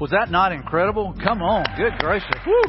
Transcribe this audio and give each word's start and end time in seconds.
Was 0.00 0.10
that 0.10 0.30
not 0.30 0.52
incredible? 0.52 1.14
Come 1.22 1.42
on. 1.42 1.64
Good 1.76 1.98
gracious. 1.98 2.28
Woo. 2.46 2.62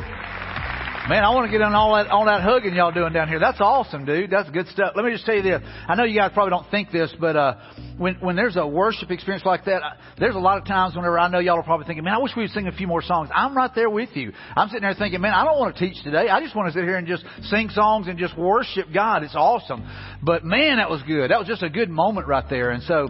Man, 1.10 1.22
I 1.22 1.32
want 1.32 1.48
to 1.48 1.52
get 1.52 1.62
on 1.62 1.74
all 1.74 1.96
that, 1.96 2.08
all 2.08 2.26
that 2.28 2.40
hugging 2.42 2.76
y'all 2.76 2.94
doing 2.94 3.12
down 3.12 3.28
here. 3.28 3.38
That's 3.38 3.60
awesome, 3.60 4.06
dude. 4.06 4.32
That's 4.32 4.50
good 4.52 4.70
stuff. 4.70 4.94
Let 4.96 5.04
me 5.04 5.12
just 5.12 5.26
tell 5.26 5.36
you 5.36 5.42
this. 5.42 5.62
I 5.86 5.96
know 5.96 6.06
you 6.06 6.18
guys 6.18 6.32
probably 6.34 6.52
don't 6.52 6.72
think 6.72 6.92
this, 6.92 7.14
but, 7.20 7.36
uh, 7.36 7.56
when, 7.98 8.16
when 8.22 8.38
there's 8.38 8.56
a 8.56 8.66
worship 8.66 9.12
experience 9.12 9.46
like 9.46 9.66
that, 9.66 9.84
I, 9.84 9.96
there's 10.18 10.36
a 10.36 10.40
lot 10.40 10.60
of 10.60 10.66
times 10.66 10.96
whenever 10.96 11.20
I 11.20 11.28
know 11.28 11.40
y'all 11.40 11.60
are 11.60 11.64
probably 11.64 11.88
thinking, 11.88 12.06
man, 12.06 12.14
I 12.14 12.20
wish 12.20 12.32
we 12.38 12.44
would 12.44 12.52
sing 12.52 12.68
a 12.68 12.72
few 12.72 12.88
more 12.88 13.02
songs. 13.02 13.30
I'm 13.36 13.56
right 13.56 13.72
there 13.76 13.90
with 13.90 14.16
you. 14.16 14.32
I'm 14.56 14.70
sitting 14.70 14.84
there 14.84 14.94
thinking, 14.94 15.20
man, 15.20 15.34
I 15.34 15.44
don't 15.44 15.60
want 15.60 15.76
to 15.76 15.90
teach 15.90 16.02
today. 16.06 16.30
I 16.30 16.40
just 16.40 16.56
want 16.56 16.72
to 16.72 16.74
sit 16.74 16.86
here 16.86 16.96
and 16.96 17.06
just 17.06 17.26
sing 17.50 17.68
songs 17.72 18.08
and 18.08 18.18
just 18.18 18.38
worship 18.38 18.88
God. 18.94 19.24
It's 19.24 19.36
awesome. 19.36 19.86
But 20.22 20.46
man, 20.46 20.78
that 20.78 20.90
was 20.90 21.02
good. 21.06 21.32
That 21.32 21.40
was 21.40 21.50
just 21.50 21.64
a 21.64 21.70
good 21.70 21.90
moment 21.90 22.28
right 22.28 22.46
there. 22.50 22.72
And 22.72 22.82
so, 22.84 23.10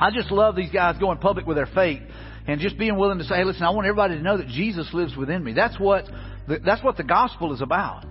I 0.00 0.10
just 0.12 0.30
love 0.30 0.54
these 0.54 0.70
guys 0.70 0.96
going 0.98 1.18
public 1.18 1.44
with 1.44 1.56
their 1.56 1.66
faith 1.66 2.00
and 2.48 2.60
just 2.60 2.78
being 2.78 2.96
willing 2.96 3.18
to 3.18 3.24
say, 3.24 3.36
hey, 3.36 3.44
listen, 3.44 3.62
I 3.62 3.70
want 3.70 3.86
everybody 3.86 4.16
to 4.16 4.22
know 4.22 4.38
that 4.38 4.48
Jesus 4.48 4.88
lives 4.92 5.14
within 5.14 5.44
me. 5.44 5.52
That's 5.52 5.78
what 5.78 6.08
that's 6.48 6.82
what 6.82 6.96
the 6.96 7.04
gospel 7.04 7.52
is 7.52 7.60
about. 7.60 8.06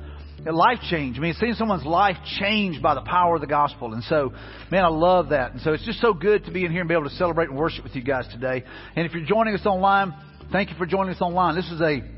A 0.47 0.51
life 0.51 0.77
change. 0.89 1.17
I 1.17 1.21
mean, 1.21 1.33
seeing 1.39 1.55
someone's 1.55 1.85
life 1.85 2.15
changed 2.39 2.81
by 2.81 2.93
the 2.93 3.01
power 3.01 3.35
of 3.35 3.41
the 3.41 3.47
gospel. 3.47 3.93
And 3.93 4.03
so, 4.03 4.31
man, 4.71 4.85
I 4.85 4.89
love 4.89 5.29
that. 5.29 5.51
And 5.51 5.61
so 5.61 5.73
it's 5.73 5.83
just 5.83 5.99
so 5.99 6.13
good 6.13 6.45
to 6.45 6.51
be 6.51 6.63
in 6.63 6.71
here 6.71 6.81
and 6.81 6.87
be 6.87 6.93
able 6.93 7.09
to 7.09 7.15
celebrate 7.15 7.49
and 7.49 7.57
worship 7.57 7.83
with 7.83 7.95
you 7.95 8.03
guys 8.03 8.27
today. 8.31 8.63
And 8.95 9.05
if 9.05 9.13
you're 9.13 9.25
joining 9.25 9.55
us 9.55 9.65
online, 9.65 10.13
thank 10.51 10.69
you 10.69 10.77
for 10.77 10.85
joining 10.85 11.15
us 11.15 11.21
online. 11.21 11.55
This 11.55 11.69
is 11.71 11.81
a 11.81 12.16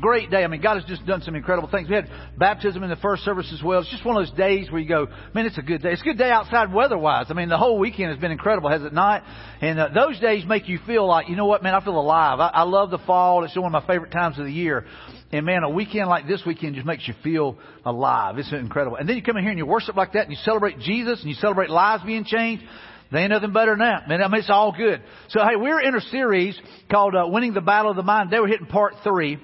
great 0.00 0.30
day. 0.30 0.42
I 0.42 0.46
mean, 0.48 0.60
God 0.60 0.76
has 0.76 0.84
just 0.84 1.06
done 1.06 1.22
some 1.22 1.34
incredible 1.34 1.68
things. 1.68 1.88
We 1.88 1.94
had 1.94 2.08
baptism 2.36 2.82
in 2.82 2.90
the 2.90 2.96
first 2.96 3.22
service 3.22 3.50
as 3.52 3.62
well. 3.62 3.80
It's 3.80 3.90
just 3.90 4.04
one 4.04 4.16
of 4.16 4.26
those 4.26 4.36
days 4.36 4.70
where 4.70 4.80
you 4.80 4.88
go, 4.88 5.06
man, 5.34 5.46
it's 5.46 5.58
a 5.58 5.62
good 5.62 5.82
day. 5.82 5.92
It's 5.92 6.02
a 6.02 6.04
good 6.04 6.18
day 6.18 6.30
outside 6.30 6.72
weather-wise. 6.72 7.26
I 7.28 7.34
mean, 7.34 7.48
the 7.48 7.56
whole 7.56 7.78
weekend 7.78 8.10
has 8.10 8.18
been 8.18 8.32
incredible, 8.32 8.68
has 8.68 8.82
it 8.82 8.92
not? 8.92 9.22
And 9.60 9.78
uh, 9.78 9.88
those 9.94 10.18
days 10.20 10.44
make 10.46 10.68
you 10.68 10.78
feel 10.86 11.06
like, 11.06 11.28
you 11.28 11.36
know 11.36 11.46
what, 11.46 11.62
man, 11.62 11.74
I 11.74 11.84
feel 11.84 11.98
alive. 11.98 12.40
I, 12.40 12.48
I 12.48 12.62
love 12.62 12.90
the 12.90 12.98
fall. 12.98 13.44
It's 13.44 13.56
one 13.56 13.72
of 13.74 13.84
my 13.84 13.86
favorite 13.86 14.10
times 14.10 14.38
of 14.38 14.44
the 14.44 14.52
year. 14.52 14.86
And 15.32 15.46
man, 15.46 15.62
a 15.62 15.70
weekend 15.70 16.08
like 16.08 16.26
this 16.26 16.42
weekend 16.46 16.74
just 16.74 16.86
makes 16.86 17.06
you 17.06 17.14
feel 17.22 17.58
alive. 17.84 18.38
It's 18.38 18.52
incredible. 18.52 18.96
And 18.96 19.08
then 19.08 19.16
you 19.16 19.22
come 19.22 19.36
in 19.36 19.42
here 19.42 19.50
and 19.50 19.58
you 19.58 19.66
worship 19.66 19.96
like 19.96 20.12
that 20.12 20.22
and 20.22 20.30
you 20.30 20.38
celebrate 20.44 20.78
Jesus 20.80 21.20
and 21.20 21.28
you 21.28 21.36
celebrate 21.36 21.70
lives 21.70 22.02
being 22.04 22.24
changed. 22.24 22.64
They 23.12 23.20
ain't 23.20 23.30
nothing 23.30 23.52
better 23.52 23.72
than 23.72 23.80
that. 23.80 24.08
Man, 24.08 24.20
I 24.20 24.28
mean, 24.28 24.40
it's 24.40 24.50
all 24.50 24.72
good. 24.76 25.00
So 25.28 25.40
hey, 25.40 25.54
we're 25.56 25.80
in 25.80 25.94
a 25.94 26.00
series 26.00 26.58
called 26.90 27.14
uh, 27.14 27.28
Winning 27.28 27.54
the 27.54 27.60
Battle 27.60 27.92
of 27.92 27.96
the 27.96 28.02
Mind. 28.02 28.30
They 28.30 28.40
were 28.40 28.48
hitting 28.48 28.66
part 28.66 28.94
three. 29.04 29.38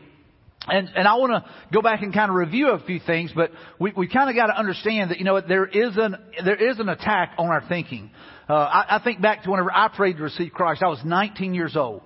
And, 0.69 0.89
and 0.95 1.09
I 1.09 1.15
want 1.17 1.33
to 1.33 1.51
go 1.73 1.83
back 1.83 2.03
and 2.03 2.15
kind 2.15 2.31
of 2.31 2.37
review 2.37 2.71
a 2.71 2.79
few 2.79 3.01
things, 3.01 3.33
but 3.35 3.51
we, 3.81 3.93
we 3.97 4.07
kind 4.07 4.31
of 4.31 4.37
got 4.37 4.47
to 4.47 4.57
understand 4.57 5.11
that, 5.11 5.19
you 5.19 5.25
know, 5.25 5.41
there 5.41 5.67
is 5.67 5.97
an, 5.97 6.17
there 6.45 6.71
is 6.71 6.79
an 6.79 6.89
attack 6.89 7.33
on 7.37 7.49
our 7.49 7.65
thinking. 7.69 8.11
Uh, 8.49 8.55
I, 8.55 8.97
I 8.97 9.01
think 9.03 9.21
back 9.21 9.43
to 9.43 9.51
whenever 9.51 9.73
I 9.73 9.89
prayed 9.89 10.19
to 10.19 10.23
receive 10.23 10.53
Christ. 10.53 10.83
I 10.83 10.89
was 10.89 11.01
19 11.05 11.55
years 11.55 11.77
old. 11.77 12.03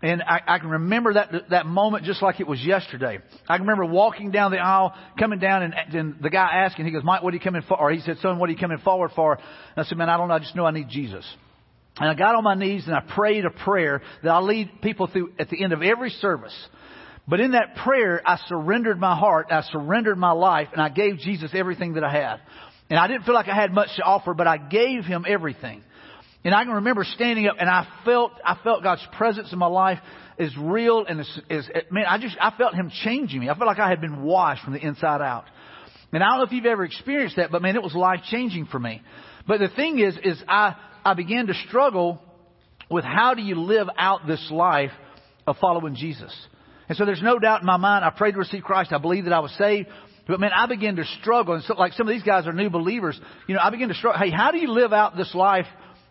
And 0.00 0.22
I, 0.22 0.40
I 0.46 0.58
can 0.60 0.68
remember 0.68 1.14
that 1.14 1.50
that 1.50 1.66
moment 1.66 2.04
just 2.04 2.22
like 2.22 2.38
it 2.38 2.46
was 2.46 2.62
yesterday. 2.64 3.18
I 3.48 3.56
can 3.56 3.66
remember 3.66 3.84
walking 3.84 4.30
down 4.30 4.52
the 4.52 4.58
aisle, 4.58 4.94
coming 5.18 5.40
down, 5.40 5.64
and, 5.64 5.74
and 5.74 6.22
the 6.22 6.30
guy 6.30 6.48
asking, 6.52 6.84
he 6.84 6.92
goes, 6.92 7.02
"Mike, 7.02 7.24
what 7.24 7.32
are 7.32 7.36
you 7.36 7.42
coming 7.42 7.62
for?" 7.66 7.80
Or 7.80 7.90
he 7.90 7.98
said, 8.02 8.18
"Son, 8.18 8.38
what 8.38 8.48
are 8.48 8.52
you 8.52 8.58
coming 8.58 8.78
forward 8.78 9.10
for?" 9.16 9.32
And 9.34 9.44
I 9.76 9.82
said, 9.82 9.98
"Man, 9.98 10.08
I 10.08 10.16
don't 10.16 10.28
know. 10.28 10.34
I 10.34 10.38
just 10.38 10.54
know 10.54 10.64
I 10.64 10.70
need 10.70 10.88
Jesus." 10.88 11.24
And 11.98 12.08
I 12.08 12.14
got 12.14 12.36
on 12.36 12.44
my 12.44 12.54
knees 12.54 12.86
and 12.86 12.94
I 12.94 13.00
prayed 13.00 13.44
a 13.44 13.50
prayer 13.50 14.00
that 14.22 14.30
I 14.30 14.38
lead 14.38 14.70
people 14.82 15.08
through 15.08 15.32
at 15.36 15.50
the 15.50 15.64
end 15.64 15.72
of 15.72 15.82
every 15.82 16.10
service. 16.10 16.54
But 17.28 17.40
in 17.40 17.52
that 17.52 17.76
prayer, 17.76 18.22
I 18.24 18.38
surrendered 18.48 18.98
my 18.98 19.16
heart, 19.16 19.48
I 19.50 19.62
surrendered 19.62 20.16
my 20.16 20.32
life, 20.32 20.68
and 20.72 20.80
I 20.80 20.88
gave 20.88 21.18
Jesus 21.18 21.50
everything 21.52 21.94
that 21.94 22.04
I 22.04 22.10
had. 22.10 22.40
And 22.88 22.98
I 22.98 23.06
didn't 23.06 23.24
feel 23.24 23.34
like 23.34 23.48
I 23.48 23.54
had 23.54 23.72
much 23.72 23.90
to 23.96 24.02
offer, 24.02 24.32
but 24.32 24.46
I 24.46 24.56
gave 24.56 25.04
him 25.04 25.26
everything. 25.28 25.82
And 26.44 26.54
I 26.54 26.64
can 26.64 26.74
remember 26.74 27.04
standing 27.04 27.46
up 27.46 27.56
and 27.58 27.68
I 27.68 27.86
felt, 28.04 28.32
I 28.44 28.56
felt 28.62 28.82
God's 28.82 29.06
presence 29.16 29.52
in 29.52 29.58
my 29.58 29.66
life 29.66 29.98
is 30.38 30.56
real 30.56 31.04
and 31.04 31.20
is, 31.20 31.40
is, 31.50 31.68
man, 31.90 32.04
I 32.08 32.18
just, 32.18 32.36
I 32.40 32.52
felt 32.56 32.74
Him 32.74 32.90
changing 33.04 33.40
me. 33.40 33.50
I 33.50 33.54
felt 33.54 33.66
like 33.66 33.80
I 33.80 33.90
had 33.90 34.00
been 34.00 34.22
washed 34.22 34.64
from 34.64 34.72
the 34.72 34.78
inside 34.78 35.20
out. 35.20 35.44
And 36.12 36.22
I 36.22 36.28
don't 36.28 36.38
know 36.38 36.44
if 36.44 36.52
you've 36.52 36.64
ever 36.64 36.84
experienced 36.84 37.36
that, 37.36 37.50
but 37.50 37.60
man, 37.60 37.76
it 37.76 37.82
was 37.82 37.94
life 37.94 38.20
changing 38.30 38.66
for 38.66 38.78
me. 38.78 39.02
But 39.46 39.58
the 39.58 39.68
thing 39.68 39.98
is, 39.98 40.16
is 40.22 40.42
I, 40.48 40.76
I 41.04 41.14
began 41.14 41.48
to 41.48 41.54
struggle 41.66 42.22
with 42.90 43.04
how 43.04 43.34
do 43.34 43.42
you 43.42 43.56
live 43.56 43.88
out 43.98 44.26
this 44.26 44.48
life 44.50 44.92
of 45.46 45.56
following 45.60 45.96
Jesus. 45.96 46.32
And 46.88 46.96
so 46.96 47.04
there's 47.04 47.22
no 47.22 47.38
doubt 47.38 47.60
in 47.60 47.66
my 47.66 47.76
mind, 47.76 48.04
I 48.04 48.10
prayed 48.10 48.32
to 48.32 48.38
receive 48.38 48.62
Christ. 48.62 48.92
I 48.92 48.98
believe 48.98 49.24
that 49.24 49.32
I 49.32 49.40
was 49.40 49.54
saved. 49.58 49.88
But 50.26 50.40
man, 50.40 50.50
I 50.54 50.66
began 50.66 50.96
to 50.96 51.04
struggle. 51.20 51.54
And 51.54 51.64
so, 51.64 51.74
like 51.74 51.94
some 51.94 52.06
of 52.06 52.14
these 52.14 52.22
guys 52.22 52.46
are 52.46 52.52
new 52.52 52.70
believers. 52.70 53.18
You 53.46 53.54
know, 53.54 53.60
I 53.62 53.70
began 53.70 53.88
to 53.88 53.94
struggle. 53.94 54.20
Hey, 54.20 54.30
how 54.30 54.50
do 54.50 54.58
you 54.58 54.70
live 54.70 54.92
out 54.92 55.16
this 55.16 55.34
life 55.34 55.66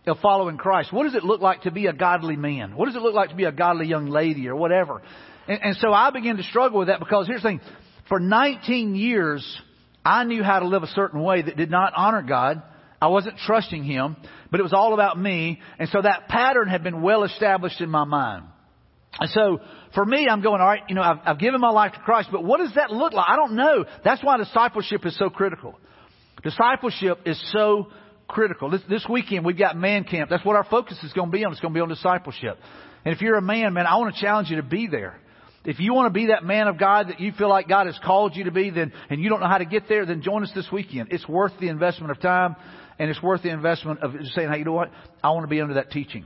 of 0.07 0.17
following 0.19 0.57
Christ? 0.57 0.91
What 0.91 1.03
does 1.03 1.15
it 1.15 1.23
look 1.23 1.41
like 1.41 1.63
to 1.63 1.71
be 1.71 1.85
a 1.85 1.93
godly 1.93 2.35
man? 2.35 2.75
What 2.75 2.87
does 2.87 2.95
it 2.95 3.01
look 3.01 3.13
like 3.13 3.29
to 3.29 3.35
be 3.35 3.43
a 3.43 3.51
godly 3.51 3.87
young 3.87 4.07
lady 4.07 4.47
or 4.47 4.55
whatever? 4.55 5.01
And, 5.47 5.59
and 5.61 5.75
so 5.77 5.93
I 5.93 6.09
began 6.11 6.37
to 6.37 6.43
struggle 6.43 6.79
with 6.79 6.87
that 6.87 6.99
because 6.99 7.27
here's 7.27 7.41
the 7.41 7.49
thing. 7.49 7.61
For 8.09 8.19
19 8.19 8.95
years, 8.95 9.61
I 10.03 10.23
knew 10.23 10.43
how 10.43 10.59
to 10.59 10.67
live 10.67 10.83
a 10.83 10.87
certain 10.87 11.21
way 11.21 11.41
that 11.41 11.57
did 11.57 11.69
not 11.69 11.93
honor 11.95 12.23
God. 12.23 12.63
I 13.01 13.07
wasn't 13.07 13.37
trusting 13.37 13.83
Him, 13.83 14.15
but 14.49 14.59
it 14.59 14.63
was 14.63 14.73
all 14.73 14.93
about 14.93 15.19
me. 15.19 15.59
And 15.77 15.89
so 15.89 16.01
that 16.01 16.27
pattern 16.27 16.67
had 16.69 16.83
been 16.83 17.01
well 17.01 17.23
established 17.23 17.81
in 17.81 17.89
my 17.89 18.05
mind. 18.05 18.45
And 19.19 19.29
so 19.31 19.59
for 19.97 20.05
me, 20.05 20.27
I'm 20.29 20.43
going, 20.43 20.61
all 20.61 20.67
right, 20.67 20.83
you 20.87 20.93
know, 20.93 21.01
I've, 21.01 21.17
I've 21.25 21.39
given 21.39 21.59
my 21.59 21.71
life 21.71 21.93
to 21.93 21.99
Christ, 22.01 22.29
but 22.31 22.43
what 22.43 22.59
does 22.59 22.71
that 22.75 22.91
look 22.91 23.13
like? 23.13 23.25
I 23.27 23.35
don't 23.35 23.55
know. 23.55 23.83
That's 24.05 24.23
why 24.23 24.37
discipleship 24.37 25.03
is 25.07 25.17
so 25.17 25.31
critical. 25.31 25.73
Discipleship 26.43 27.21
is 27.25 27.41
so 27.51 27.87
critical. 28.27 28.69
This, 28.69 28.81
this 28.87 29.03
weekend 29.09 29.43
we've 29.43 29.57
got 29.57 29.75
man 29.75 30.03
camp. 30.03 30.29
That's 30.29 30.45
what 30.45 30.55
our 30.55 30.65
focus 30.65 30.99
is 31.01 31.13
going 31.13 31.31
to 31.31 31.35
be 31.35 31.43
on. 31.43 31.51
It's 31.51 31.61
going 31.61 31.73
to 31.73 31.77
be 31.77 31.81
on 31.81 31.89
discipleship. 31.89 32.59
And 33.05 33.15
if 33.15 33.21
you're 33.21 33.37
a 33.37 33.41
man, 33.41 33.73
man, 33.73 33.87
I 33.87 33.95
want 33.95 34.13
to 34.13 34.21
challenge 34.21 34.51
you 34.51 34.57
to 34.57 34.63
be 34.63 34.85
there. 34.85 35.19
If 35.65 35.79
you 35.79 35.95
want 35.95 36.13
to 36.13 36.19
be 36.19 36.27
that 36.27 36.43
man 36.43 36.67
of 36.67 36.77
God 36.77 37.07
that 37.09 37.19
you 37.19 37.31
feel 37.31 37.49
like 37.49 37.67
God 37.67 37.87
has 37.87 37.97
called 38.05 38.35
you 38.35 38.43
to 38.43 38.51
be, 38.51 38.69
then, 38.69 38.93
and 39.09 39.19
you 39.19 39.29
don't 39.29 39.39
know 39.39 39.47
how 39.47 39.57
to 39.57 39.65
get 39.65 39.89
there, 39.89 40.05
then 40.05 40.21
join 40.21 40.43
us 40.43 40.51
this 40.53 40.67
weekend. 40.71 41.07
It's 41.09 41.27
worth 41.27 41.53
the 41.59 41.69
investment 41.69 42.11
of 42.11 42.21
time 42.21 42.55
and 42.99 43.09
it's 43.09 43.23
worth 43.23 43.41
the 43.41 43.49
investment 43.49 44.01
of 44.01 44.13
saying, 44.35 44.51
hey, 44.51 44.59
you 44.59 44.65
know 44.65 44.73
what? 44.73 44.91
I 45.23 45.31
want 45.31 45.45
to 45.45 45.49
be 45.49 45.59
under 45.59 45.73
that 45.73 45.89
teaching. 45.89 46.25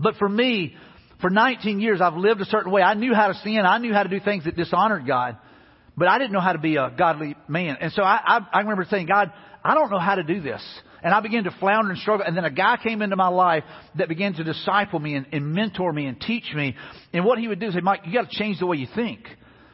But 0.00 0.16
for 0.16 0.30
me, 0.30 0.76
for 1.20 1.30
19 1.30 1.80
years, 1.80 2.00
I've 2.00 2.14
lived 2.14 2.40
a 2.40 2.44
certain 2.44 2.70
way. 2.70 2.82
I 2.82 2.94
knew 2.94 3.14
how 3.14 3.28
to 3.28 3.34
sin. 3.34 3.60
I 3.64 3.78
knew 3.78 3.92
how 3.92 4.02
to 4.02 4.08
do 4.08 4.20
things 4.20 4.44
that 4.44 4.56
dishonored 4.56 5.06
God, 5.06 5.38
but 5.96 6.08
I 6.08 6.18
didn't 6.18 6.32
know 6.32 6.40
how 6.40 6.52
to 6.52 6.58
be 6.58 6.76
a 6.76 6.92
godly 6.96 7.36
man. 7.48 7.78
And 7.80 7.92
so 7.92 8.02
I, 8.02 8.20
I, 8.24 8.46
I 8.52 8.60
remember 8.60 8.86
saying, 8.90 9.06
God, 9.06 9.32
I 9.64 9.74
don't 9.74 9.90
know 9.90 9.98
how 9.98 10.14
to 10.14 10.22
do 10.22 10.40
this. 10.40 10.62
And 11.02 11.14
I 11.14 11.20
began 11.20 11.44
to 11.44 11.50
flounder 11.60 11.90
and 11.90 12.00
struggle. 12.00 12.26
And 12.26 12.36
then 12.36 12.44
a 12.44 12.50
guy 12.50 12.78
came 12.82 13.00
into 13.00 13.16
my 13.16 13.28
life 13.28 13.64
that 13.96 14.08
began 14.08 14.34
to 14.34 14.44
disciple 14.44 14.98
me 14.98 15.14
and, 15.14 15.26
and 15.32 15.52
mentor 15.52 15.92
me 15.92 16.06
and 16.06 16.20
teach 16.20 16.52
me. 16.54 16.74
And 17.12 17.24
what 17.24 17.38
he 17.38 17.48
would 17.48 17.60
do 17.60 17.66
is 17.68 17.74
say, 17.74 17.80
Mike, 17.80 18.00
you 18.06 18.12
got 18.12 18.30
to 18.30 18.36
change 18.36 18.58
the 18.58 18.66
way 18.66 18.76
you 18.76 18.88
think. 18.94 19.20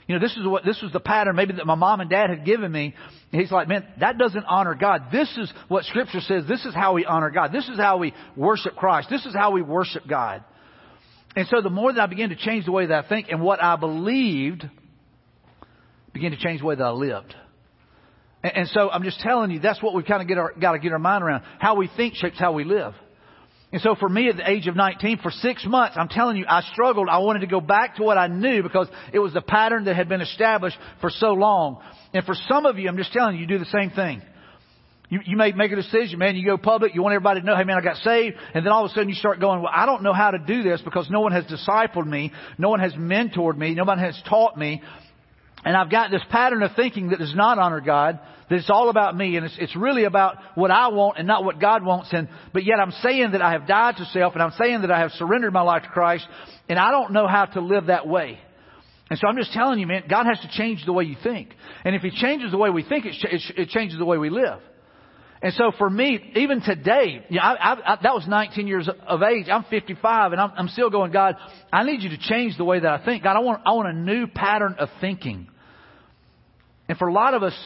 You 0.07 0.17
know, 0.17 0.21
this 0.21 0.37
is 0.37 0.47
what, 0.47 0.65
this 0.65 0.81
was 0.83 0.93
the 0.93 1.01
pattern 1.01 1.37
maybe 1.37 1.55
that 1.55 1.67
my 1.67 1.75
mom 1.75 2.01
and 2.01 2.11
dad 2.11 2.29
had 2.29 2.45
given 2.45 2.71
me. 2.71 2.95
And 3.33 3.41
he's 3.41 3.53
like, 3.53 3.69
man, 3.69 3.87
that 4.01 4.19
doesn't 4.19 4.45
honor 4.45 4.75
God. 4.75 5.05
This 5.11 5.29
is 5.39 5.51
what 5.69 5.85
scripture 5.85 6.21
says. 6.21 6.45
This 6.49 6.65
is 6.65 6.75
how 6.75 6.95
we 6.95 7.05
honor 7.05 7.31
God. 7.31 7.53
This 7.53 7.69
is 7.69 7.79
how 7.79 7.99
we 7.99 8.13
worship 8.37 8.77
Christ. 8.77 9.09
This 9.11 9.25
is 9.25 9.35
how 9.35 9.53
we 9.53 9.63
worship 9.63 10.07
God. 10.07 10.45
And 11.35 11.49
so 11.49 11.61
the 11.63 11.71
more 11.71 11.93
that 11.93 12.01
I 12.01 12.07
began 12.07 12.29
to 12.29 12.37
change 12.37 12.67
the 12.67 12.73
way 12.73 12.87
that 12.87 13.05
I 13.05 13.09
think 13.09 13.29
and 13.31 13.41
what 13.41 13.63
I 13.63 13.77
believed 13.77 14.69
began 16.13 16.33
to 16.33 16.37
change 16.37 16.61
the 16.61 16.67
way 16.67 16.75
that 16.75 16.85
I 16.85 16.91
lived. 16.91 17.35
And, 18.43 18.57
and 18.57 18.69
so 18.69 18.91
I'm 18.91 19.03
just 19.03 19.21
telling 19.21 19.51
you, 19.51 19.61
that's 19.61 19.83
what 19.83 19.95
we've 19.95 20.05
kind 20.05 20.21
of 20.21 20.29
get 20.29 20.39
our, 20.39 20.53
got 20.53 20.73
to 20.73 20.79
get 20.79 20.93
our 20.93 20.99
mind 20.99 21.25
around. 21.25 21.43
How 21.59 21.77
we 21.77 21.89
think 21.97 22.15
shapes 22.15 22.39
how 22.39 22.53
we 22.53 22.65
live. 22.65 22.95
And 23.73 23.81
so 23.81 23.95
for 23.95 24.09
me 24.09 24.29
at 24.29 24.37
the 24.37 24.49
age 24.49 24.67
of 24.67 24.77
19, 24.77 25.19
for 25.23 25.31
six 25.31 25.65
months, 25.65 25.97
I'm 25.99 26.09
telling 26.09 26.37
you, 26.37 26.45
I 26.47 26.61
struggled. 26.73 27.09
I 27.09 27.19
wanted 27.19 27.41
to 27.41 27.47
go 27.47 27.61
back 27.61 27.97
to 27.97 28.03
what 28.03 28.19
I 28.19 28.27
knew 28.27 28.63
because 28.63 28.87
it 29.15 29.19
was 29.19 29.33
the 29.33 29.41
pattern 29.41 29.85
that 29.85 29.97
had 29.97 30.11
been 30.11 30.21
established 30.21 30.77
for 31.01 31.09
so 31.09 31.33
long. 31.33 31.83
And 32.13 32.23
for 32.27 32.35
some 32.35 32.67
of 32.67 32.79
you, 32.79 32.89
I'm 32.89 32.99
just 32.99 33.15
telling 33.15 33.37
you, 33.37 33.41
you 33.41 33.47
do 33.47 33.59
the 33.59 33.65
same 33.65 33.91
thing. 33.91 34.21
You, 35.13 35.21
you 35.27 35.37
may 35.37 35.53
make 35.53 35.71
a 35.71 35.77
decision, 35.77 36.19
man. 36.19 36.37
You 36.37 36.47
go 36.47 36.57
public. 36.57 36.95
You 36.95 37.03
want 37.03 37.13
everybody 37.13 37.41
to 37.41 37.47
know, 37.47 37.55
hey, 37.55 37.65
man, 37.65 37.77
I 37.77 37.83
got 37.83 37.99
saved. 37.99 38.35
And 38.55 38.65
then 38.65 38.73
all 38.73 38.87
of 38.87 38.91
a 38.91 38.95
sudden 38.95 39.11
you 39.11 39.15
start 39.15 39.41
going, 39.41 39.61
well, 39.61 39.71
I 39.71 39.85
don't 39.85 40.03
know 40.03 40.15
how 40.15 40.31
to 40.31 40.39
do 40.39 40.63
this 40.63 40.81
because 40.81 41.11
no 41.11 41.21
one 41.21 41.33
has 41.33 41.45
discipled 41.45 42.07
me. 42.07 42.33
No 42.57 42.71
one 42.71 42.81
has 42.81 42.95
mentored 42.95 43.59
me. 43.59 43.75
No 43.75 43.85
one 43.85 43.99
has 43.99 44.19
taught 44.27 44.57
me. 44.57 44.81
And 45.67 45.77
I've 45.77 45.91
got 45.91 46.11
this 46.11 46.23
pattern 46.31 46.63
of 46.63 46.71
thinking 46.77 47.11
that 47.11 47.19
does 47.19 47.35
not 47.35 47.59
honor 47.59 47.83
God, 47.83 48.21
that 48.49 48.57
it's 48.57 48.71
all 48.71 48.89
about 48.89 49.15
me, 49.15 49.37
and 49.37 49.45
it's, 49.45 49.55
it's 49.61 49.77
really 49.77 50.05
about 50.05 50.39
what 50.55 50.71
I 50.71 50.89
want 50.89 51.19
and 51.19 51.29
not 51.29 51.45
what 51.45 51.61
God 51.61 51.85
wants. 51.85 52.09
And, 52.13 52.31
but 52.55 52.65
yet 52.65 52.81
I'm 52.81 52.93
saying 53.03 53.33
that 53.33 53.43
I 53.43 53.53
have 53.53 53.67
died 53.67 53.97
to 53.99 54.07
self, 54.07 54.33
and 54.33 54.43
I'm 54.43 54.55
saying 54.59 54.81
that 54.81 54.91
I 54.91 55.01
have 55.01 55.11
surrendered 55.11 55.53
my 55.53 55.61
life 55.61 55.83
to 55.83 55.91
Christ, 55.91 56.27
and 56.71 56.79
I 56.79 56.91
don't 56.91 57.13
know 57.13 57.27
how 57.29 57.45
to 57.45 57.61
live 57.61 57.89
that 57.89 58.09
way. 58.09 58.39
And 59.11 59.19
so 59.19 59.29
I'm 59.29 59.37
just 59.37 59.53
telling 59.53 59.79
you, 59.79 59.87
man, 59.87 60.05
God 60.09 60.25
has 60.25 60.41
to 60.41 60.49
change 60.57 60.87
the 60.87 60.95
way 60.95 61.05
you 61.05 61.17
think. 61.23 61.51
And 61.85 61.95
if 61.95 62.01
He 62.01 62.11
changes 62.11 62.51
the 62.51 62.57
way 62.57 62.71
we 62.71 62.83
think, 62.83 63.05
it, 63.05 63.15
it, 63.23 63.43
it 63.59 63.69
changes 63.69 63.99
the 63.99 64.07
way 64.07 64.17
we 64.17 64.31
live. 64.31 64.59
And 65.43 65.53
so 65.55 65.73
for 65.77 65.91
me, 65.91 66.33
even 66.37 66.61
today, 66.61 67.27
know, 67.29 67.41
I, 67.43 67.55
I, 67.55 67.73
I, 67.73 67.99
that 68.05 68.15
was 68.15 68.27
19 68.29 68.69
years 68.69 68.89
of 68.89 69.23
age. 69.23 69.47
I'm 69.51 69.65
55 69.65 70.33
and 70.33 70.41
I'm, 70.41 70.53
I'm 70.57 70.69
still 70.69 70.89
going, 70.89 71.11
God, 71.11 71.35
I 71.73 71.83
need 71.83 72.03
you 72.03 72.11
to 72.11 72.19
change 72.19 72.57
the 72.57 72.65
way 72.65 72.79
that 72.79 72.89
I 72.89 73.05
think. 73.05 73.25
God, 73.25 73.37
I 73.37 73.41
want, 73.41 73.63
I 73.67 73.73
want 73.73 73.89
a 73.89 73.93
new 73.93 74.29
pattern 74.29 74.77
of 74.79 74.89
thinking. 75.01 75.49
And 76.89 76.97
for 76.97 77.09
a 77.09 77.13
lot 77.13 77.35
of 77.35 77.43
us, 77.43 77.59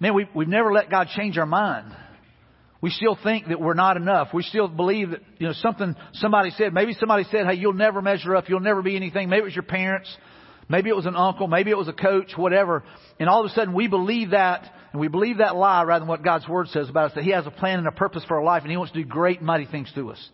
man, 0.00 0.14
we, 0.14 0.28
we've 0.34 0.48
never 0.48 0.72
let 0.72 0.88
God 0.88 1.08
change 1.14 1.36
our 1.36 1.44
mind. 1.44 1.94
We 2.80 2.88
still 2.88 3.18
think 3.22 3.48
that 3.48 3.60
we're 3.60 3.74
not 3.74 3.98
enough. 3.98 4.28
We 4.32 4.42
still 4.42 4.66
believe 4.66 5.10
that, 5.10 5.20
you 5.36 5.46
know, 5.46 5.52
something 5.52 5.94
somebody 6.14 6.52
said. 6.56 6.72
Maybe 6.72 6.94
somebody 6.94 7.24
said, 7.30 7.44
hey, 7.46 7.56
you'll 7.56 7.74
never 7.74 8.00
measure 8.00 8.34
up. 8.34 8.48
You'll 8.48 8.60
never 8.60 8.80
be 8.80 8.96
anything. 8.96 9.28
Maybe 9.28 9.42
it 9.42 9.44
was 9.44 9.54
your 9.54 9.62
parents. 9.64 10.08
Maybe 10.70 10.88
it 10.88 10.96
was 10.96 11.04
an 11.04 11.16
uncle. 11.16 11.48
Maybe 11.48 11.70
it 11.70 11.76
was 11.76 11.88
a 11.88 11.92
coach, 11.92 12.32
whatever. 12.34 12.82
And 13.18 13.28
all 13.28 13.44
of 13.44 13.50
a 13.50 13.54
sudden 13.54 13.74
we 13.74 13.88
believe 13.88 14.30
that 14.30 14.72
and 14.92 15.00
we 15.00 15.08
believe 15.08 15.38
that 15.38 15.56
lie 15.56 15.82
rather 15.82 16.00
than 16.00 16.08
what 16.08 16.22
God's 16.22 16.48
Word 16.48 16.68
says 16.68 16.88
about 16.88 17.10
us, 17.10 17.12
that 17.14 17.24
He 17.24 17.30
has 17.30 17.46
a 17.46 17.50
plan 17.50 17.78
and 17.78 17.86
a 17.86 17.92
purpose 17.92 18.24
for 18.26 18.38
our 18.38 18.44
life 18.44 18.62
and 18.62 18.70
He 18.70 18.76
wants 18.76 18.92
to 18.92 19.02
do 19.02 19.08
great, 19.08 19.40
mighty 19.42 19.66
things 19.66 19.90
through 19.94 20.10
us. 20.10 20.28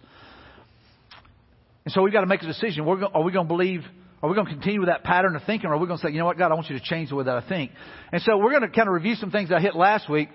And 1.84 1.92
so 1.92 2.02
we've 2.02 2.12
got 2.12 2.22
to 2.22 2.26
make 2.26 2.42
a 2.42 2.46
decision. 2.46 2.84
We're 2.84 2.96
going, 2.96 3.12
are 3.14 3.22
we 3.22 3.32
going 3.32 3.46
to 3.46 3.52
believe 3.52 3.82
are 4.22 4.28
we 4.28 4.34
going 4.34 4.46
to 4.46 4.52
continue 4.52 4.80
with 4.80 4.88
that 4.88 5.04
pattern 5.04 5.36
of 5.36 5.42
thinking, 5.44 5.68
or 5.68 5.74
are 5.74 5.78
we 5.78 5.86
going 5.86 6.00
to 6.00 6.06
say, 6.06 6.10
you 6.10 6.18
know 6.18 6.24
what, 6.24 6.38
God, 6.38 6.50
I 6.50 6.54
want 6.54 6.70
you 6.70 6.78
to 6.78 6.84
change 6.84 7.10
the 7.10 7.16
way 7.16 7.24
that 7.24 7.36
I 7.36 7.46
think? 7.48 7.70
And 8.12 8.22
so 8.22 8.38
we're 8.38 8.50
going 8.50 8.62
to 8.62 8.68
kind 8.68 8.88
of 8.88 8.94
review 8.94 9.14
some 9.14 9.30
things 9.30 9.52
I 9.52 9.60
hit 9.60 9.76
last 9.76 10.08
week. 10.08 10.30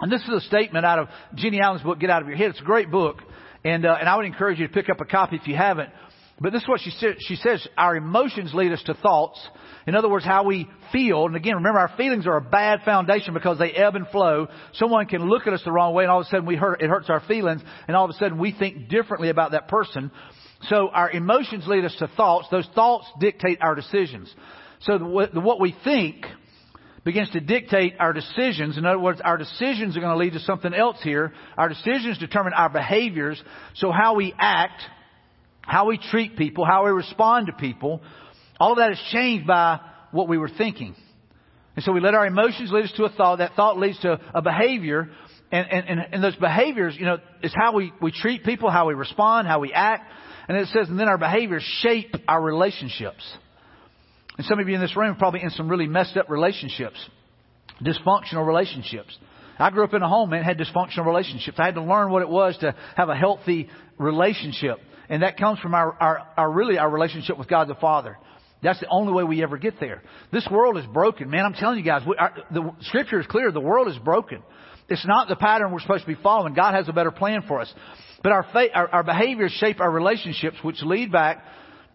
And 0.00 0.10
this 0.10 0.22
is 0.22 0.28
a 0.30 0.40
statement 0.40 0.86
out 0.86 0.98
of 0.98 1.08
Jennie 1.34 1.60
Allen's 1.60 1.82
book, 1.82 2.00
Get 2.00 2.08
Out 2.08 2.22
of 2.22 2.28
Your 2.28 2.36
Head. 2.36 2.50
It's 2.50 2.60
a 2.60 2.64
great 2.64 2.90
book. 2.90 3.18
And, 3.64 3.84
uh, 3.84 3.96
and 4.00 4.08
I 4.08 4.16
would 4.16 4.24
encourage 4.24 4.58
you 4.58 4.66
to 4.66 4.72
pick 4.72 4.88
up 4.88 5.00
a 5.00 5.04
copy 5.04 5.36
if 5.36 5.46
you 5.46 5.54
haven't. 5.54 5.90
But 6.42 6.52
this 6.52 6.62
is 6.62 6.68
what 6.68 6.80
she, 6.80 6.90
she 7.20 7.36
says, 7.36 7.66
our 7.78 7.94
emotions 7.94 8.52
lead 8.52 8.72
us 8.72 8.82
to 8.86 8.94
thoughts. 8.94 9.40
In 9.86 9.94
other 9.94 10.08
words, 10.08 10.24
how 10.24 10.44
we 10.44 10.68
feel. 10.90 11.26
And 11.26 11.36
again, 11.36 11.54
remember 11.54 11.78
our 11.78 11.96
feelings 11.96 12.26
are 12.26 12.36
a 12.36 12.40
bad 12.40 12.80
foundation 12.84 13.32
because 13.32 13.58
they 13.58 13.70
ebb 13.70 13.94
and 13.94 14.08
flow. 14.08 14.48
Someone 14.74 15.06
can 15.06 15.28
look 15.28 15.46
at 15.46 15.52
us 15.52 15.62
the 15.64 15.70
wrong 15.70 15.94
way 15.94 16.02
and 16.02 16.10
all 16.10 16.20
of 16.20 16.26
a 16.26 16.30
sudden 16.30 16.46
we 16.46 16.56
hurt, 16.56 16.82
it 16.82 16.88
hurts 16.88 17.08
our 17.08 17.20
feelings 17.20 17.62
and 17.86 17.96
all 17.96 18.04
of 18.04 18.10
a 18.10 18.14
sudden 18.14 18.38
we 18.38 18.52
think 18.52 18.88
differently 18.88 19.28
about 19.28 19.52
that 19.52 19.68
person. 19.68 20.10
So 20.68 20.88
our 20.88 21.10
emotions 21.10 21.64
lead 21.66 21.84
us 21.84 21.94
to 22.00 22.08
thoughts. 22.08 22.48
Those 22.50 22.68
thoughts 22.74 23.06
dictate 23.20 23.58
our 23.60 23.74
decisions. 23.74 24.32
So 24.80 24.98
the, 24.98 25.40
what 25.40 25.60
we 25.60 25.76
think 25.84 26.26
begins 27.04 27.30
to 27.30 27.40
dictate 27.40 27.94
our 27.98 28.12
decisions. 28.12 28.78
In 28.78 28.86
other 28.86 28.98
words, 28.98 29.20
our 29.24 29.36
decisions 29.36 29.96
are 29.96 30.00
going 30.00 30.12
to 30.12 30.18
lead 30.18 30.32
to 30.34 30.40
something 30.40 30.72
else 30.72 30.98
here. 31.02 31.32
Our 31.56 31.68
decisions 31.68 32.18
determine 32.18 32.52
our 32.52 32.68
behaviors. 32.68 33.42
So 33.74 33.90
how 33.90 34.14
we 34.14 34.34
act, 34.38 34.80
how 35.62 35.86
we 35.86 35.98
treat 35.98 36.36
people, 36.36 36.64
how 36.64 36.84
we 36.84 36.90
respond 36.90 37.46
to 37.46 37.52
people, 37.52 38.00
all 38.58 38.72
of 38.72 38.78
that 38.78 38.92
is 38.92 39.00
changed 39.10 39.46
by 39.46 39.80
what 40.10 40.28
we 40.28 40.38
were 40.38 40.50
thinking. 40.50 40.94
And 41.74 41.84
so 41.84 41.92
we 41.92 42.00
let 42.00 42.14
our 42.14 42.26
emotions 42.26 42.70
lead 42.70 42.84
us 42.84 42.92
to 42.96 43.04
a 43.04 43.10
thought. 43.10 43.36
That 43.36 43.54
thought 43.54 43.78
leads 43.78 43.98
to 44.00 44.20
a 44.34 44.42
behavior. 44.42 45.10
And, 45.50 45.66
and, 45.70 46.00
and, 46.12 46.24
those 46.24 46.36
behaviors, 46.36 46.96
you 46.98 47.04
know, 47.04 47.18
is 47.42 47.52
how 47.54 47.74
we, 47.74 47.92
we 48.00 48.10
treat 48.10 48.44
people, 48.44 48.70
how 48.70 48.88
we 48.88 48.94
respond, 48.94 49.46
how 49.46 49.60
we 49.60 49.72
act. 49.72 50.10
And 50.48 50.56
it 50.56 50.68
says, 50.68 50.88
and 50.88 50.98
then 50.98 51.08
our 51.08 51.18
behaviors 51.18 51.62
shape 51.80 52.14
our 52.26 52.40
relationships. 52.40 53.22
And 54.38 54.46
some 54.46 54.58
of 54.58 54.68
you 54.68 54.74
in 54.74 54.80
this 54.80 54.96
room 54.96 55.12
are 55.12 55.18
probably 55.18 55.42
in 55.42 55.50
some 55.50 55.68
really 55.68 55.86
messed 55.86 56.16
up 56.16 56.30
relationships, 56.30 56.96
dysfunctional 57.82 58.46
relationships. 58.46 59.16
I 59.58 59.70
grew 59.70 59.84
up 59.84 59.94
in 59.94 60.02
a 60.02 60.08
home, 60.08 60.30
man, 60.30 60.42
had 60.42 60.58
dysfunctional 60.58 61.06
relationships. 61.06 61.58
I 61.60 61.66
had 61.66 61.74
to 61.74 61.82
learn 61.82 62.10
what 62.10 62.22
it 62.22 62.28
was 62.28 62.56
to 62.58 62.74
have 62.96 63.08
a 63.08 63.14
healthy 63.14 63.68
relationship. 63.98 64.78
And 65.12 65.22
that 65.22 65.36
comes 65.36 65.58
from 65.58 65.74
our, 65.74 65.94
our, 66.00 66.26
our 66.38 66.50
really 66.50 66.78
our 66.78 66.88
relationship 66.88 67.36
with 67.36 67.46
God 67.46 67.68
the 67.68 67.74
Father. 67.74 68.16
That's 68.62 68.80
the 68.80 68.88
only 68.88 69.12
way 69.12 69.24
we 69.24 69.42
ever 69.42 69.58
get 69.58 69.78
there. 69.78 70.02
This 70.32 70.48
world 70.50 70.78
is 70.78 70.86
broken, 70.86 71.28
man. 71.28 71.44
I'm 71.44 71.52
telling 71.52 71.76
you 71.76 71.84
guys, 71.84 72.00
we, 72.08 72.16
our, 72.16 72.34
the 72.50 72.70
scripture 72.80 73.20
is 73.20 73.26
clear. 73.26 73.52
The 73.52 73.60
world 73.60 73.88
is 73.88 73.98
broken. 73.98 74.42
It's 74.88 75.06
not 75.06 75.28
the 75.28 75.36
pattern 75.36 75.70
we're 75.70 75.80
supposed 75.80 76.04
to 76.04 76.06
be 76.06 76.22
following. 76.22 76.54
God 76.54 76.74
has 76.74 76.88
a 76.88 76.94
better 76.94 77.10
plan 77.10 77.42
for 77.46 77.60
us. 77.60 77.70
But 78.22 78.32
our, 78.32 78.46
faith, 78.54 78.70
our, 78.74 78.88
our 78.88 79.02
behaviors 79.02 79.52
shape 79.52 79.80
our 79.80 79.90
relationships, 79.90 80.56
which 80.62 80.80
lead 80.82 81.12
back 81.12 81.44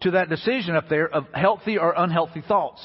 to 0.02 0.12
that 0.12 0.28
decision 0.28 0.76
up 0.76 0.88
there 0.88 1.08
of 1.08 1.26
healthy 1.34 1.76
or 1.76 1.94
unhealthy 1.96 2.44
thoughts. 2.46 2.80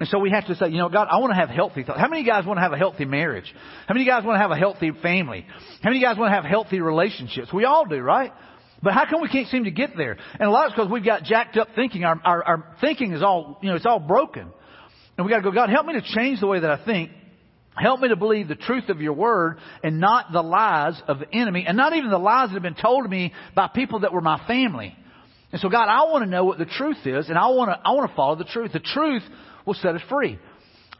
And 0.00 0.08
so 0.08 0.18
we 0.18 0.30
have 0.30 0.46
to 0.46 0.54
say, 0.54 0.68
you 0.68 0.78
know, 0.78 0.88
God, 0.88 1.08
I 1.10 1.18
want 1.18 1.32
to 1.32 1.36
have 1.36 1.50
healthy 1.50 1.82
thoughts. 1.82 2.00
How 2.00 2.08
many 2.08 2.22
of 2.22 2.26
you 2.26 2.32
guys 2.32 2.46
want 2.46 2.56
to 2.56 2.62
have 2.62 2.72
a 2.72 2.78
healthy 2.78 3.04
marriage? 3.04 3.54
How 3.86 3.92
many 3.92 4.04
of 4.04 4.06
you 4.06 4.12
guys 4.12 4.24
want 4.24 4.36
to 4.36 4.40
have 4.40 4.50
a 4.50 4.56
healthy 4.56 4.92
family? 5.02 5.44
How 5.82 5.90
many 5.90 6.00
guys 6.00 6.16
want 6.16 6.30
to 6.30 6.34
have 6.34 6.46
healthy 6.46 6.80
relationships? 6.80 7.52
We 7.52 7.66
all 7.66 7.84
do, 7.84 8.00
right? 8.00 8.32
But 8.82 8.94
how 8.94 9.08
come 9.08 9.20
we 9.20 9.28
can't 9.28 9.48
seem 9.48 9.64
to 9.64 9.70
get 9.70 9.96
there? 9.96 10.16
And 10.38 10.48
a 10.48 10.50
lot 10.50 10.66
it's 10.66 10.74
because 10.74 10.90
we've 10.90 11.04
got 11.04 11.22
jacked 11.22 11.56
up 11.56 11.68
thinking. 11.76 12.04
Our, 12.04 12.20
our, 12.24 12.44
our 12.44 12.76
thinking 12.80 13.12
is 13.12 13.22
all, 13.22 13.58
you 13.62 13.68
know, 13.68 13.76
it's 13.76 13.86
all 13.86 14.00
broken. 14.00 14.48
And 15.16 15.26
we 15.26 15.30
got 15.30 15.38
to 15.38 15.42
go, 15.42 15.52
God, 15.52 15.70
help 15.70 15.86
me 15.86 15.94
to 15.94 16.02
change 16.02 16.40
the 16.40 16.46
way 16.46 16.58
that 16.58 16.70
I 16.70 16.84
think. 16.84 17.10
Help 17.74 18.00
me 18.00 18.08
to 18.08 18.16
believe 18.16 18.48
the 18.48 18.54
truth 18.54 18.88
of 18.88 19.00
your 19.00 19.14
word 19.14 19.58
and 19.82 19.98
not 19.98 20.32
the 20.32 20.42
lies 20.42 21.00
of 21.08 21.20
the 21.20 21.34
enemy 21.34 21.64
and 21.66 21.76
not 21.76 21.94
even 21.94 22.10
the 22.10 22.18
lies 22.18 22.48
that 22.48 22.54
have 22.54 22.62
been 22.62 22.74
told 22.74 23.04
to 23.04 23.08
me 23.08 23.32
by 23.54 23.68
people 23.68 24.00
that 24.00 24.12
were 24.12 24.20
my 24.20 24.44
family. 24.46 24.94
And 25.52 25.60
so 25.60 25.68
God, 25.68 25.88
I 25.88 26.10
want 26.10 26.24
to 26.24 26.30
know 26.30 26.44
what 26.44 26.58
the 26.58 26.66
truth 26.66 26.98
is 27.06 27.28
and 27.28 27.38
I 27.38 27.48
want 27.48 27.70
to, 27.70 27.80
I 27.82 27.92
want 27.92 28.10
to 28.10 28.16
follow 28.16 28.36
the 28.36 28.44
truth. 28.44 28.72
The 28.72 28.80
truth 28.80 29.22
will 29.64 29.74
set 29.74 29.94
us 29.94 30.02
free. 30.08 30.38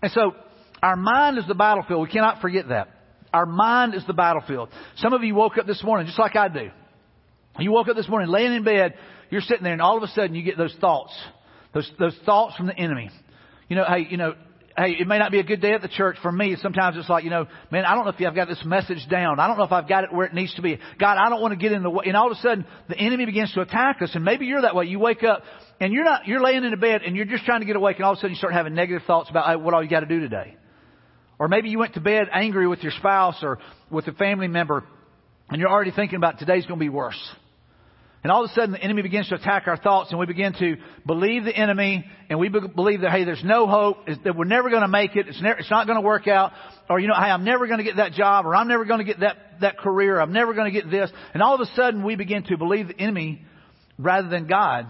And 0.03 0.13
so 0.13 0.35
our 0.83 0.97
mind 0.97 1.39
is 1.39 1.47
the 1.47 1.55
battlefield. 1.55 2.01
We 2.01 2.09
cannot 2.09 2.41
forget 2.41 2.69
that. 2.69 2.89
Our 3.35 3.47
mind 3.47 3.95
is 3.95 4.07
the 4.07 4.13
battlefield. 4.13 4.69
Some 4.97 5.13
of 5.13 5.23
you 5.23 5.35
woke 5.35 5.59
up 5.59 5.67
this 5.67 5.83
morning 5.83 6.07
just 6.07 6.19
like 6.19 6.37
I 6.37 6.49
do. 6.49 6.71
You 7.59 7.73
woke 7.73 7.89
up 7.89 7.97
this 7.97 8.09
morning 8.09 8.29
laying 8.29 8.53
in 8.53 8.65
bed, 8.65 8.95
you're 9.31 9.43
sitting 9.43 9.63
there 9.63 9.73
and 9.73 9.83
all 9.83 9.97
of 9.97 10.03
a 10.03 10.09
sudden 10.09 10.35
you 10.35 10.43
get 10.43 10.57
those 10.57 10.75
thoughts. 10.81 11.13
Those, 11.75 11.91
those 11.99 12.19
thoughts 12.25 12.57
from 12.57 12.67
the 12.67 12.77
enemy. 12.77 13.11
You 13.69 13.77
know, 13.77 13.85
hey, 13.87 14.07
you 14.11 14.17
know, 14.17 14.35
hey, 14.77 14.97
it 14.99 15.07
may 15.07 15.19
not 15.19 15.31
be 15.31 15.39
a 15.39 15.43
good 15.43 15.61
day 15.61 15.73
at 15.73 15.83
the 15.83 15.89
church 15.89 16.17
for 16.23 16.31
me. 16.31 16.57
Sometimes 16.61 16.97
it's 16.97 17.09
like, 17.09 17.25
you 17.25 17.31
know, 17.31 17.47
man, 17.71 17.85
I 17.85 17.95
don't 17.95 18.05
know 18.05 18.11
if 18.11 18.27
I've 18.27 18.35
got 18.35 18.49
this 18.49 18.63
message 18.65 19.07
down. 19.11 19.39
I 19.39 19.47
don't 19.47 19.59
know 19.59 19.65
if 19.65 19.73
I've 19.73 19.89
got 19.89 20.05
it 20.05 20.13
where 20.13 20.27
it 20.27 20.35
needs 20.35 20.55
to 20.55 20.63
be. 20.63 20.79
God, 20.99 21.19
I 21.19 21.29
don't 21.29 21.41
want 21.41 21.53
to 21.53 21.59
get 21.59 21.73
in 21.73 21.83
the 21.83 21.91
way. 21.91 22.05
And 22.07 22.17
all 22.17 22.31
of 22.31 22.37
a 22.37 22.41
sudden, 22.41 22.67
the 22.89 22.97
enemy 22.97 23.27
begins 23.27 23.53
to 23.55 23.61
attack 23.61 24.03
us. 24.03 24.11
And 24.15 24.25
maybe 24.25 24.47
you're 24.47 24.63
that 24.63 24.75
way. 24.75 24.87
You 24.87 24.99
wake 24.99 25.23
up 25.23 25.43
and 25.81 25.93
you're 25.93 26.05
not, 26.05 26.27
you're 26.27 26.43
laying 26.43 26.65
in 26.65 26.71
the 26.71 26.77
bed 26.77 27.03
and 27.05 27.17
you're 27.17 27.27
just 27.27 27.45
trying 27.45 27.61
to 27.61 27.67
get 27.67 27.77
awake 27.77 27.97
and 27.97 28.05
all 28.05 28.13
of 28.13 28.19
a 28.19 28.21
sudden 28.21 28.31
you 28.31 28.37
start 28.37 28.53
having 28.53 28.75
negative 28.75 29.03
thoughts 29.07 29.31
about 29.31 29.47
hey, 29.47 29.57
what 29.57 29.75
all 29.75 29.83
you 29.83 29.91
got 29.91 30.01
to 30.01 30.07
do 30.07 30.21
today. 30.21 30.57
Or 31.39 31.49
maybe 31.49 31.71
you 31.71 31.79
went 31.79 31.95
to 31.95 32.01
bed 32.01 32.29
angry 32.33 32.69
with 32.69 32.83
your 32.83 32.93
spouse 32.93 33.39
or 33.43 33.59
with 33.91 34.07
a 34.07 34.13
family 34.13 34.49
member 34.49 34.85
and 35.49 35.61
you're 35.61 35.71
already 35.71 35.91
thinking 35.91 36.17
about 36.17 36.39
today's 36.39 36.67
going 36.67 36.79
to 36.79 36.85
be 36.85 36.89
worse. 36.89 37.19
And 38.23 38.31
all 38.31 38.45
of 38.45 38.51
a 38.51 38.55
sudden 38.55 38.73
the 38.73 38.81
enemy 38.81 39.03
begins 39.03 39.29
to 39.31 39.35
attack 39.35 39.67
our 39.67 39.77
thoughts 39.77 40.11
and 40.11 40.19
we 40.21 40.27
begin 40.27 40.53
to 40.55 40.77
believe 41.05 41.45
the 41.45 41.55
enemy 41.55 42.05
and 42.29 42.39
we 42.39 42.49
believe 42.49 43.01
that, 43.01 43.11
hey, 43.11 43.25
there's 43.25 43.43
no 43.43 43.67
hope, 43.67 44.07
that 44.25 44.37
we're 44.37 44.45
never 44.45 44.71
going 44.71 44.83
to 44.83 44.89
make 44.89 45.17
it, 45.17 45.27
it's, 45.27 45.43
never, 45.43 45.59
it's 45.59 45.71
not 45.71 45.89
going 45.89 46.01
to 46.01 46.07
work 46.07 46.29
out, 46.29 46.53
or 46.89 47.01
you 47.01 47.09
know, 47.09 47.15
hey, 47.15 47.31
I'm 47.31 47.45
never 47.45 47.67
going 47.67 47.79
to 47.79 47.85
get 47.85 47.97
that 47.97 48.13
job, 48.13 48.47
or 48.47 48.55
I'm 48.55 48.69
never 48.69 48.85
going 48.85 49.01
to 49.01 49.05
get 49.05 49.21
that, 49.21 49.37
that 49.61 49.79
career, 49.79 50.21
I'm 50.21 50.33
never 50.33 50.55
going 50.55 50.73
to 50.73 50.81
get 50.81 50.89
this. 50.89 51.11
And 51.35 51.43
all 51.43 51.55
of 51.55 51.61
a 51.61 51.67
sudden 51.75 52.05
we 52.05 52.15
begin 52.15 52.45
to 52.45 52.57
believe 52.57 52.89
the 52.89 52.99
enemy 52.99 53.45
rather 53.99 54.29
than 54.29 54.47
God. 54.47 54.87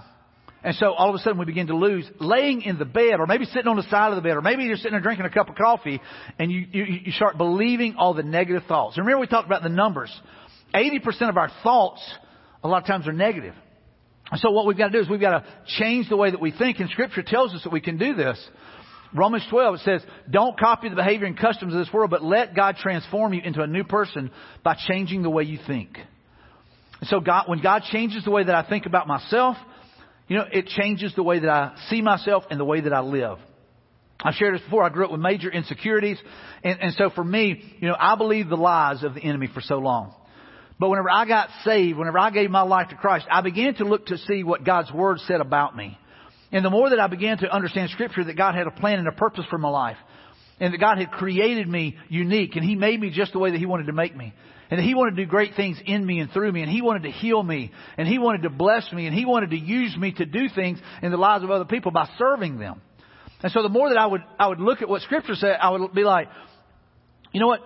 And 0.63 0.77
so 0.77 0.93
all 0.93 1.09
of 1.09 1.15
a 1.15 1.19
sudden 1.19 1.39
we 1.39 1.47
begin 1.47 1.69
to 1.69 1.77
lose 1.77 2.09
laying 2.21 2.63
in 2.63 2.79
the 2.79 2.85
bed 2.85 3.19
or 3.19 3.27
maybe 3.27 3.47
sitting 3.47 3.67
on 3.67 3.77
the 3.77 3.83
side 3.85 4.11
of 4.11 4.17
the 4.17 4.23
bed 4.23 4.37
or 4.37 4.43
maybe 4.43 4.65
you're 4.65 4.77
sitting 4.77 4.93
there 4.93 5.01
drinking 5.01 5.27
a 5.27 5.31
cup 5.31 5.49
of 5.49 5.57
coffee 5.57 6.01
and 6.39 6.53
you, 6.53 6.67
you, 6.71 6.85
you 7.07 7.13
start 7.13 7.37
believing 7.37 7.97
all 7.97 8.15
the 8.15 8.23
negative 8.23 8.63
thoughts. 8.69 8.97
Remember 8.99 9.19
we 9.19 9.27
talked 9.27 9.47
about 9.47 9.63
the 9.63 9.71
numbers. 9.71 10.13
80% 10.75 11.29
of 11.29 11.37
our 11.37 11.51
thoughts 11.63 12.01
a 12.63 12.69
lot 12.69 12.83
of 12.83 12.87
times 12.87 13.07
are 13.07 13.13
negative. 13.13 13.55
So 14.37 14.51
what 14.51 14.67
we've 14.67 14.79
got 14.79 14.89
to 14.89 14.93
do 14.93 15.01
is 15.01 15.09
we've 15.09 15.21
got 15.21 15.41
to 15.41 15.47
change 15.79 16.09
the 16.09 16.17
way 16.17 16.31
that 16.31 16.41
we 16.41 16.53
think, 16.53 16.81
and 16.81 16.89
Scripture 16.91 17.23
tells 17.23 17.53
us 17.55 17.63
that 17.65 17.73
we 17.73 17.81
can 17.81 17.99
do 17.99 18.15
this. 18.15 18.39
Romans 19.15 19.45
12, 19.51 19.75
it 19.75 19.81
says, 19.81 20.03
don't 20.31 20.59
copy 20.59 20.89
the 20.89 20.97
behavior 20.97 21.27
and 21.27 21.39
customs 21.39 21.75
of 21.75 21.81
this 21.81 21.93
world, 21.93 22.11
but 22.11 22.25
let 22.25 22.55
God 22.55 22.77
transform 22.77 23.35
you 23.35 23.43
into 23.45 23.61
a 23.61 23.67
new 23.67 23.85
person 23.85 24.31
by 24.63 24.75
changing 24.89 25.23
the 25.23 25.29
way 25.29 25.43
you 25.43 25.59
think. 25.67 25.99
And 27.01 27.09
so 27.11 27.21
God, 27.21 27.45
when 27.47 27.61
God 27.61 27.83
changes 27.91 28.25
the 28.25 28.31
way 28.31 28.45
that 28.45 28.55
I 28.55 28.67
think 28.67 28.87
about 28.87 29.07
myself, 29.07 29.57
you 30.29 30.39
know, 30.39 30.45
it 30.51 30.67
changes 30.69 31.13
the 31.15 31.23
way 31.23 31.41
that 31.41 31.51
I 31.51 31.75
see 31.91 32.01
myself 32.01 32.45
and 32.49 32.59
the 32.59 32.65
way 32.65 32.81
that 32.81 32.93
I 32.93 33.01
live. 33.01 33.39
I've 34.25 34.35
shared 34.35 34.55
this 34.55 34.63
before. 34.63 34.85
I 34.85 34.89
grew 34.89 35.05
up 35.05 35.11
with 35.11 35.21
major 35.21 35.51
insecurities. 35.51 36.17
And, 36.63 36.81
and 36.81 36.95
so 36.95 37.11
for 37.11 37.25
me, 37.25 37.77
you 37.81 37.89
know, 37.89 37.97
I 37.99 38.15
believed 38.15 38.49
the 38.49 38.57
lies 38.57 39.03
of 39.03 39.15
the 39.15 39.21
enemy 39.21 39.49
for 39.53 39.61
so 39.61 39.79
long. 39.79 40.15
But 40.83 40.89
whenever 40.89 41.11
I 41.11 41.27
got 41.27 41.49
saved, 41.65 41.97
whenever 41.97 42.19
I 42.19 42.31
gave 42.31 42.51
my 42.51 42.63
life 42.63 42.89
to 42.89 42.97
Christ, 42.97 43.25
I 43.31 43.41
began 43.41 43.77
to 43.77 43.85
look 43.85 44.07
to 44.07 44.19
see 44.19 44.43
what 44.43 44.65
God's 44.65 44.91
Word 44.91 45.21
said 45.29 45.41
about 45.41 45.77
me. 45.77 45.97
And 46.51 46.65
the 46.65 46.71
more 46.71 46.91
that 46.91 46.99
I 46.99 47.07
began 47.07 47.39
to 47.39 47.49
understand 47.49 47.91
Scripture 47.91 48.25
that 48.25 48.37
God 48.37 48.57
had 48.57 48.67
a 48.67 48.73
plan 48.73 48.99
and 48.99 49.07
a 49.07 49.13
purpose 49.13 49.45
for 49.49 49.59
my 49.59 49.69
life, 49.69 49.97
and 50.59 50.75
that 50.75 50.79
God 50.79 50.99
had 50.99 51.13
created 51.13 51.69
me 51.69 51.97
unique, 52.09 52.57
and 52.57 52.65
He 52.65 52.75
made 52.75 53.01
me 53.01 53.11
just 53.11 53.33
the 53.33 53.39
way 53.39 53.53
that 53.53 53.59
He 53.59 53.65
wanted 53.65 53.87
to 53.87 53.93
make 53.93 54.17
me. 54.17 54.35
And 54.73 54.81
that 54.81 54.83
He 54.83 54.97
wanted 54.97 55.15
to 55.15 55.25
do 55.25 55.31
great 55.31 55.55
things 55.55 55.81
in 55.87 56.05
me 56.05 56.19
and 56.19 56.33
through 56.33 56.51
me, 56.51 56.63
and 56.63 56.69
He 56.69 56.83
wanted 56.83 57.05
to 57.05 57.13
heal 57.13 57.41
me, 57.41 57.71
and 57.97 58.09
He 58.09 58.19
wanted 58.19 58.43
to 58.43 58.51
bless 58.51 58.93
me, 58.93 59.07
and 59.07 59.15
He 59.15 59.25
wanted 59.25 59.51
to 59.51 59.59
use 59.59 59.97
me 59.97 60.11
to 60.15 60.27
do 60.27 60.49
things 60.49 60.81
in 61.01 61.13
the 61.13 61.17
lives 61.17 61.45
of 61.45 61.53
other 61.53 61.65
people 61.65 61.93
by 61.93 62.09
serving 62.19 62.59
them. 62.59 62.83
And 63.41 63.53
so 63.53 63.63
the 63.63 63.69
more 63.69 63.89
that 63.89 63.99
I 63.99 64.07
would, 64.07 64.25
I 64.37 64.49
would 64.49 64.59
look 64.59 64.83
at 64.83 64.89
what 64.89 65.03
Scripture 65.03 65.37
said, 65.37 65.59
I 65.63 65.71
would 65.71 65.95
be 65.95 66.03
like, 66.03 66.27
you 67.31 67.39
know 67.39 67.47
what? 67.47 67.61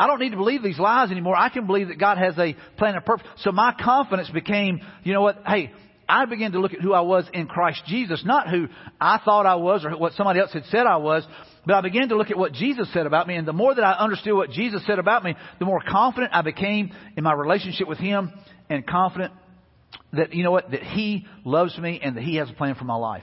I 0.00 0.06
don't 0.06 0.18
need 0.18 0.30
to 0.30 0.38
believe 0.38 0.62
these 0.62 0.78
lies 0.78 1.10
anymore. 1.10 1.36
I 1.36 1.50
can 1.50 1.66
believe 1.66 1.88
that 1.88 1.98
God 1.98 2.16
has 2.16 2.32
a 2.38 2.56
plan 2.78 2.94
and 2.94 3.04
purpose. 3.04 3.26
So 3.40 3.52
my 3.52 3.74
confidence 3.78 4.30
became, 4.30 4.80
you 5.04 5.12
know 5.12 5.20
what? 5.20 5.42
Hey, 5.46 5.72
I 6.08 6.24
began 6.24 6.52
to 6.52 6.58
look 6.58 6.72
at 6.72 6.80
who 6.80 6.94
I 6.94 7.02
was 7.02 7.26
in 7.34 7.46
Christ 7.46 7.82
Jesus, 7.86 8.22
not 8.24 8.48
who 8.48 8.68
I 8.98 9.20
thought 9.22 9.44
I 9.44 9.56
was 9.56 9.84
or 9.84 9.90
what 9.98 10.14
somebody 10.14 10.40
else 10.40 10.54
had 10.54 10.64
said 10.70 10.86
I 10.86 10.96
was, 10.96 11.26
but 11.66 11.74
I 11.74 11.82
began 11.82 12.08
to 12.08 12.16
look 12.16 12.30
at 12.30 12.38
what 12.38 12.54
Jesus 12.54 12.90
said 12.94 13.04
about 13.04 13.28
me. 13.28 13.34
And 13.34 13.46
the 13.46 13.52
more 13.52 13.74
that 13.74 13.84
I 13.84 13.92
understood 13.92 14.34
what 14.34 14.48
Jesus 14.48 14.86
said 14.86 14.98
about 14.98 15.22
me, 15.22 15.34
the 15.58 15.66
more 15.66 15.82
confident 15.86 16.32
I 16.32 16.40
became 16.40 16.92
in 17.18 17.22
my 17.22 17.34
relationship 17.34 17.86
with 17.86 17.98
Him 17.98 18.32
and 18.70 18.86
confident 18.86 19.34
that, 20.14 20.32
you 20.32 20.44
know 20.44 20.50
what, 20.50 20.70
that 20.70 20.82
He 20.82 21.26
loves 21.44 21.76
me 21.76 22.00
and 22.02 22.16
that 22.16 22.22
He 22.22 22.36
has 22.36 22.48
a 22.48 22.54
plan 22.54 22.74
for 22.74 22.84
my 22.84 22.96
life. 22.96 23.22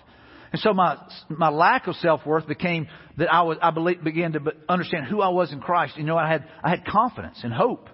And 0.51 0.61
so 0.61 0.73
my, 0.73 0.97
my 1.29 1.49
lack 1.49 1.87
of 1.87 1.95
self-worth 1.95 2.47
became 2.47 2.87
that 3.17 3.31
I 3.31 3.41
was, 3.41 3.57
I 3.61 3.71
believe, 3.71 4.03
began 4.03 4.33
to 4.33 4.39
understand 4.69 5.07
who 5.07 5.21
I 5.21 5.29
was 5.29 5.51
in 5.51 5.59
Christ. 5.59 5.97
You 5.97 6.03
know, 6.03 6.17
I 6.17 6.29
had, 6.29 6.47
I 6.63 6.69
had 6.69 6.85
confidence 6.85 7.39
and 7.43 7.51
hope. 7.51 7.89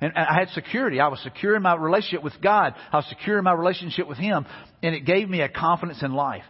And 0.00 0.14
I 0.16 0.34
had 0.34 0.48
security. 0.50 0.98
I 0.98 1.08
was 1.08 1.20
secure 1.22 1.54
in 1.56 1.62
my 1.62 1.74
relationship 1.74 2.24
with 2.24 2.32
God. 2.42 2.74
I 2.90 2.96
was 2.96 3.06
secure 3.10 3.36
in 3.36 3.44
my 3.44 3.52
relationship 3.52 4.08
with 4.08 4.16
Him. 4.16 4.46
And 4.82 4.94
it 4.94 5.04
gave 5.04 5.28
me 5.28 5.42
a 5.42 5.48
confidence 5.48 6.02
in 6.02 6.12
life. 6.14 6.44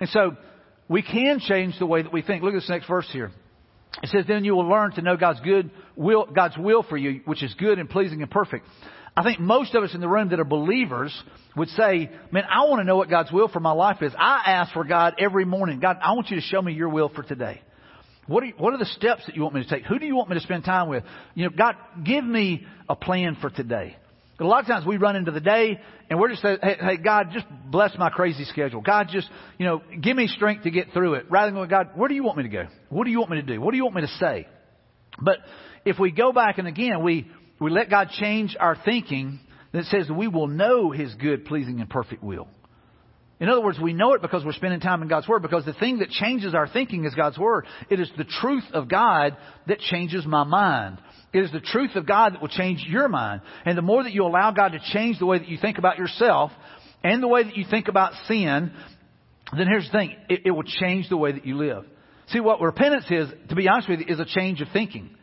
And 0.00 0.08
so 0.10 0.36
we 0.86 1.02
can 1.02 1.40
change 1.40 1.78
the 1.78 1.86
way 1.86 2.02
that 2.02 2.12
we 2.12 2.20
think. 2.20 2.42
Look 2.42 2.52
at 2.52 2.58
this 2.58 2.68
next 2.68 2.86
verse 2.86 3.08
here. 3.10 3.30
It 4.02 4.10
says, 4.10 4.24
then 4.28 4.44
you 4.44 4.54
will 4.54 4.68
learn 4.68 4.92
to 4.92 5.02
know 5.02 5.16
God's 5.16 5.40
good 5.40 5.70
will, 5.96 6.26
God's 6.26 6.56
will 6.58 6.82
for 6.82 6.96
you, 6.96 7.22
which 7.24 7.42
is 7.42 7.54
good 7.54 7.78
and 7.78 7.88
pleasing 7.88 8.22
and 8.22 8.30
perfect. 8.30 8.66
I 9.20 9.22
think 9.22 9.38
most 9.38 9.74
of 9.74 9.84
us 9.84 9.94
in 9.94 10.00
the 10.00 10.08
room 10.08 10.30
that 10.30 10.40
are 10.40 10.46
believers 10.46 11.14
would 11.54 11.68
say, 11.68 12.10
man, 12.32 12.44
I 12.50 12.64
want 12.64 12.80
to 12.80 12.84
know 12.84 12.96
what 12.96 13.10
God's 13.10 13.30
will 13.30 13.48
for 13.48 13.60
my 13.60 13.72
life 13.72 14.00
is. 14.00 14.14
I 14.18 14.44
ask 14.46 14.72
for 14.72 14.82
God 14.82 15.16
every 15.18 15.44
morning, 15.44 15.78
God, 15.78 15.98
I 16.02 16.12
want 16.12 16.30
you 16.30 16.36
to 16.36 16.42
show 16.42 16.62
me 16.62 16.72
your 16.72 16.88
will 16.88 17.10
for 17.10 17.22
today. 17.22 17.60
What 18.28 18.42
are, 18.42 18.46
you, 18.46 18.54
what 18.56 18.72
are 18.72 18.78
the 18.78 18.86
steps 18.86 19.26
that 19.26 19.36
you 19.36 19.42
want 19.42 19.54
me 19.54 19.62
to 19.62 19.68
take? 19.68 19.84
Who 19.84 19.98
do 19.98 20.06
you 20.06 20.16
want 20.16 20.30
me 20.30 20.36
to 20.36 20.40
spend 20.40 20.64
time 20.64 20.88
with? 20.88 21.04
You 21.34 21.44
know, 21.44 21.50
God, 21.50 21.74
give 22.02 22.24
me 22.24 22.64
a 22.88 22.96
plan 22.96 23.36
for 23.42 23.50
today. 23.50 23.94
A 24.38 24.44
lot 24.44 24.60
of 24.62 24.66
times 24.68 24.86
we 24.86 24.96
run 24.96 25.16
into 25.16 25.32
the 25.32 25.40
day 25.40 25.78
and 26.08 26.18
we're 26.18 26.30
just 26.30 26.40
saying, 26.40 26.56
hey, 26.62 26.76
hey, 26.80 26.96
God, 26.96 27.28
just 27.34 27.44
bless 27.70 27.92
my 27.98 28.08
crazy 28.08 28.44
schedule. 28.44 28.80
God, 28.80 29.08
just, 29.12 29.28
you 29.58 29.66
know, 29.66 29.82
give 30.00 30.16
me 30.16 30.28
strength 30.28 30.62
to 30.62 30.70
get 30.70 30.94
through 30.94 31.14
it. 31.14 31.26
Rather 31.30 31.48
than 31.48 31.56
going, 31.56 31.68
God, 31.68 31.90
where 31.94 32.08
do 32.08 32.14
you 32.14 32.24
want 32.24 32.38
me 32.38 32.44
to 32.44 32.48
go? 32.48 32.68
What 32.88 33.04
do 33.04 33.10
you 33.10 33.18
want 33.18 33.32
me 33.32 33.36
to 33.42 33.46
do? 33.46 33.60
What 33.60 33.72
do 33.72 33.76
you 33.76 33.84
want 33.84 33.96
me 33.96 34.02
to 34.02 34.16
say? 34.18 34.48
But 35.20 35.40
if 35.84 35.98
we 35.98 36.10
go 36.10 36.32
back 36.32 36.56
and 36.56 36.66
again, 36.66 37.02
we, 37.02 37.30
we 37.60 37.70
let 37.70 37.90
God 37.90 38.08
change 38.10 38.56
our 38.58 38.76
thinking, 38.84 39.40
then 39.72 39.82
it 39.82 39.86
says 39.86 40.10
we 40.10 40.28
will 40.28 40.48
know 40.48 40.90
His 40.90 41.14
good, 41.14 41.44
pleasing, 41.44 41.80
and 41.80 41.88
perfect 41.88 42.22
will. 42.22 42.48
In 43.38 43.48
other 43.48 43.62
words, 43.62 43.78
we 43.80 43.94
know 43.94 44.12
it 44.12 44.20
because 44.20 44.44
we're 44.44 44.52
spending 44.52 44.80
time 44.80 45.00
in 45.00 45.08
God's 45.08 45.26
Word, 45.26 45.40
because 45.40 45.64
the 45.64 45.72
thing 45.72 46.00
that 46.00 46.10
changes 46.10 46.54
our 46.54 46.68
thinking 46.68 47.04
is 47.04 47.14
God's 47.14 47.38
Word. 47.38 47.66
It 47.88 47.98
is 47.98 48.10
the 48.18 48.24
truth 48.24 48.64
of 48.74 48.88
God 48.88 49.36
that 49.66 49.78
changes 49.78 50.26
my 50.26 50.44
mind. 50.44 50.98
It 51.32 51.44
is 51.44 51.52
the 51.52 51.60
truth 51.60 51.96
of 51.96 52.06
God 52.06 52.34
that 52.34 52.42
will 52.42 52.48
change 52.48 52.84
your 52.86 53.08
mind. 53.08 53.40
And 53.64 53.78
the 53.78 53.82
more 53.82 54.02
that 54.02 54.12
you 54.12 54.24
allow 54.24 54.50
God 54.50 54.72
to 54.72 54.80
change 54.92 55.18
the 55.18 55.26
way 55.26 55.38
that 55.38 55.48
you 55.48 55.56
think 55.58 55.78
about 55.78 55.96
yourself 55.96 56.50
and 57.02 57.22
the 57.22 57.28
way 57.28 57.44
that 57.44 57.56
you 57.56 57.64
think 57.70 57.88
about 57.88 58.12
sin, 58.26 58.72
then 59.56 59.66
here's 59.66 59.86
the 59.86 59.92
thing. 59.92 60.16
It, 60.28 60.42
it 60.46 60.50
will 60.50 60.64
change 60.64 61.08
the 61.08 61.16
way 61.16 61.32
that 61.32 61.46
you 61.46 61.56
live. 61.56 61.84
See, 62.28 62.40
what 62.40 62.60
repentance 62.60 63.06
is, 63.10 63.28
to 63.48 63.54
be 63.54 63.68
honest 63.68 63.88
with 63.88 64.00
you, 64.00 64.06
is 64.08 64.20
a 64.20 64.26
change 64.26 64.60
of 64.60 64.68
thinking. 64.72 65.16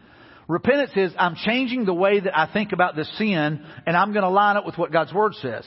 Repentance 0.48 0.92
is 0.96 1.14
I'm 1.18 1.36
changing 1.36 1.86
the 1.86 1.94
way 1.94 2.20
that 2.20 2.38
I 2.38 2.52
think 2.52 2.72
about 2.72 2.96
this 2.96 3.12
sin 3.18 3.64
and 3.86 3.98
I'm 3.98 4.14
going 4.14 4.24
to 4.24 4.30
line 4.30 4.56
up 4.56 4.66
with 4.66 4.78
what 4.78 4.92
God's 4.92 5.14
Word 5.14 5.36
says. 5.36 5.66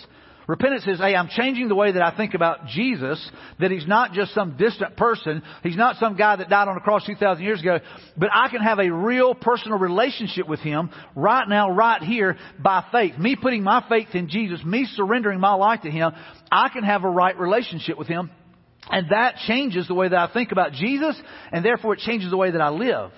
Repentance 0.50 0.84
is, 0.88 0.99
hey, 0.99 1.14
I'm 1.14 1.28
changing 1.28 1.68
the 1.68 1.76
way 1.76 1.92
that 1.92 2.02
I 2.02 2.16
think 2.16 2.34
about 2.34 2.66
Jesus, 2.66 3.30
that 3.60 3.70
He's 3.70 3.87
not 3.87 4.12
just 4.14 4.34
some 4.34 4.56
distant 4.56 4.96
person. 4.96 5.42
He's 5.62 5.76
not 5.76 5.96
some 5.96 6.16
guy 6.16 6.34
that 6.34 6.49
died 6.49 6.66
on 6.66 6.76
a 6.76 6.80
cross 6.80 7.06
2,000 7.06 7.44
years 7.44 7.60
ago, 7.60 7.78
but 8.16 8.30
I 8.34 8.49
can 8.49 8.60
have 8.60 8.80
a 8.80 8.90
real 8.90 9.32
personal 9.32 9.78
relationship 9.78 10.49
with 10.49 10.58
Him 10.58 10.90
right 11.14 11.49
now, 11.49 11.70
right 11.70 12.02
here, 12.02 12.37
by 12.58 12.84
faith. 12.90 13.16
Me 13.16 13.37
putting 13.40 13.62
my 13.62 13.84
faith 13.88 14.08
in 14.14 14.28
Jesus, 14.28 14.64
me 14.64 14.88
surrendering 14.94 15.38
my 15.38 15.54
life 15.54 15.82
to 15.82 15.90
Him, 15.90 16.10
I 16.50 16.68
can 16.70 16.82
have 16.82 17.04
a 17.04 17.08
right 17.08 17.38
relationship 17.38 17.96
with 17.96 18.08
Him. 18.08 18.30
And 18.90 19.10
that 19.10 19.37
changes 19.46 19.87
the 19.87 19.94
way 19.94 20.08
that 20.08 20.18
I 20.18 20.32
think 20.32 20.50
about 20.50 20.72
Jesus, 20.72 21.20
and 21.52 21.64
therefore 21.64 21.94
it 21.94 22.00
changes 22.00 22.30
the 22.30 22.37
way 22.37 22.50
that 22.50 22.60
I 22.60 22.70
live. 22.70 23.12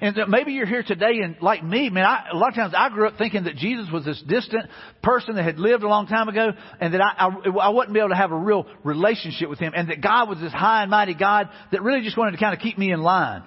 And 0.00 0.16
maybe 0.28 0.52
you're 0.52 0.66
here 0.66 0.84
today 0.84 1.18
and 1.24 1.36
like 1.42 1.64
me, 1.64 1.90
man, 1.90 2.04
I, 2.04 2.28
a 2.32 2.36
lot 2.36 2.50
of 2.50 2.54
times 2.54 2.72
I 2.76 2.88
grew 2.88 3.08
up 3.08 3.18
thinking 3.18 3.44
that 3.44 3.56
Jesus 3.56 3.88
was 3.92 4.04
this 4.04 4.22
distant 4.28 4.66
person 5.02 5.34
that 5.34 5.42
had 5.42 5.58
lived 5.58 5.82
a 5.82 5.88
long 5.88 6.06
time 6.06 6.28
ago 6.28 6.52
and 6.80 6.94
that 6.94 7.00
I, 7.00 7.26
I, 7.26 7.50
I 7.50 7.68
wouldn't 7.70 7.92
be 7.92 7.98
able 7.98 8.10
to 8.10 8.14
have 8.14 8.30
a 8.30 8.36
real 8.36 8.66
relationship 8.84 9.48
with 9.48 9.58
him 9.58 9.72
and 9.74 9.90
that 9.90 10.00
God 10.00 10.28
was 10.28 10.38
this 10.38 10.52
high 10.52 10.82
and 10.82 10.90
mighty 10.90 11.14
God 11.14 11.48
that 11.72 11.82
really 11.82 12.02
just 12.02 12.16
wanted 12.16 12.32
to 12.32 12.38
kind 12.38 12.54
of 12.54 12.60
keep 12.60 12.78
me 12.78 12.92
in 12.92 13.02
line. 13.02 13.42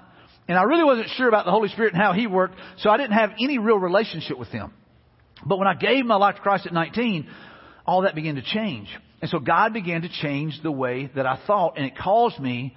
And 0.50 0.58
I 0.58 0.64
really 0.64 0.84
wasn't 0.84 1.08
sure 1.16 1.30
about 1.30 1.46
the 1.46 1.52
Holy 1.52 1.70
Spirit 1.70 1.94
and 1.94 2.02
how 2.02 2.12
He 2.12 2.28
worked, 2.28 2.56
so 2.80 2.90
I 2.90 2.98
didn't 2.98 3.14
have 3.14 3.32
any 3.42 3.58
real 3.58 3.78
relationship 3.78 4.38
with 4.38 4.50
Him. 4.50 4.74
But 5.46 5.58
when 5.58 5.68
I 5.68 5.76
gave 5.76 6.06
my 6.06 6.16
life 6.16 6.36
to 6.36 6.42
Christ 6.42 6.66
at 6.66 6.74
19, 6.74 7.30
all 7.86 8.02
that 8.02 8.16
began 8.16 8.36
to 8.36 8.42
change. 8.42 8.90
And 9.22 9.30
so 9.30 9.40
God 9.40 9.72
began 9.72 10.02
to 10.02 10.10
change 10.10 10.60
the 10.62 10.72
way 10.72 11.10
that 11.16 11.26
I 11.26 11.40
thought, 11.48 11.78
and 11.78 11.86
it 11.86 11.98
caused 11.98 12.40
me 12.40 12.76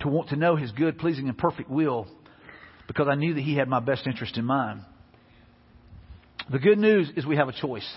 to 0.00 0.08
want 0.08 0.28
to 0.28 0.36
know 0.36 0.54
His 0.54 0.70
good, 0.70 0.98
pleasing, 0.98 1.28
and 1.28 1.36
perfect 1.36 1.68
will 1.68 2.06
because 2.86 3.08
I 3.10 3.14
knew 3.14 3.34
that 3.34 3.40
He 3.42 3.56
had 3.56 3.68
my 3.68 3.80
best 3.80 4.06
interest 4.06 4.36
in 4.36 4.44
mind. 4.44 4.80
The 6.50 6.58
good 6.58 6.78
news 6.78 7.10
is 7.16 7.26
we 7.26 7.36
have 7.36 7.48
a 7.48 7.52
choice. 7.52 7.88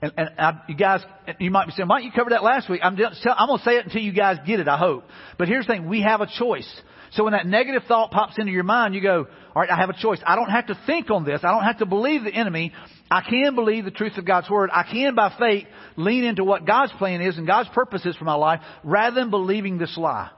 And, 0.00 0.12
and 0.16 0.30
I, 0.38 0.60
you 0.68 0.76
guys, 0.76 1.00
you 1.40 1.50
might 1.50 1.66
be 1.66 1.72
saying, 1.72 1.88
don't 1.88 2.04
you 2.04 2.12
cover 2.12 2.30
that 2.30 2.44
last 2.44 2.68
week? 2.68 2.80
I'm, 2.82 2.94
I'm 2.94 3.48
going 3.48 3.58
to 3.58 3.64
say 3.64 3.76
it 3.76 3.86
until 3.86 4.00
you 4.00 4.12
guys 4.12 4.36
get 4.46 4.60
it, 4.60 4.68
I 4.68 4.78
hope. 4.78 5.04
But 5.38 5.48
here's 5.48 5.66
the 5.66 5.74
thing, 5.74 5.88
we 5.88 6.02
have 6.02 6.20
a 6.20 6.28
choice. 6.38 6.68
So 7.12 7.24
when 7.24 7.32
that 7.32 7.46
negative 7.46 7.82
thought 7.88 8.10
pops 8.10 8.38
into 8.38 8.52
your 8.52 8.64
mind, 8.64 8.94
you 8.94 9.00
go, 9.00 9.26
all 9.54 9.62
right, 9.62 9.70
I 9.70 9.76
have 9.76 9.88
a 9.90 9.98
choice. 9.98 10.20
I 10.26 10.36
don't 10.36 10.50
have 10.50 10.66
to 10.66 10.78
think 10.86 11.10
on 11.10 11.24
this. 11.24 11.40
I 11.42 11.50
don't 11.50 11.64
have 11.64 11.78
to 11.78 11.86
believe 11.86 12.24
the 12.24 12.32
enemy. 12.32 12.72
I 13.10 13.22
can 13.22 13.54
believe 13.54 13.84
the 13.84 13.90
truth 13.90 14.18
of 14.18 14.26
God's 14.26 14.50
word. 14.50 14.70
I 14.72 14.84
can, 14.84 15.14
by 15.14 15.34
faith, 15.38 15.66
lean 15.96 16.24
into 16.24 16.44
what 16.44 16.66
God's 16.66 16.92
plan 16.98 17.22
is 17.22 17.38
and 17.38 17.46
God's 17.46 17.70
purpose 17.70 18.04
is 18.04 18.14
for 18.16 18.24
my 18.24 18.34
life 18.34 18.60
rather 18.84 19.18
than 19.18 19.30
believing 19.30 19.78
this 19.78 19.96
lie. 19.96 20.30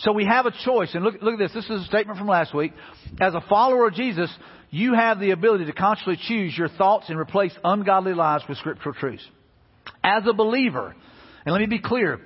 So 0.00 0.12
we 0.12 0.24
have 0.24 0.46
a 0.46 0.52
choice. 0.64 0.94
And 0.94 1.04
look, 1.04 1.16
look 1.20 1.34
at 1.34 1.38
this. 1.38 1.52
This 1.52 1.64
is 1.70 1.82
a 1.82 1.84
statement 1.86 2.18
from 2.18 2.28
last 2.28 2.54
week. 2.54 2.72
As 3.20 3.34
a 3.34 3.44
follower 3.48 3.86
of 3.86 3.94
Jesus, 3.94 4.30
you 4.70 4.94
have 4.94 5.20
the 5.20 5.30
ability 5.30 5.66
to 5.66 5.72
consciously 5.72 6.18
choose 6.28 6.56
your 6.56 6.68
thoughts 6.68 7.08
and 7.08 7.18
replace 7.18 7.52
ungodly 7.62 8.14
lies 8.14 8.42
with 8.48 8.58
scriptural 8.58 8.94
truths. 8.94 9.26
As 10.02 10.22
a 10.26 10.32
believer, 10.32 10.94
and 11.44 11.52
let 11.52 11.60
me 11.60 11.66
be 11.66 11.80
clear, 11.80 12.20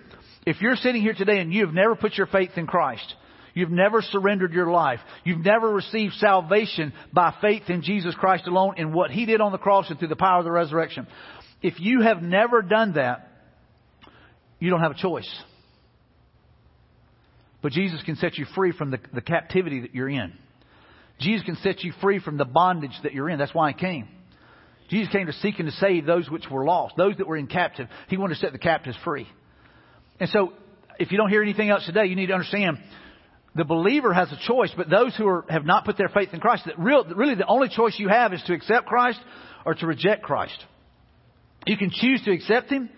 if 0.47 0.61
you're 0.61 0.76
sitting 0.76 1.02
here 1.02 1.14
today 1.14 1.40
and 1.40 1.52
you 1.52 1.64
have 1.64 1.75
never 1.75 1.97
put 1.97 2.14
your 2.14 2.26
faith 2.26 2.50
in 2.57 2.66
Christ, 2.66 3.14
You've 3.54 3.71
never 3.71 4.02
surrendered 4.02 4.52
your 4.52 4.71
life. 4.71 4.99
You've 5.23 5.45
never 5.45 5.71
received 5.71 6.14
salvation 6.14 6.93
by 7.12 7.33
faith 7.40 7.62
in 7.69 7.83
Jesus 7.83 8.14
Christ 8.16 8.49
alone 8.49 8.75
in 8.78 8.93
what 8.93 9.12
He 9.12 9.26
did 9.26 9.40
on 9.40 9.52
the 9.52 9.59
cross 9.59 9.88
and 9.88 9.99
through 9.99 10.09
the 10.09 10.16
power 10.16 10.40
of 10.40 10.45
the 10.45 10.50
resurrection. 10.50 11.07
If 11.62 11.78
you 11.78 12.00
have 12.00 12.21
never 12.21 12.62
done 12.62 12.95
that, 12.95 13.28
you 14.59 14.71
don't 14.71 14.81
have 14.81 14.90
a 14.90 15.00
choice. 15.00 15.31
But 17.64 17.73
Jesus 17.73 18.02
can 18.02 18.16
set 18.16 18.37
you 18.37 18.44
free 18.54 18.73
from 18.73 18.90
the, 18.90 18.99
the 19.14 19.23
captivity 19.23 19.80
that 19.80 19.94
you're 19.94 20.11
in. 20.11 20.35
Jesus 21.18 21.47
can 21.47 21.56
set 21.62 21.83
you 21.83 21.94
free 22.02 22.18
from 22.18 22.37
the 22.37 22.44
bondage 22.44 22.92
that 23.04 23.14
you're 23.14 23.30
in. 23.30 23.38
That's 23.38 23.54
why 23.54 23.73
He 23.73 23.78
came. 23.78 24.06
Jesus 24.90 25.11
came 25.11 25.28
to 25.28 25.33
seek 25.33 25.59
and 25.59 25.71
to 25.71 25.75
save 25.78 26.04
those 26.04 26.28
which 26.28 26.44
were 26.50 26.66
lost, 26.66 26.94
those 26.99 27.16
that 27.16 27.26
were 27.26 27.38
in 27.38 27.47
captive. 27.47 27.88
He 28.09 28.18
wanted 28.18 28.35
to 28.35 28.40
set 28.40 28.52
the 28.52 28.59
captives 28.59 28.99
free. 29.02 29.26
And 30.21 30.28
so, 30.28 30.52
if 30.99 31.11
you 31.11 31.16
don't 31.16 31.30
hear 31.30 31.40
anything 31.40 31.71
else 31.71 31.87
today, 31.87 32.04
you 32.04 32.16
need 32.16 32.26
to 32.26 32.35
understand 32.35 32.76
the 33.54 33.64
believer 33.64 34.12
has 34.12 34.30
a 34.30 34.38
choice, 34.47 34.71
but 34.76 34.90
those 34.90 35.16
who 35.16 35.26
are, 35.26 35.47
have 35.49 35.64
not 35.64 35.87
put 35.87 35.97
their 35.97 36.11
faith 36.11 36.35
in 36.35 36.40
Christ, 36.40 36.64
that 36.66 36.78
real, 36.78 37.02
really 37.16 37.35
the 37.35 37.47
only 37.47 37.71
choice 37.71 37.94
you 37.99 38.11
have 38.11 38.35
is 38.35 38.42
to 38.47 38.52
accept 38.52 38.85
Christ 38.85 39.21
or 39.64 39.75
to 39.75 39.87
reject 39.87 40.23
Christ. 40.23 40.62
You 41.66 41.78
can 41.78 41.90
choose 41.90 42.21
to 42.26 42.30
accept 42.30 42.68
Him, 42.68 42.90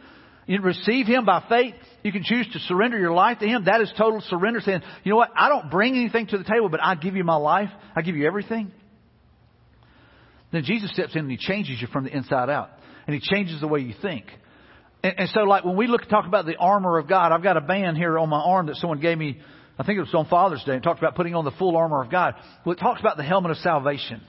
you 0.48 0.60
receive 0.60 1.06
Him 1.06 1.24
by 1.24 1.44
faith, 1.48 1.76
you 2.06 2.12
can 2.12 2.22
choose 2.22 2.48
to 2.52 2.58
surrender 2.60 2.98
your 2.98 3.12
life 3.12 3.40
to 3.40 3.46
Him. 3.46 3.64
That 3.64 3.80
is 3.80 3.92
total 3.98 4.22
surrender, 4.28 4.60
saying, 4.60 4.80
you 5.04 5.10
know 5.10 5.16
what, 5.16 5.30
I 5.36 5.48
don't 5.48 5.70
bring 5.70 5.96
anything 5.96 6.28
to 6.28 6.38
the 6.38 6.44
table, 6.44 6.68
but 6.68 6.80
I 6.82 6.94
give 6.94 7.16
you 7.16 7.24
my 7.24 7.36
life. 7.36 7.68
I 7.94 8.02
give 8.02 8.16
you 8.16 8.26
everything. 8.26 8.70
Then 10.52 10.62
Jesus 10.64 10.92
steps 10.92 11.14
in 11.14 11.22
and 11.22 11.30
He 11.30 11.36
changes 11.36 11.78
you 11.80 11.88
from 11.88 12.04
the 12.04 12.16
inside 12.16 12.48
out. 12.48 12.70
And 13.06 13.14
He 13.14 13.20
changes 13.20 13.60
the 13.60 13.66
way 13.66 13.80
you 13.80 13.94
think. 14.00 14.24
And, 15.02 15.14
and 15.18 15.28
so, 15.30 15.40
like, 15.40 15.64
when 15.64 15.76
we 15.76 15.88
look 15.88 16.08
talk 16.08 16.26
about 16.26 16.46
the 16.46 16.56
armor 16.56 16.98
of 16.98 17.08
God, 17.08 17.32
I've 17.32 17.42
got 17.42 17.56
a 17.56 17.60
band 17.60 17.96
here 17.96 18.18
on 18.18 18.28
my 18.28 18.40
arm 18.40 18.66
that 18.66 18.76
someone 18.76 19.00
gave 19.00 19.18
me, 19.18 19.40
I 19.78 19.84
think 19.84 19.98
it 19.98 20.02
was 20.02 20.14
on 20.14 20.26
Father's 20.26 20.62
Day, 20.64 20.74
and 20.74 20.82
talked 20.82 21.00
about 21.00 21.16
putting 21.16 21.34
on 21.34 21.44
the 21.44 21.52
full 21.52 21.76
armor 21.76 22.02
of 22.02 22.10
God. 22.10 22.34
Well, 22.64 22.74
it 22.74 22.78
talks 22.78 23.00
about 23.00 23.16
the 23.16 23.24
helmet 23.24 23.50
of 23.50 23.56
salvation. 23.58 24.22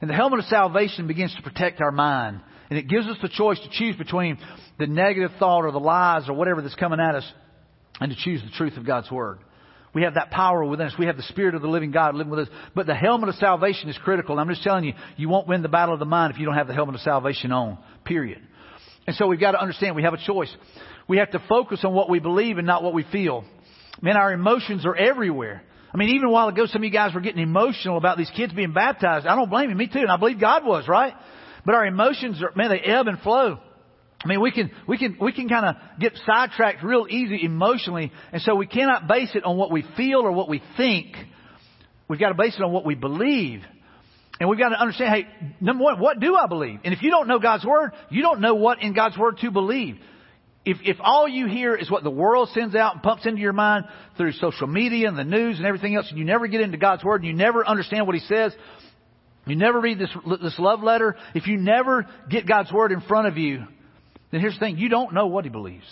And 0.00 0.08
the 0.08 0.14
helmet 0.14 0.38
of 0.38 0.44
salvation 0.44 1.08
begins 1.08 1.34
to 1.34 1.42
protect 1.42 1.80
our 1.80 1.90
mind. 1.90 2.40
And 2.70 2.78
it 2.78 2.88
gives 2.88 3.06
us 3.06 3.16
the 3.22 3.28
choice 3.28 3.58
to 3.60 3.68
choose 3.70 3.96
between 3.96 4.38
the 4.78 4.86
negative 4.86 5.30
thought 5.38 5.64
or 5.64 5.72
the 5.72 5.80
lies 5.80 6.28
or 6.28 6.34
whatever 6.34 6.60
that's 6.62 6.74
coming 6.74 7.00
at 7.00 7.14
us 7.14 7.32
and 8.00 8.10
to 8.10 8.16
choose 8.16 8.42
the 8.42 8.50
truth 8.56 8.76
of 8.76 8.86
God's 8.86 9.10
Word. 9.10 9.38
We 9.94 10.02
have 10.02 10.14
that 10.14 10.30
power 10.30 10.64
within 10.64 10.86
us. 10.86 10.92
We 10.98 11.06
have 11.06 11.16
the 11.16 11.22
Spirit 11.24 11.54
of 11.54 11.62
the 11.62 11.68
living 11.68 11.90
God 11.90 12.14
living 12.14 12.30
with 12.30 12.40
us. 12.40 12.48
But 12.74 12.86
the 12.86 12.94
helmet 12.94 13.30
of 13.30 13.36
salvation 13.36 13.88
is 13.88 13.96
critical. 13.98 14.38
I'm 14.38 14.48
just 14.48 14.62
telling 14.62 14.84
you, 14.84 14.92
you 15.16 15.28
won't 15.28 15.48
win 15.48 15.62
the 15.62 15.68
battle 15.68 15.94
of 15.94 15.98
the 15.98 16.06
mind 16.06 16.32
if 16.32 16.38
you 16.38 16.44
don't 16.44 16.54
have 16.54 16.68
the 16.68 16.74
helmet 16.74 16.94
of 16.94 17.00
salvation 17.00 17.52
on. 17.52 17.78
Period. 18.04 18.40
And 19.06 19.16
so 19.16 19.26
we've 19.26 19.40
got 19.40 19.52
to 19.52 19.60
understand 19.60 19.96
we 19.96 20.02
have 20.02 20.14
a 20.14 20.24
choice. 20.24 20.54
We 21.08 21.16
have 21.16 21.30
to 21.30 21.42
focus 21.48 21.80
on 21.84 21.94
what 21.94 22.10
we 22.10 22.18
believe 22.18 22.58
and 22.58 22.66
not 22.66 22.82
what 22.82 22.92
we 22.92 23.04
feel. 23.10 23.44
Man, 24.02 24.16
our 24.16 24.32
emotions 24.32 24.84
are 24.84 24.94
everywhere. 24.94 25.62
I 25.92 25.96
mean, 25.96 26.10
even 26.10 26.28
a 26.28 26.30
while 26.30 26.48
ago, 26.48 26.66
some 26.66 26.82
of 26.82 26.84
you 26.84 26.90
guys 26.90 27.14
were 27.14 27.22
getting 27.22 27.42
emotional 27.42 27.96
about 27.96 28.18
these 28.18 28.30
kids 28.36 28.52
being 28.52 28.74
baptized. 28.74 29.26
I 29.26 29.34
don't 29.34 29.48
blame 29.48 29.70
you. 29.70 29.76
Me 29.76 29.86
too. 29.86 30.00
And 30.00 30.10
I 30.10 30.18
believe 30.18 30.38
God 30.38 30.64
was, 30.66 30.86
right? 30.86 31.14
But 31.68 31.74
our 31.74 31.84
emotions 31.84 32.42
are, 32.42 32.50
man, 32.56 32.70
they 32.70 32.78
ebb 32.78 33.08
and 33.08 33.18
flow. 33.18 33.58
I 34.24 34.26
mean, 34.26 34.40
we 34.40 34.50
can, 34.52 34.70
we 34.86 34.96
can, 34.96 35.18
we 35.20 35.32
can 35.32 35.50
kind 35.50 35.66
of 35.66 36.00
get 36.00 36.14
sidetracked 36.24 36.82
real 36.82 37.06
easy 37.10 37.44
emotionally. 37.44 38.10
And 38.32 38.40
so 38.40 38.54
we 38.54 38.66
cannot 38.66 39.06
base 39.06 39.32
it 39.34 39.44
on 39.44 39.58
what 39.58 39.70
we 39.70 39.84
feel 39.94 40.20
or 40.20 40.32
what 40.32 40.48
we 40.48 40.62
think. 40.78 41.14
We've 42.08 42.18
got 42.18 42.30
to 42.30 42.34
base 42.36 42.54
it 42.56 42.62
on 42.62 42.72
what 42.72 42.86
we 42.86 42.94
believe. 42.94 43.60
And 44.40 44.48
we've 44.48 44.58
got 44.58 44.70
to 44.70 44.80
understand, 44.80 45.14
hey, 45.14 45.54
number 45.60 45.84
one, 45.84 46.00
what 46.00 46.18
do 46.20 46.36
I 46.36 46.46
believe? 46.46 46.80
And 46.84 46.94
if 46.94 47.02
you 47.02 47.10
don't 47.10 47.28
know 47.28 47.38
God's 47.38 47.66
Word, 47.66 47.90
you 48.08 48.22
don't 48.22 48.40
know 48.40 48.54
what 48.54 48.80
in 48.80 48.94
God's 48.94 49.18
Word 49.18 49.36
to 49.42 49.50
believe. 49.50 49.98
If, 50.64 50.78
if 50.84 50.96
all 51.00 51.28
you 51.28 51.48
hear 51.48 51.74
is 51.74 51.90
what 51.90 52.02
the 52.02 52.10
world 52.10 52.48
sends 52.54 52.74
out 52.74 52.94
and 52.94 53.02
pumps 53.02 53.26
into 53.26 53.42
your 53.42 53.52
mind 53.52 53.84
through 54.16 54.32
social 54.32 54.68
media 54.68 55.06
and 55.06 55.18
the 55.18 55.24
news 55.24 55.58
and 55.58 55.66
everything 55.66 55.96
else, 55.96 56.06
and 56.08 56.18
you 56.18 56.24
never 56.24 56.46
get 56.46 56.62
into 56.62 56.78
God's 56.78 57.04
Word 57.04 57.20
and 57.20 57.26
you 57.26 57.34
never 57.34 57.62
understand 57.68 58.06
what 58.06 58.14
He 58.14 58.22
says, 58.22 58.54
you 59.48 59.56
never 59.56 59.80
read 59.80 59.98
this, 59.98 60.10
this 60.42 60.58
love 60.58 60.82
letter, 60.82 61.16
if 61.34 61.46
you 61.46 61.56
never 61.56 62.06
get 62.28 62.46
God's 62.46 62.72
Word 62.72 62.92
in 62.92 63.00
front 63.02 63.28
of 63.28 63.36
you, 63.36 63.64
then 64.30 64.40
here's 64.40 64.54
the 64.54 64.60
thing, 64.60 64.78
you 64.78 64.88
don't 64.88 65.14
know 65.14 65.26
what 65.26 65.44
He 65.44 65.50
believes. 65.50 65.86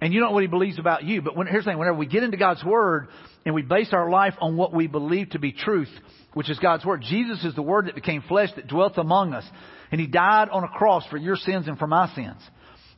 And 0.00 0.12
you 0.12 0.20
don't 0.20 0.30
know 0.30 0.34
what 0.34 0.42
He 0.42 0.48
believes 0.48 0.78
about 0.78 1.04
you. 1.04 1.22
But 1.22 1.36
when, 1.36 1.46
here's 1.46 1.64
the 1.64 1.70
thing, 1.70 1.78
whenever 1.78 1.96
we 1.96 2.06
get 2.06 2.22
into 2.22 2.36
God's 2.36 2.62
Word 2.64 3.08
and 3.46 3.54
we 3.54 3.62
base 3.62 3.88
our 3.92 4.10
life 4.10 4.34
on 4.40 4.56
what 4.56 4.72
we 4.72 4.86
believe 4.86 5.30
to 5.30 5.38
be 5.38 5.52
truth, 5.52 5.88
which 6.34 6.50
is 6.50 6.58
God's 6.58 6.84
Word, 6.84 7.02
Jesus 7.02 7.44
is 7.44 7.54
the 7.54 7.62
Word 7.62 7.86
that 7.86 7.94
became 7.94 8.22
flesh 8.22 8.50
that 8.56 8.66
dwelt 8.66 8.98
among 8.98 9.32
us. 9.32 9.44
And 9.90 10.00
He 10.00 10.06
died 10.06 10.48
on 10.50 10.64
a 10.64 10.68
cross 10.68 11.06
for 11.08 11.16
your 11.16 11.36
sins 11.36 11.68
and 11.68 11.78
for 11.78 11.86
my 11.86 12.12
sins. 12.14 12.40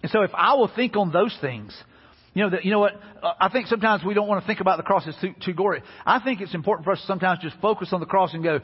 And 0.03 0.11
so 0.11 0.23
if 0.23 0.31
I 0.35 0.55
will 0.55 0.71
think 0.75 0.97
on 0.97 1.13
those 1.13 1.37
things, 1.41 1.77
you 2.35 2.43
know, 2.43 2.51
that, 2.51 2.67
you 2.67 2.71
know 2.71 2.81
what? 2.81 2.93
Uh, 3.23 3.33
I 3.41 3.49
think 3.49 3.67
sometimes 3.67 4.05
we 4.05 4.13
don't 4.13 4.29
want 4.29 4.43
to 4.43 4.47
think 4.47 4.61
about 4.61 4.77
the 4.77 4.83
cross 4.83 5.09
as 5.09 5.15
too, 5.23 5.35
too 5.43 5.55
gory. 5.55 5.83
I 6.05 6.21
think 6.21 6.43
it's 6.43 6.55
important 6.55 6.85
for 6.85 6.93
us 6.93 7.01
to 7.01 7.07
sometimes 7.07 7.39
just 7.41 7.57
focus 7.63 7.89
on 7.93 8.01
the 8.01 8.07
cross 8.07 8.35
and 8.35 8.43
go, 8.43 8.61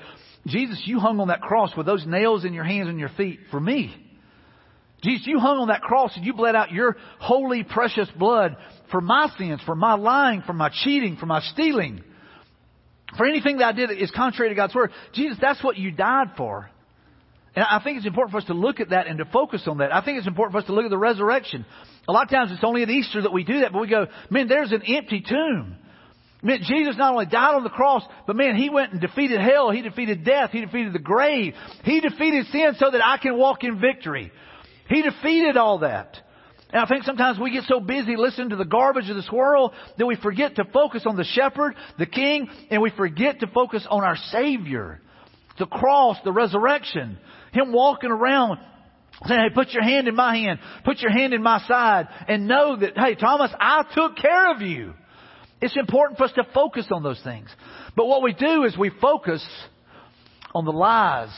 Jesus, 0.46 0.82
you 0.84 0.98
hung 0.98 1.20
on 1.20 1.28
that 1.28 1.40
cross 1.40 1.70
with 1.76 1.86
those 1.86 2.04
nails 2.06 2.44
in 2.44 2.52
your 2.52 2.64
hands 2.64 2.88
and 2.88 2.98
your 2.98 3.10
feet 3.10 3.40
for 3.50 3.60
me. 3.60 3.94
Jesus, 5.02 5.26
you 5.26 5.38
hung 5.38 5.58
on 5.58 5.68
that 5.68 5.82
cross 5.82 6.16
and 6.16 6.24
you 6.24 6.32
bled 6.32 6.54
out 6.54 6.70
your 6.70 6.96
holy, 7.18 7.64
precious 7.64 8.08
blood 8.16 8.56
for 8.90 9.00
my 9.00 9.28
sins, 9.36 9.60
for 9.66 9.74
my 9.74 9.94
lying, 9.94 10.42
for 10.42 10.52
my 10.52 10.70
cheating, 10.82 11.16
for 11.16 11.26
my 11.26 11.40
stealing, 11.52 12.02
for 13.16 13.26
anything 13.26 13.58
that 13.58 13.66
I 13.66 13.72
did 13.72 13.90
that 13.90 14.02
is 14.02 14.10
contrary 14.12 14.50
to 14.50 14.54
God's 14.54 14.74
word. 14.74 14.90
Jesus, 15.12 15.38
that's 15.40 15.62
what 15.62 15.76
you 15.76 15.90
died 15.90 16.32
for. 16.36 16.70
And 17.54 17.64
I 17.64 17.80
think 17.82 17.98
it's 17.98 18.06
important 18.06 18.32
for 18.32 18.38
us 18.38 18.46
to 18.46 18.54
look 18.54 18.80
at 18.80 18.90
that 18.90 19.06
and 19.06 19.18
to 19.18 19.24
focus 19.26 19.62
on 19.66 19.78
that. 19.78 19.94
I 19.94 20.02
think 20.04 20.18
it's 20.18 20.26
important 20.26 20.52
for 20.52 20.58
us 20.58 20.66
to 20.66 20.72
look 20.72 20.84
at 20.84 20.90
the 20.90 20.98
resurrection. 20.98 21.66
A 22.08 22.12
lot 22.12 22.24
of 22.24 22.30
times 22.30 22.50
it's 22.50 22.64
only 22.64 22.82
at 22.82 22.88
Easter 22.88 23.22
that 23.22 23.32
we 23.32 23.44
do 23.44 23.60
that, 23.60 23.72
but 23.72 23.80
we 23.80 23.88
go, 23.88 24.06
man, 24.30 24.48
there's 24.48 24.72
an 24.72 24.82
empty 24.86 25.20
tomb. 25.20 25.76
Man, 26.42 26.58
Jesus 26.64 26.96
not 26.96 27.12
only 27.12 27.26
died 27.26 27.54
on 27.54 27.62
the 27.62 27.70
cross, 27.70 28.02
but 28.26 28.34
man, 28.34 28.56
He 28.56 28.68
went 28.68 28.92
and 28.92 29.00
defeated 29.00 29.40
hell. 29.40 29.70
He 29.70 29.80
defeated 29.80 30.24
death. 30.24 30.50
He 30.50 30.60
defeated 30.60 30.92
the 30.92 30.98
grave. 30.98 31.54
He 31.84 32.00
defeated 32.00 32.46
sin 32.46 32.74
so 32.78 32.90
that 32.90 33.04
I 33.04 33.16
can 33.18 33.38
walk 33.38 33.62
in 33.62 33.80
victory. 33.80 34.32
He 34.88 35.02
defeated 35.02 35.56
all 35.56 35.78
that. 35.78 36.16
And 36.72 36.82
I 36.82 36.86
think 36.86 37.04
sometimes 37.04 37.38
we 37.38 37.52
get 37.52 37.64
so 37.64 37.80
busy 37.80 38.16
listening 38.16 38.50
to 38.50 38.56
the 38.56 38.64
garbage 38.64 39.08
of 39.08 39.16
this 39.16 39.30
world 39.30 39.72
that 39.98 40.06
we 40.06 40.16
forget 40.16 40.56
to 40.56 40.64
focus 40.72 41.04
on 41.06 41.16
the 41.16 41.24
shepherd, 41.24 41.74
the 41.98 42.06
king, 42.06 42.48
and 42.70 42.82
we 42.82 42.90
forget 42.90 43.40
to 43.40 43.46
focus 43.46 43.86
on 43.88 44.02
our 44.02 44.16
Savior. 44.30 45.00
The 45.58 45.66
cross, 45.66 46.16
the 46.24 46.32
resurrection. 46.32 47.18
Him 47.52 47.72
walking 47.72 48.10
around 48.10 48.58
saying, 49.26 49.40
hey, 49.48 49.54
put 49.54 49.70
your 49.70 49.84
hand 49.84 50.08
in 50.08 50.16
my 50.16 50.34
hand, 50.34 50.58
put 50.84 51.00
your 51.00 51.12
hand 51.12 51.34
in 51.34 51.42
my 51.42 51.62
side, 51.68 52.08
and 52.26 52.48
know 52.48 52.76
that, 52.76 52.96
hey, 52.96 53.14
Thomas, 53.14 53.50
I 53.60 53.84
took 53.94 54.16
care 54.16 54.54
of 54.54 54.62
you. 54.62 54.94
It's 55.62 55.76
important 55.76 56.18
for 56.18 56.24
us 56.24 56.32
to 56.32 56.44
focus 56.52 56.86
on 56.90 57.04
those 57.04 57.20
things. 57.22 57.48
But 57.96 58.06
what 58.06 58.22
we 58.22 58.34
do 58.34 58.64
is 58.64 58.76
we 58.76 58.90
focus 59.00 59.46
on 60.54 60.64
the 60.64 60.72
lies. 60.72 61.32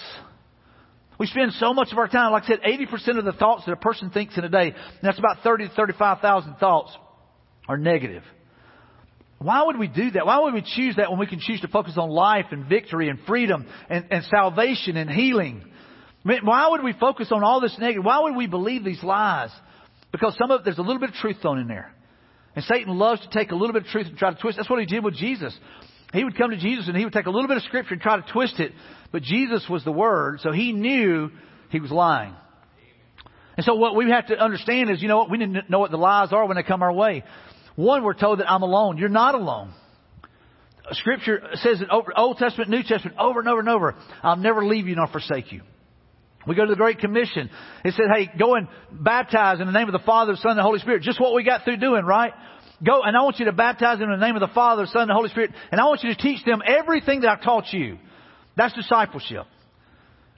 We 1.18 1.26
spend 1.26 1.52
so 1.52 1.74
much 1.74 1.92
of 1.92 1.98
our 1.98 2.08
time, 2.08 2.32
like 2.32 2.44
I 2.44 2.46
said, 2.46 2.60
80% 2.62 3.18
of 3.18 3.24
the 3.26 3.32
thoughts 3.32 3.66
that 3.66 3.72
a 3.72 3.76
person 3.76 4.10
thinks 4.10 4.36
in 4.36 4.44
a 4.44 4.48
day, 4.48 4.74
that's 5.02 5.18
about 5.18 5.42
30 5.44 5.68
to 5.68 5.74
35,000 5.74 6.56
thoughts, 6.56 6.90
are 7.68 7.76
negative. 7.76 8.22
Why 9.38 9.62
would 9.62 9.78
we 9.78 9.88
do 9.88 10.10
that? 10.12 10.24
Why 10.24 10.40
would 10.40 10.54
we 10.54 10.62
choose 10.62 10.96
that 10.96 11.10
when 11.10 11.20
we 11.20 11.26
can 11.26 11.38
choose 11.40 11.60
to 11.60 11.68
focus 11.68 11.94
on 11.98 12.08
life 12.08 12.46
and 12.50 12.66
victory 12.66 13.10
and 13.10 13.18
freedom 13.26 13.66
and, 13.90 14.06
and 14.10 14.24
salvation 14.24 14.96
and 14.96 15.10
healing? 15.10 15.70
why 16.42 16.68
would 16.70 16.82
we 16.82 16.94
focus 16.94 17.28
on 17.30 17.44
all 17.44 17.60
this 17.60 17.76
negative? 17.78 18.02
Why 18.02 18.20
would 18.20 18.34
we 18.34 18.46
believe 18.46 18.82
these 18.82 19.02
lies? 19.02 19.50
Because 20.10 20.34
some 20.38 20.50
of 20.50 20.64
there's 20.64 20.78
a 20.78 20.82
little 20.82 20.98
bit 20.98 21.10
of 21.10 21.16
truth 21.16 21.36
thrown 21.42 21.58
in 21.58 21.68
there. 21.68 21.93
And 22.54 22.64
Satan 22.64 22.96
loves 22.98 23.20
to 23.22 23.28
take 23.30 23.50
a 23.50 23.54
little 23.54 23.72
bit 23.72 23.82
of 23.82 23.88
truth 23.88 24.06
and 24.06 24.16
try 24.16 24.32
to 24.32 24.40
twist. 24.40 24.56
That's 24.56 24.70
what 24.70 24.80
he 24.80 24.86
did 24.86 25.04
with 25.04 25.14
Jesus. 25.14 25.56
He 26.12 26.22
would 26.22 26.36
come 26.36 26.50
to 26.50 26.56
Jesus 26.56 26.86
and 26.86 26.96
he 26.96 27.04
would 27.04 27.12
take 27.12 27.26
a 27.26 27.30
little 27.30 27.48
bit 27.48 27.56
of 27.56 27.64
scripture 27.64 27.94
and 27.94 28.02
try 28.02 28.16
to 28.16 28.32
twist 28.32 28.60
it. 28.60 28.72
But 29.10 29.22
Jesus 29.22 29.66
was 29.68 29.84
the 29.84 29.92
Word, 29.92 30.40
so 30.40 30.52
he 30.52 30.72
knew 30.72 31.30
he 31.70 31.80
was 31.80 31.90
lying. 31.90 32.34
And 33.56 33.64
so 33.64 33.74
what 33.74 33.96
we 33.96 34.10
have 34.10 34.28
to 34.28 34.38
understand 34.38 34.90
is, 34.90 35.02
you 35.02 35.08
know 35.08 35.18
what, 35.18 35.30
we 35.30 35.38
need 35.38 35.54
to 35.54 35.62
know 35.68 35.78
what 35.78 35.90
the 35.90 35.96
lies 35.96 36.32
are 36.32 36.46
when 36.46 36.56
they 36.56 36.62
come 36.62 36.82
our 36.82 36.92
way. 36.92 37.24
One, 37.76 38.04
we're 38.04 38.14
told 38.14 38.40
that 38.40 38.50
I'm 38.50 38.62
alone. 38.62 38.98
You're 38.98 39.08
not 39.08 39.34
alone. 39.34 39.72
Scripture 40.92 41.40
says 41.54 41.80
in 41.80 41.88
Old 41.90 42.36
Testament, 42.38 42.70
New 42.70 42.82
Testament, 42.82 43.16
over 43.18 43.40
and 43.40 43.48
over 43.48 43.60
and 43.60 43.68
over, 43.68 43.94
I'll 44.22 44.36
never 44.36 44.64
leave 44.64 44.86
you 44.86 44.96
nor 44.96 45.06
forsake 45.06 45.50
you. 45.50 45.62
We 46.46 46.54
go 46.54 46.64
to 46.64 46.70
the 46.70 46.76
Great 46.76 46.98
Commission. 46.98 47.50
It 47.84 47.94
said, 47.94 48.06
hey, 48.14 48.30
go 48.38 48.54
and 48.54 48.68
baptize 48.90 49.60
in 49.60 49.66
the 49.66 49.72
name 49.72 49.88
of 49.88 49.92
the 49.92 50.04
Father, 50.04 50.32
the 50.32 50.38
Son, 50.38 50.52
and 50.52 50.58
the 50.58 50.62
Holy 50.62 50.78
Spirit. 50.80 51.02
Just 51.02 51.20
what 51.20 51.34
we 51.34 51.42
got 51.44 51.64
through 51.64 51.78
doing, 51.78 52.04
right? 52.04 52.32
Go, 52.84 53.02
and 53.02 53.16
I 53.16 53.22
want 53.22 53.38
you 53.38 53.46
to 53.46 53.52
baptize 53.52 53.98
them 53.98 54.10
in 54.10 54.18
the 54.18 54.26
name 54.26 54.36
of 54.36 54.40
the 54.40 54.54
Father, 54.54 54.82
the 54.82 54.88
Son, 54.88 55.02
and 55.02 55.10
the 55.10 55.14
Holy 55.14 55.30
Spirit. 55.30 55.52
And 55.70 55.80
I 55.80 55.84
want 55.84 56.02
you 56.02 56.14
to 56.14 56.20
teach 56.20 56.44
them 56.44 56.60
everything 56.66 57.20
that 57.20 57.30
I've 57.30 57.42
taught 57.42 57.72
you. 57.72 57.98
That's 58.56 58.74
discipleship. 58.74 59.46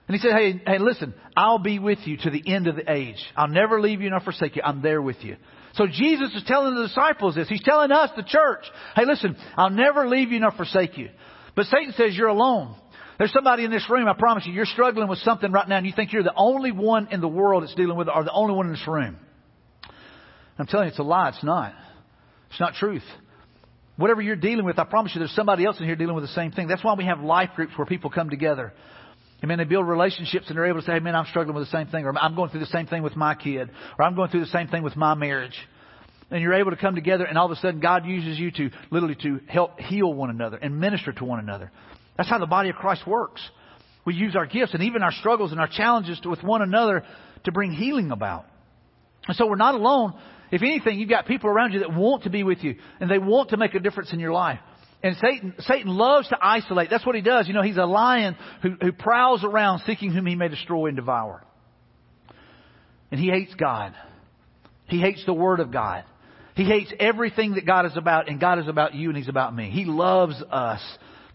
And 0.08 0.16
he 0.16 0.20
said, 0.20 0.32
hey, 0.36 0.62
hey, 0.64 0.78
listen, 0.78 1.14
I'll 1.36 1.58
be 1.58 1.78
with 1.80 1.98
you 2.04 2.16
to 2.18 2.30
the 2.30 2.42
end 2.46 2.68
of 2.68 2.76
the 2.76 2.90
age. 2.90 3.16
I'll 3.36 3.48
never 3.48 3.80
leave 3.80 4.00
you 4.00 4.10
nor 4.10 4.20
forsake 4.20 4.54
you. 4.54 4.62
I'm 4.64 4.80
there 4.80 5.02
with 5.02 5.16
you. 5.22 5.36
So 5.74 5.86
Jesus 5.86 6.32
is 6.34 6.44
telling 6.46 6.74
the 6.76 6.86
disciples 6.86 7.34
this. 7.34 7.48
He's 7.48 7.62
telling 7.62 7.90
us, 7.90 8.10
the 8.16 8.22
church, 8.22 8.64
hey, 8.94 9.04
listen, 9.04 9.36
I'll 9.56 9.70
never 9.70 10.08
leave 10.08 10.30
you 10.30 10.40
nor 10.40 10.52
forsake 10.52 10.96
you. 10.96 11.10
But 11.56 11.66
Satan 11.66 11.92
says 11.96 12.16
you're 12.16 12.28
alone. 12.28 12.76
There's 13.18 13.32
somebody 13.32 13.64
in 13.64 13.70
this 13.70 13.88
room, 13.88 14.08
I 14.08 14.12
promise 14.12 14.44
you, 14.46 14.52
you're 14.52 14.66
struggling 14.66 15.08
with 15.08 15.20
something 15.20 15.50
right 15.50 15.66
now 15.68 15.78
and 15.78 15.86
you 15.86 15.92
think 15.96 16.12
you're 16.12 16.22
the 16.22 16.34
only 16.36 16.72
one 16.72 17.08
in 17.10 17.20
the 17.20 17.28
world 17.28 17.62
that's 17.62 17.74
dealing 17.74 17.96
with 17.96 18.08
it 18.08 18.14
or 18.14 18.24
the 18.24 18.32
only 18.32 18.54
one 18.54 18.66
in 18.66 18.72
this 18.72 18.86
room. 18.86 19.16
I'm 20.58 20.66
telling 20.66 20.86
you, 20.86 20.90
it's 20.90 20.98
a 20.98 21.02
lie. 21.02 21.30
It's 21.30 21.44
not. 21.44 21.74
It's 22.50 22.60
not 22.60 22.74
truth. 22.74 23.04
Whatever 23.96 24.20
you're 24.20 24.36
dealing 24.36 24.66
with, 24.66 24.78
I 24.78 24.84
promise 24.84 25.12
you 25.14 25.18
there's 25.20 25.34
somebody 25.34 25.64
else 25.64 25.78
in 25.78 25.86
here 25.86 25.96
dealing 25.96 26.14
with 26.14 26.24
the 26.24 26.28
same 26.28 26.52
thing. 26.52 26.68
That's 26.68 26.84
why 26.84 26.94
we 26.94 27.04
have 27.06 27.20
life 27.20 27.50
groups 27.56 27.72
where 27.76 27.86
people 27.86 28.10
come 28.10 28.28
together. 28.28 28.72
And 29.40 29.48
man, 29.48 29.58
they 29.58 29.64
build 29.64 29.86
relationships 29.86 30.46
and 30.48 30.56
they're 30.56 30.66
able 30.66 30.80
to 30.80 30.86
say, 30.86 30.92
hey 30.92 31.00
man, 31.00 31.14
I'm 31.14 31.26
struggling 31.26 31.56
with 31.56 31.66
the 31.66 31.76
same 31.76 31.86
thing, 31.88 32.04
or 32.04 32.18
I'm 32.18 32.34
going 32.34 32.50
through 32.50 32.60
the 32.60 32.66
same 32.66 32.86
thing 32.86 33.02
with 33.02 33.16
my 33.16 33.34
kid, 33.34 33.70
or 33.98 34.04
I'm 34.04 34.14
going 34.14 34.30
through 34.30 34.40
the 34.40 34.46
same 34.46 34.68
thing 34.68 34.82
with 34.82 34.96
my 34.96 35.14
marriage. 35.14 35.56
And 36.30 36.42
you're 36.42 36.54
able 36.54 36.72
to 36.72 36.76
come 36.76 36.94
together 36.94 37.24
and 37.24 37.38
all 37.38 37.46
of 37.46 37.52
a 37.52 37.56
sudden 37.56 37.80
God 37.80 38.04
uses 38.04 38.38
you 38.38 38.50
to 38.50 38.70
literally 38.90 39.14
to 39.22 39.40
help 39.46 39.78
heal 39.78 40.12
one 40.12 40.28
another 40.30 40.56
and 40.56 40.80
minister 40.80 41.12
to 41.12 41.24
one 41.24 41.38
another. 41.38 41.70
That's 42.16 42.28
how 42.28 42.38
the 42.38 42.46
body 42.46 42.70
of 42.70 42.76
Christ 42.76 43.06
works. 43.06 43.42
We 44.04 44.14
use 44.14 44.36
our 44.36 44.46
gifts 44.46 44.74
and 44.74 44.82
even 44.82 45.02
our 45.02 45.12
struggles 45.12 45.52
and 45.52 45.60
our 45.60 45.68
challenges 45.68 46.18
to, 46.20 46.30
with 46.30 46.42
one 46.42 46.62
another 46.62 47.04
to 47.44 47.52
bring 47.52 47.72
healing 47.72 48.10
about. 48.10 48.46
And 49.26 49.36
so 49.36 49.46
we're 49.46 49.56
not 49.56 49.74
alone. 49.74 50.14
If 50.52 50.62
anything, 50.62 51.00
you've 51.00 51.10
got 51.10 51.26
people 51.26 51.50
around 51.50 51.72
you 51.72 51.80
that 51.80 51.92
want 51.92 52.22
to 52.22 52.30
be 52.30 52.44
with 52.44 52.62
you 52.62 52.76
and 53.00 53.10
they 53.10 53.18
want 53.18 53.50
to 53.50 53.56
make 53.56 53.74
a 53.74 53.80
difference 53.80 54.12
in 54.12 54.20
your 54.20 54.32
life. 54.32 54.60
And 55.02 55.16
Satan, 55.16 55.54
Satan 55.58 55.88
loves 55.88 56.28
to 56.28 56.38
isolate. 56.40 56.88
That's 56.90 57.04
what 57.04 57.16
he 57.16 57.20
does. 57.20 57.48
You 57.48 57.54
know, 57.54 57.62
he's 57.62 57.76
a 57.76 57.84
lion 57.84 58.36
who, 58.62 58.76
who 58.80 58.92
prowls 58.92 59.44
around 59.44 59.82
seeking 59.86 60.12
whom 60.12 60.26
he 60.26 60.36
may 60.36 60.48
destroy 60.48 60.86
and 60.86 60.96
devour. 60.96 61.44
And 63.10 63.20
he 63.20 63.28
hates 63.28 63.54
God. 63.54 63.94
He 64.86 65.00
hates 65.00 65.24
the 65.26 65.34
Word 65.34 65.60
of 65.60 65.72
God. 65.72 66.04
He 66.54 66.64
hates 66.64 66.92
everything 66.98 67.54
that 67.54 67.66
God 67.66 67.86
is 67.86 67.96
about, 67.96 68.28
and 68.28 68.40
God 68.40 68.58
is 68.58 68.68
about 68.68 68.94
you 68.94 69.08
and 69.08 69.16
He's 69.16 69.28
about 69.28 69.54
me. 69.54 69.70
He 69.70 69.84
loves 69.84 70.42
us. 70.50 70.80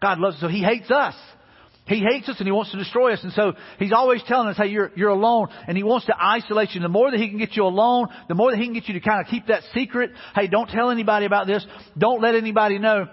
God 0.02 0.20
loves 0.20 0.36
us, 0.36 0.42
so 0.42 0.48
He 0.48 0.64
hates 0.64 0.90
us. 0.90 1.16
He 1.88 2.00
hates 2.00 2.30
us 2.30 2.36
and 2.38 2.48
He 2.48 2.52
wants 2.52 2.72
to 2.72 2.78
destroy 2.78 3.14
us. 3.14 3.20
And 3.24 3.34
so 3.34 3.54
He's 3.78 3.92
always 3.92 4.22
telling 4.28 4.48
us, 4.48 4.58
hey, 4.58 4.68
you're, 4.68 4.92
you're 4.96 5.10
alone. 5.10 5.48
And 5.68 5.76
He 5.76 5.84
wants 5.84 6.06
to 6.06 6.16
isolate 6.18 6.72
you. 6.72 6.82
The 6.82 6.88
more 6.88 7.12
that 7.12 7.20
He 7.20 7.28
can 7.28 7.38
get 7.38 7.56
you 7.56 7.64
alone, 7.64 8.08
the 8.28 8.36
more 8.36 8.52
that 8.52 8.58
He 8.58 8.66
can 8.66 8.74
get 8.74 8.88
you 8.88 8.94
to 8.94 9.00
kind 9.00 9.20
of 9.20 9.30
keep 9.30 9.48
that 9.48 9.64
secret. 9.74 10.12
Hey, 10.36 10.48
don't 10.48 10.70
tell 10.70 10.90
anybody 10.90 11.26
about 11.26 11.48
this. 11.48 11.66
Don't 11.98 12.22
let 12.22 12.36
anybody 12.36 12.80
know. 12.80 13.08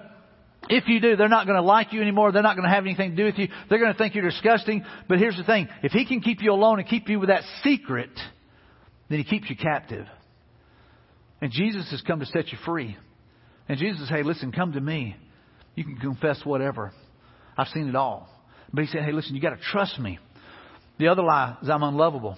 If 0.69 0.85
you 0.87 1.01
do, 1.01 1.17
they're 1.17 1.29
not 1.29 1.47
going 1.47 1.57
to 1.57 1.63
like 1.63 1.93
you 1.93 2.03
anymore. 2.03 2.31
They're 2.31 2.43
not 2.43 2.57
going 2.57 2.69
to 2.69 2.75
have 2.75 2.85
anything 2.85 3.11
to 3.11 3.17
do 3.17 3.25
with 3.25 3.39
you. 3.39 3.49
They're 3.71 3.79
going 3.79 3.93
to 3.93 3.99
think 3.99 4.15
you're 4.15 4.29
disgusting. 4.29 4.85
But 5.09 5.19
here's 5.19 5.37
the 5.37 5.45
thing. 5.45 5.69
If 5.83 5.93
He 5.93 6.05
can 6.05 6.21
keep 6.21 6.43
you 6.43 6.53
alone 6.53 6.79
and 6.79 6.89
keep 6.89 7.09
you 7.09 7.19
with 7.19 7.31
that 7.31 7.43
secret, 7.65 8.11
then 9.09 9.19
He 9.19 9.25
keeps 9.25 9.49
you 9.49 9.57
captive. 9.57 10.07
And 11.41 11.51
Jesus 11.53 11.91
has 11.91 12.03
come 12.03 12.21
to 12.21 12.27
set 12.27 12.53
you 12.53 12.59
free. 12.67 12.97
And 13.69 13.79
Jesus 13.79 14.01
says, 14.01 14.09
hey, 14.09 14.23
listen, 14.23 14.53
come 14.53 14.73
to 14.73 14.81
me. 14.81 15.17
You 15.79 15.85
can 15.85 15.97
confess 15.97 16.45
whatever. 16.45 16.93
I've 17.57 17.69
seen 17.69 17.89
it 17.89 17.95
all. 17.95 18.29
But 18.73 18.83
he 18.83 18.89
said, 18.89 19.05
hey, 19.05 19.13
listen, 19.13 19.37
you 19.37 19.41
got 19.41 19.51
to 19.51 19.63
trust 19.71 19.97
me. 20.01 20.19
The 20.99 21.07
other 21.07 21.23
lie 21.23 21.57
is 21.63 21.71
I'm 21.71 21.85
unlovable. 21.85 22.37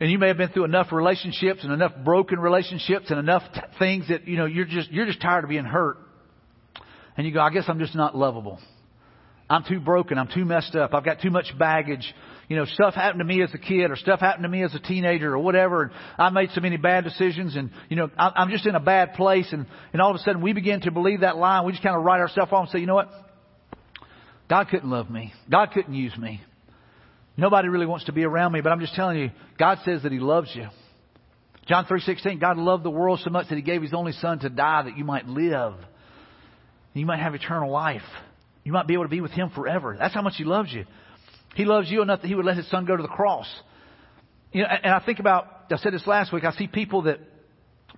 And 0.00 0.10
you 0.10 0.18
may 0.18 0.28
have 0.28 0.38
been 0.38 0.48
through 0.48 0.64
enough 0.64 0.92
relationships 0.92 1.60
and 1.62 1.70
enough 1.74 1.92
broken 2.06 2.38
relationships 2.38 3.10
and 3.10 3.18
enough 3.18 3.42
t- 3.54 3.60
things 3.78 4.08
that, 4.08 4.26
you 4.26 4.38
know, 4.38 4.46
you're 4.46 4.64
just, 4.64 4.90
you're 4.90 5.04
just 5.04 5.20
tired 5.20 5.44
of 5.44 5.50
being 5.50 5.66
hurt. 5.66 5.98
And 7.18 7.26
you 7.26 7.34
go, 7.34 7.40
I 7.40 7.50
guess 7.50 7.64
I'm 7.68 7.78
just 7.78 7.94
not 7.94 8.16
lovable. 8.16 8.60
I'm 9.48 9.64
too 9.64 9.80
broken. 9.80 10.18
I'm 10.18 10.28
too 10.32 10.44
messed 10.44 10.74
up. 10.74 10.94
I've 10.94 11.04
got 11.04 11.20
too 11.20 11.30
much 11.30 11.52
baggage 11.58 12.12
you 12.48 12.56
know, 12.56 12.64
stuff 12.64 12.94
happened 12.94 13.18
to 13.18 13.24
me 13.24 13.42
as 13.42 13.52
a 13.54 13.58
kid 13.58 13.90
or 13.90 13.96
stuff 13.96 14.20
happened 14.20 14.44
to 14.44 14.48
me 14.48 14.62
as 14.62 14.74
a 14.74 14.78
teenager 14.78 15.32
or 15.32 15.38
whatever. 15.38 15.82
And 15.82 15.92
I 16.16 16.30
made 16.30 16.50
so 16.54 16.60
many 16.60 16.76
bad 16.76 17.02
decisions 17.04 17.56
and, 17.56 17.70
you 17.88 17.96
know, 17.96 18.08
I'm 18.16 18.50
just 18.50 18.66
in 18.66 18.74
a 18.74 18.80
bad 18.80 19.14
place. 19.14 19.48
And, 19.52 19.66
and 19.92 20.00
all 20.00 20.10
of 20.10 20.16
a 20.16 20.20
sudden 20.20 20.40
we 20.40 20.52
begin 20.52 20.80
to 20.82 20.92
believe 20.92 21.20
that 21.20 21.36
lie. 21.36 21.62
We 21.62 21.72
just 21.72 21.82
kind 21.82 21.96
of 21.96 22.04
write 22.04 22.20
ourselves 22.20 22.52
off 22.52 22.60
and 22.60 22.68
say, 22.70 22.78
you 22.78 22.86
know 22.86 22.94
what? 22.94 23.10
God 24.48 24.68
couldn't 24.68 24.88
love 24.88 25.10
me. 25.10 25.32
God 25.50 25.72
couldn't 25.72 25.94
use 25.94 26.16
me. 26.16 26.40
Nobody 27.36 27.68
really 27.68 27.86
wants 27.86 28.04
to 28.04 28.12
be 28.12 28.24
around 28.24 28.52
me, 28.52 28.60
but 28.60 28.70
I'm 28.70 28.80
just 28.80 28.94
telling 28.94 29.18
you, 29.18 29.30
God 29.58 29.78
says 29.84 30.04
that 30.04 30.12
He 30.12 30.20
loves 30.20 30.50
you. 30.54 30.68
John 31.66 31.84
3.16, 31.84 32.40
God 32.40 32.56
loved 32.56 32.84
the 32.84 32.90
world 32.90 33.20
so 33.24 33.30
much 33.30 33.48
that 33.48 33.56
He 33.56 33.62
gave 33.62 33.82
His 33.82 33.92
only 33.92 34.12
Son 34.12 34.38
to 34.38 34.48
die 34.48 34.84
that 34.84 34.96
you 34.96 35.04
might 35.04 35.26
live. 35.26 35.74
You 36.94 37.04
might 37.04 37.18
have 37.18 37.34
eternal 37.34 37.70
life. 37.70 38.00
You 38.66 38.72
might 38.72 38.88
be 38.88 38.94
able 38.94 39.04
to 39.04 39.08
be 39.08 39.20
with 39.20 39.30
Him 39.30 39.50
forever. 39.50 39.96
That's 39.96 40.12
how 40.12 40.22
much 40.22 40.34
He 40.36 40.42
loves 40.42 40.72
you. 40.72 40.86
He 41.54 41.64
loves 41.64 41.88
you 41.88 42.02
enough 42.02 42.22
that 42.22 42.26
He 42.26 42.34
would 42.34 42.44
let 42.44 42.56
His 42.56 42.68
Son 42.68 42.84
go 42.84 42.96
to 42.96 43.02
the 43.02 43.08
cross. 43.08 43.46
You 44.50 44.62
know, 44.62 44.68
and 44.68 44.92
I 44.92 44.98
think 44.98 45.20
about, 45.20 45.46
I 45.70 45.76
said 45.76 45.92
this 45.92 46.04
last 46.04 46.32
week, 46.32 46.42
I 46.42 46.50
see 46.50 46.66
people 46.66 47.02
that 47.02 47.20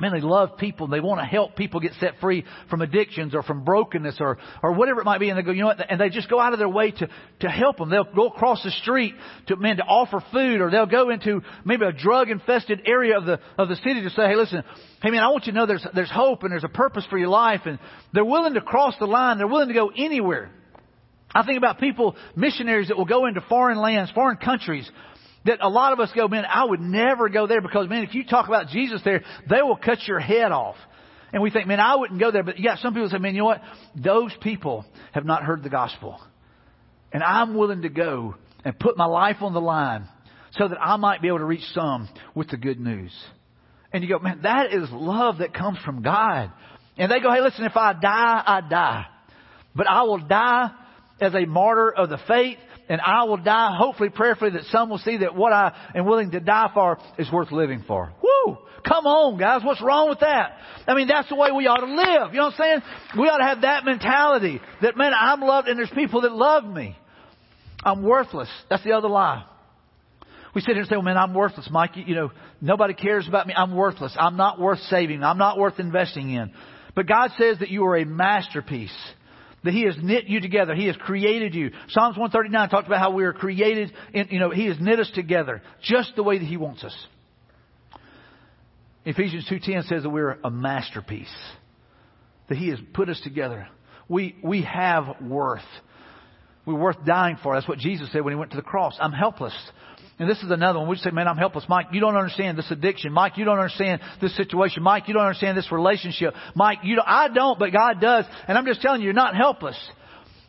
Man, 0.01 0.13
they 0.13 0.21
love 0.21 0.59
people. 0.59 0.87
They 0.87 1.01
want 1.01 1.21
to 1.21 1.27
help 1.27 1.57
people 1.57 1.81
get 1.81 1.93
set 1.99 2.21
free 2.21 2.45
from 2.71 2.83
addictions 2.83 3.35
or 3.35 3.43
from 3.43 3.65
brokenness 3.65 4.19
or, 4.21 4.39
or 4.63 4.73
whatever 4.73 5.01
it 5.01 5.05
might 5.05 5.19
be. 5.19 5.29
And 5.29 5.37
they 5.37 5.43
go, 5.43 5.51
you 5.51 5.63
know 5.63 5.69
what? 5.69 5.91
And 5.91 6.01
they 6.01 6.09
just 6.09 6.31
go 6.31 6.39
out 6.39 6.53
of 6.53 6.61
their 6.61 6.69
way 6.69 6.93
to, 6.93 7.09
to 7.41 7.49
help 7.49 7.79
them. 7.79 7.91
They'll 7.91 8.05
go 8.05 8.29
across 8.29 8.63
the 8.63 8.71
street 8.71 9.15
to, 9.49 9.57
man, 9.57 9.79
to 9.79 9.83
offer 9.83 10.23
food 10.33 10.61
or 10.61 10.71
they'll 10.71 10.87
go 10.87 11.11
into 11.11 11.43
maybe 11.65 11.85
a 11.85 11.91
drug 11.93 12.31
infested 12.31 12.83
area 12.87 13.19
of 13.19 13.25
the, 13.25 13.41
of 13.57 13.69
the 13.69 13.75
city 13.77 14.03
to 14.03 14.11
say, 14.11 14.29
hey, 14.29 14.37
listen, 14.37 14.63
hey 15.03 15.11
man, 15.11 15.21
I 15.21 15.29
want 15.31 15.47
you 15.47 15.53
to 15.53 15.59
know 15.59 15.67
there's, 15.67 15.87
there's 15.95 16.11
hope 16.13 16.45
and 16.45 16.53
there's 16.53 16.65
a 16.65 16.69
purpose 16.69 17.05
for 17.11 17.19
your 17.19 17.29
life. 17.29 17.63
And 17.65 17.81
they're 18.13 18.25
willing 18.25 18.55
to 18.55 18.61
cross 18.61 18.95
the 19.01 19.07
line. 19.07 19.39
They're 19.39 19.49
willing 19.49 19.69
to 19.69 19.75
go 19.75 19.91
anywhere. 19.97 20.53
I 21.35 21.45
think 21.45 21.59
about 21.59 21.79
people, 21.79 22.17
missionaries 22.35 22.89
that 22.89 22.97
will 22.97 23.05
go 23.05 23.27
into 23.27 23.41
foreign 23.43 23.79
lands, 23.79 24.11
foreign 24.13 24.39
countries, 24.39 24.91
that 25.45 25.59
a 25.61 25.69
lot 25.69 25.93
of 25.93 26.01
us 26.01 26.11
go, 26.15 26.27
man, 26.29 26.45
I 26.45 26.65
would 26.65 26.81
never 26.81 27.29
go 27.29 27.47
there 27.47 27.61
because, 27.61 27.89
man, 27.89 28.05
if 28.05 28.15
you 28.15 28.25
talk 28.25 28.49
about 28.49 28.69
Jesus 28.69 29.01
there, 29.05 29.23
they 29.49 29.63
will 29.63 29.77
cut 29.77 29.99
your 30.07 30.19
head 30.19 30.53
off. 30.53 30.77
And 31.33 31.43
we 31.43 31.51
think, 31.51 31.67
man, 31.67 31.81
I 31.81 31.97
wouldn't 31.97 32.21
go 32.21 32.31
there. 32.31 32.43
But 32.43 32.59
yeah, 32.59 32.77
some 32.77 32.95
people 32.95 33.11
say, 33.11 33.19
man, 33.19 33.35
you 33.35 33.41
know 33.41 33.47
what? 33.47 33.63
Those 33.95 34.33
people 34.41 34.87
have 35.13 35.27
not 35.27 35.43
heard 35.43 35.63
the 35.63 35.69
gospel. 35.69 36.19
And 37.13 37.23
I'm 37.23 37.55
willing 37.55 37.83
to 37.83 37.89
go 37.89 38.35
and 38.65 38.79
put 38.79 38.97
my 38.97 39.05
life 39.05 39.37
on 39.41 39.53
the 39.53 39.61
line 39.61 40.09
so 40.53 40.69
that 40.69 40.79
I 40.81 40.97
might 40.97 41.21
be 41.21 41.29
able 41.29 41.39
to 41.39 41.45
reach 41.45 41.65
some 41.75 42.09
with 42.35 42.49
the 42.49 42.57
good 42.57 42.81
news. 42.81 43.13
And 43.93 44.03
you 44.03 44.09
go, 44.09 44.19
man, 44.19 44.41
that 44.43 44.73
is 44.73 44.89
love 44.91 45.39
that 45.39 45.55
comes 45.55 45.79
from 45.85 46.03
God. 46.03 46.51
And 46.97 47.11
they 47.11 47.21
go, 47.21 47.33
hey, 47.33 47.41
listen, 47.41 47.65
if 47.65 47.77
I 47.77 47.93
die, 47.93 48.43
I 48.47 48.61
die. 48.69 49.07
But 49.75 49.87
I 49.87 50.03
will 50.03 50.19
die 50.19 50.71
as 51.21 51.35
a 51.35 51.47
martyr 51.47 51.91
of 51.91 52.09
the 52.09 52.19
faith 52.27 52.59
and 52.89 53.01
I 53.01 53.25
will 53.25 53.37
die, 53.37 53.77
hopefully, 53.77 54.09
prayerfully, 54.09 54.51
that 54.53 54.65
some 54.65 54.89
will 54.89 54.99
see 54.99 55.19
that 55.19 55.35
what 55.35 55.53
I 55.53 55.75
am 55.95 56.07
willing 56.07 56.31
to 56.31 56.41
die 56.41 56.71
for 56.73 56.99
is 57.19 57.31
worth 57.31 57.53
living 57.53 57.85
for. 57.87 58.13
Woo! 58.23 58.57
Come 58.87 59.07
on, 59.07 59.39
guys. 59.39 59.61
What's 59.63 59.83
wrong 59.83 60.09
with 60.09 60.21
that? 60.21 60.57
I 60.87 60.95
mean, 60.95 61.09
that's 61.09 61.29
the 61.29 61.35
way 61.35 61.51
we 61.55 61.67
ought 61.67 61.85
to 61.85 61.95
live. 61.95 62.33
You 62.33 62.39
know 62.39 62.47
what 62.47 62.55
I'm 62.55 62.81
saying? 62.81 62.83
We 63.19 63.29
ought 63.29 63.39
to 63.39 63.45
have 63.45 63.61
that 63.63 63.85
mentality 63.85 64.61
that, 64.81 64.97
man, 64.97 65.13
I'm 65.15 65.41
loved 65.41 65.69
and 65.69 65.79
there's 65.79 65.91
people 65.91 66.23
that 66.23 66.33
love 66.33 66.65
me. 66.65 66.97
I'm 67.85 68.03
worthless. 68.03 68.49
That's 68.71 68.83
the 68.85 68.93
other 68.93 69.09
lie. 69.09 69.45
We 70.55 70.63
sit 70.63 70.71
here 70.71 70.81
and 70.81 70.89
say, 70.89 70.97
well, 70.97 71.03
man, 71.03 71.19
I'm 71.19 71.35
worthless, 71.35 71.69
Mike. 71.71 71.97
You, 71.97 72.05
you 72.07 72.15
know, 72.15 72.33
nobody 72.61 72.95
cares 72.95 73.29
about 73.29 73.47
me. 73.47 73.55
I'm 73.55 73.75
worthless. 73.75 74.17
I'm 74.19 74.37
not 74.37 74.59
worth 74.59 74.81
saving. 74.89 75.23
I'm 75.23 75.39
not 75.39 75.59
worth 75.59 75.79
investing 75.79 76.31
in. 76.31 76.53
But 76.95 77.07
God 77.07 77.33
says 77.39 77.59
that 77.59 77.69
you 77.69 77.85
are 77.85 77.97
a 77.97 78.07
masterpiece 78.07 78.97
that 79.65 79.73
He 79.73 79.85
has 79.85 79.97
knit 80.01 80.27
you 80.27 80.41
together. 80.41 80.75
He 80.75 80.87
has 80.87 80.97
created 80.97 81.55
you. 81.55 81.71
Psalms 81.89 82.17
139 82.17 82.69
talks 82.69 82.87
about 82.87 83.01
how 83.01 83.11
we 83.11 83.25
are 83.25 83.33
created 83.33 83.93
in, 84.13 84.29
you 84.31 84.39
know, 84.39 84.51
He 84.51 84.67
has 84.67 84.77
knit 84.81 85.01
us 85.01 85.11
together 85.15 85.63
just 85.83 86.15
the 86.17 86.23
way 86.23 86.39
that 86.39 86.45
He 86.45 86.57
wants 86.57 86.85
us. 86.85 86.97
Ephesians 89.05 89.49
2.10 89.51 89.89
says 89.89 90.03
that 90.03 90.11
we're 90.11 90.39
a 90.45 90.51
masterpiece. 90.51 91.35
That 92.49 92.59
He 92.59 92.69
has 92.69 92.79
put 92.93 93.09
us 93.09 93.21
together. 93.23 93.69
We, 94.09 94.37
we 94.43 94.63
have 94.63 95.21
worth. 95.21 95.61
We're 96.65 96.79
worth 96.79 97.05
dying 97.05 97.39
for. 97.43 97.55
That's 97.55 97.69
what 97.69 97.79
Jesus 97.79 98.11
said 98.13 98.23
when 98.23 98.33
He 98.33 98.39
went 98.39 98.51
to 98.53 98.57
the 98.57 98.63
cross. 98.63 98.97
I'm 99.01 99.13
helpless. 99.13 99.55
And 100.19 100.29
this 100.29 100.39
is 100.43 100.51
another 100.51 100.81
one. 100.81 100.89
We 100.89 100.97
say, 100.97 101.11
man, 101.11 101.29
I'm 101.29 101.37
helpless. 101.37 101.65
Mike, 101.69 101.87
you 101.93 102.01
don't 102.01 102.17
understand 102.17 102.59
this 102.59 102.71
addiction. 102.71 103.13
Mike, 103.13 103.37
you 103.37 103.45
don't 103.45 103.59
understand 103.59 104.01
this 104.21 104.37
situation. 104.37 104.83
Mike, 104.83 105.07
you 105.07 105.15
don't 105.15 105.23
understand 105.23 105.57
this 105.57 105.71
relationship. 105.71 106.35
Mike, 106.57 106.79
you 106.83 106.97
don't, 106.97 107.07
I 107.07 107.29
don't, 107.29 107.59
but 107.59 107.73
God 107.73 108.01
does. 108.01 108.25
And 108.49 108.59
I'm 108.59 108.67
just 108.67 108.83
telling 108.83 109.01
you, 109.01 109.07
you're 109.07 109.15
not 109.15 109.37
helpless. 109.37 109.77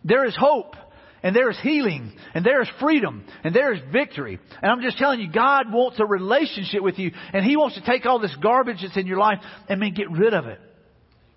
There 0.04 0.26
is 0.26 0.36
hope. 0.36 0.76
And 1.22 1.36
there 1.36 1.52
is 1.52 1.60
healing. 1.62 2.14
And 2.34 2.46
there 2.46 2.62
is 2.62 2.70
freedom. 2.80 3.26
And 3.44 3.54
there 3.54 3.74
is 3.74 3.82
victory. 3.92 4.40
And 4.62 4.72
I'm 4.72 4.82
just 4.82 4.98
telling 4.98 5.20
you, 5.20 5.32
God 5.32 5.72
wants 5.72 6.00
a 6.00 6.06
relationship 6.06 6.82
with 6.82 6.98
you. 6.98 7.12
And 7.34 7.46
He 7.46 7.56
wants 7.56 7.76
to 7.76 7.86
take 7.86 8.06
all 8.06 8.20
this 8.20 8.36
garbage 8.42 8.78
that's 8.82 8.98
in 8.98 9.06
your 9.06 9.20
life 9.20 9.40
and 9.68 9.80
man, 9.80 9.94
get 9.94 10.10
rid 10.10 10.34
of 10.34 10.46
it. 10.46 10.60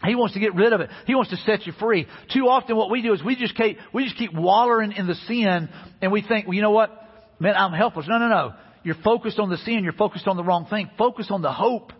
He 0.04 0.14
wants 0.14 0.34
to 0.34 0.40
get 0.40 0.54
rid 0.54 0.72
of 0.72 0.80
it. 0.80 0.90
He 1.06 1.14
wants 1.14 1.30
to 1.30 1.36
set 1.38 1.66
you 1.66 1.72
free. 1.78 2.08
Too 2.32 2.48
often 2.48 2.76
what 2.76 2.90
we 2.90 3.02
do 3.02 3.12
is 3.12 3.22
we 3.22 3.36
just 3.36 3.56
keep, 3.56 3.78
we 3.92 4.04
just 4.04 4.16
keep 4.16 4.32
wallowing 4.34 4.92
in 4.92 5.06
the 5.06 5.14
sin 5.14 5.68
and 6.00 6.10
we 6.10 6.22
think, 6.22 6.46
well, 6.46 6.54
you 6.54 6.62
know 6.62 6.72
what? 6.72 7.01
Man, 7.42 7.54
I'm 7.56 7.72
helpless. 7.72 8.06
No, 8.08 8.18
no, 8.18 8.28
no. 8.28 8.54
You're 8.84 8.96
focused 9.04 9.38
on 9.38 9.50
the 9.50 9.58
sin. 9.58 9.84
You're 9.84 9.92
focused 9.92 10.26
on 10.26 10.36
the 10.36 10.44
wrong 10.44 10.66
thing. 10.66 10.90
Focus 10.96 11.26
on 11.30 11.42
the 11.42 11.52
hope 11.52 11.92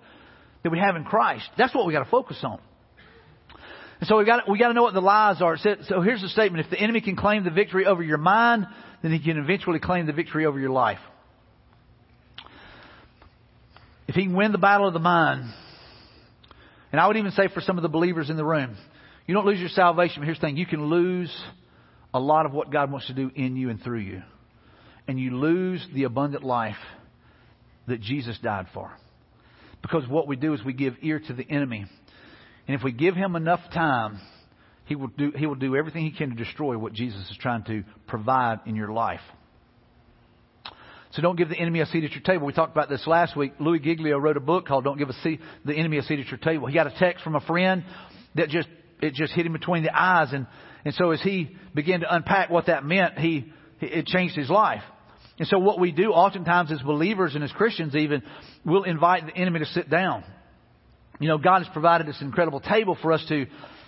that 0.62 0.70
we 0.70 0.78
have 0.78 0.96
in 0.96 1.04
Christ. 1.04 1.48
That's 1.58 1.74
what 1.74 1.86
we 1.86 1.92
got 1.92 2.04
to 2.04 2.10
focus 2.10 2.38
on. 2.42 2.60
And 4.00 4.08
so 4.08 4.18
we 4.18 4.24
got 4.24 4.48
we 4.50 4.58
got 4.58 4.68
to 4.68 4.74
know 4.74 4.82
what 4.82 4.94
the 4.94 5.00
lies 5.00 5.40
are. 5.42 5.56
So 5.56 6.00
here's 6.00 6.22
the 6.22 6.28
statement: 6.28 6.64
If 6.64 6.70
the 6.70 6.78
enemy 6.78 7.00
can 7.00 7.16
claim 7.16 7.44
the 7.44 7.50
victory 7.50 7.86
over 7.86 8.02
your 8.02 8.18
mind, 8.18 8.66
then 9.02 9.12
he 9.12 9.20
can 9.20 9.36
eventually 9.36 9.78
claim 9.78 10.06
the 10.06 10.12
victory 10.12 10.46
over 10.46 10.58
your 10.58 10.70
life. 10.70 10.98
If 14.08 14.16
he 14.16 14.24
can 14.24 14.34
win 14.34 14.50
the 14.50 14.58
battle 14.58 14.88
of 14.88 14.92
the 14.92 15.00
mind, 15.00 15.52
and 16.90 17.00
I 17.00 17.06
would 17.06 17.16
even 17.16 17.30
say 17.30 17.48
for 17.54 17.60
some 17.60 17.78
of 17.78 17.82
the 17.82 17.88
believers 17.88 18.28
in 18.28 18.36
the 18.36 18.44
room, 18.44 18.76
you 19.26 19.34
don't 19.34 19.46
lose 19.46 19.60
your 19.60 19.68
salvation. 19.68 20.16
But 20.20 20.24
here's 20.24 20.38
the 20.38 20.46
thing: 20.46 20.56
you 20.56 20.66
can 20.66 20.86
lose 20.86 21.32
a 22.12 22.18
lot 22.18 22.44
of 22.44 22.52
what 22.52 22.72
God 22.72 22.90
wants 22.90 23.06
to 23.06 23.14
do 23.14 23.30
in 23.34 23.56
you 23.56 23.70
and 23.70 23.80
through 23.80 24.00
you 24.00 24.22
and 25.08 25.18
you 25.18 25.36
lose 25.36 25.86
the 25.94 26.04
abundant 26.04 26.44
life 26.44 26.76
that 27.88 28.00
Jesus 28.00 28.38
died 28.42 28.66
for. 28.72 28.92
Because 29.82 30.06
what 30.08 30.28
we 30.28 30.36
do 30.36 30.54
is 30.54 30.64
we 30.64 30.72
give 30.72 30.94
ear 31.02 31.20
to 31.20 31.32
the 31.32 31.48
enemy. 31.48 31.84
And 32.68 32.76
if 32.76 32.84
we 32.84 32.92
give 32.92 33.16
him 33.16 33.34
enough 33.34 33.60
time, 33.74 34.20
he 34.84 34.94
will 34.94 35.08
do, 35.08 35.32
he 35.36 35.46
will 35.46 35.56
do 35.56 35.76
everything 35.76 36.04
he 36.04 36.12
can 36.12 36.30
to 36.30 36.36
destroy 36.36 36.78
what 36.78 36.92
Jesus 36.92 37.20
is 37.30 37.36
trying 37.40 37.64
to 37.64 37.84
provide 38.06 38.60
in 38.66 38.76
your 38.76 38.92
life. 38.92 39.20
So 41.12 41.20
don't 41.20 41.36
give 41.36 41.50
the 41.50 41.58
enemy 41.58 41.80
a 41.80 41.86
seat 41.86 42.04
at 42.04 42.12
your 42.12 42.22
table. 42.22 42.46
We 42.46 42.54
talked 42.54 42.72
about 42.72 42.88
this 42.88 43.06
last 43.06 43.36
week. 43.36 43.52
Louis 43.58 43.80
Giglio 43.80 44.18
wrote 44.18 44.38
a 44.38 44.40
book 44.40 44.66
called 44.66 44.84
Don't 44.84 44.96
Give 44.96 45.10
a 45.10 45.20
seat, 45.22 45.40
the 45.64 45.74
Enemy 45.74 45.98
a 45.98 46.02
Seat 46.02 46.20
at 46.20 46.28
Your 46.28 46.38
Table. 46.38 46.68
He 46.68 46.74
got 46.74 46.86
a 46.86 46.94
text 46.98 47.22
from 47.22 47.34
a 47.34 47.40
friend 47.40 47.84
that 48.34 48.48
just, 48.48 48.68
it 49.02 49.12
just 49.12 49.34
hit 49.34 49.44
him 49.44 49.52
between 49.52 49.82
the 49.82 49.94
eyes. 49.94 50.32
And, 50.32 50.46
and 50.86 50.94
so 50.94 51.10
as 51.10 51.20
he 51.20 51.54
began 51.74 52.00
to 52.00 52.14
unpack 52.14 52.48
what 52.48 52.66
that 52.66 52.86
meant, 52.86 53.18
he, 53.18 53.52
it 53.80 54.06
changed 54.06 54.36
his 54.36 54.48
life. 54.48 54.82
And 55.42 55.48
so 55.48 55.58
what 55.58 55.80
we 55.80 55.90
do 55.90 56.12
oftentimes 56.12 56.70
as 56.70 56.80
believers 56.82 57.34
and 57.34 57.42
as 57.42 57.50
Christians 57.50 57.96
even, 57.96 58.22
we'll 58.64 58.84
invite 58.84 59.26
the 59.26 59.34
enemy 59.36 59.58
to 59.58 59.66
sit 59.66 59.90
down. 59.90 60.22
You 61.18 61.26
know, 61.26 61.36
God 61.36 61.64
has 61.64 61.72
provided 61.72 62.06
this 62.06 62.20
incredible 62.20 62.60
table 62.60 62.96
for 63.02 63.12
us 63.12 63.24
to, 63.26 63.46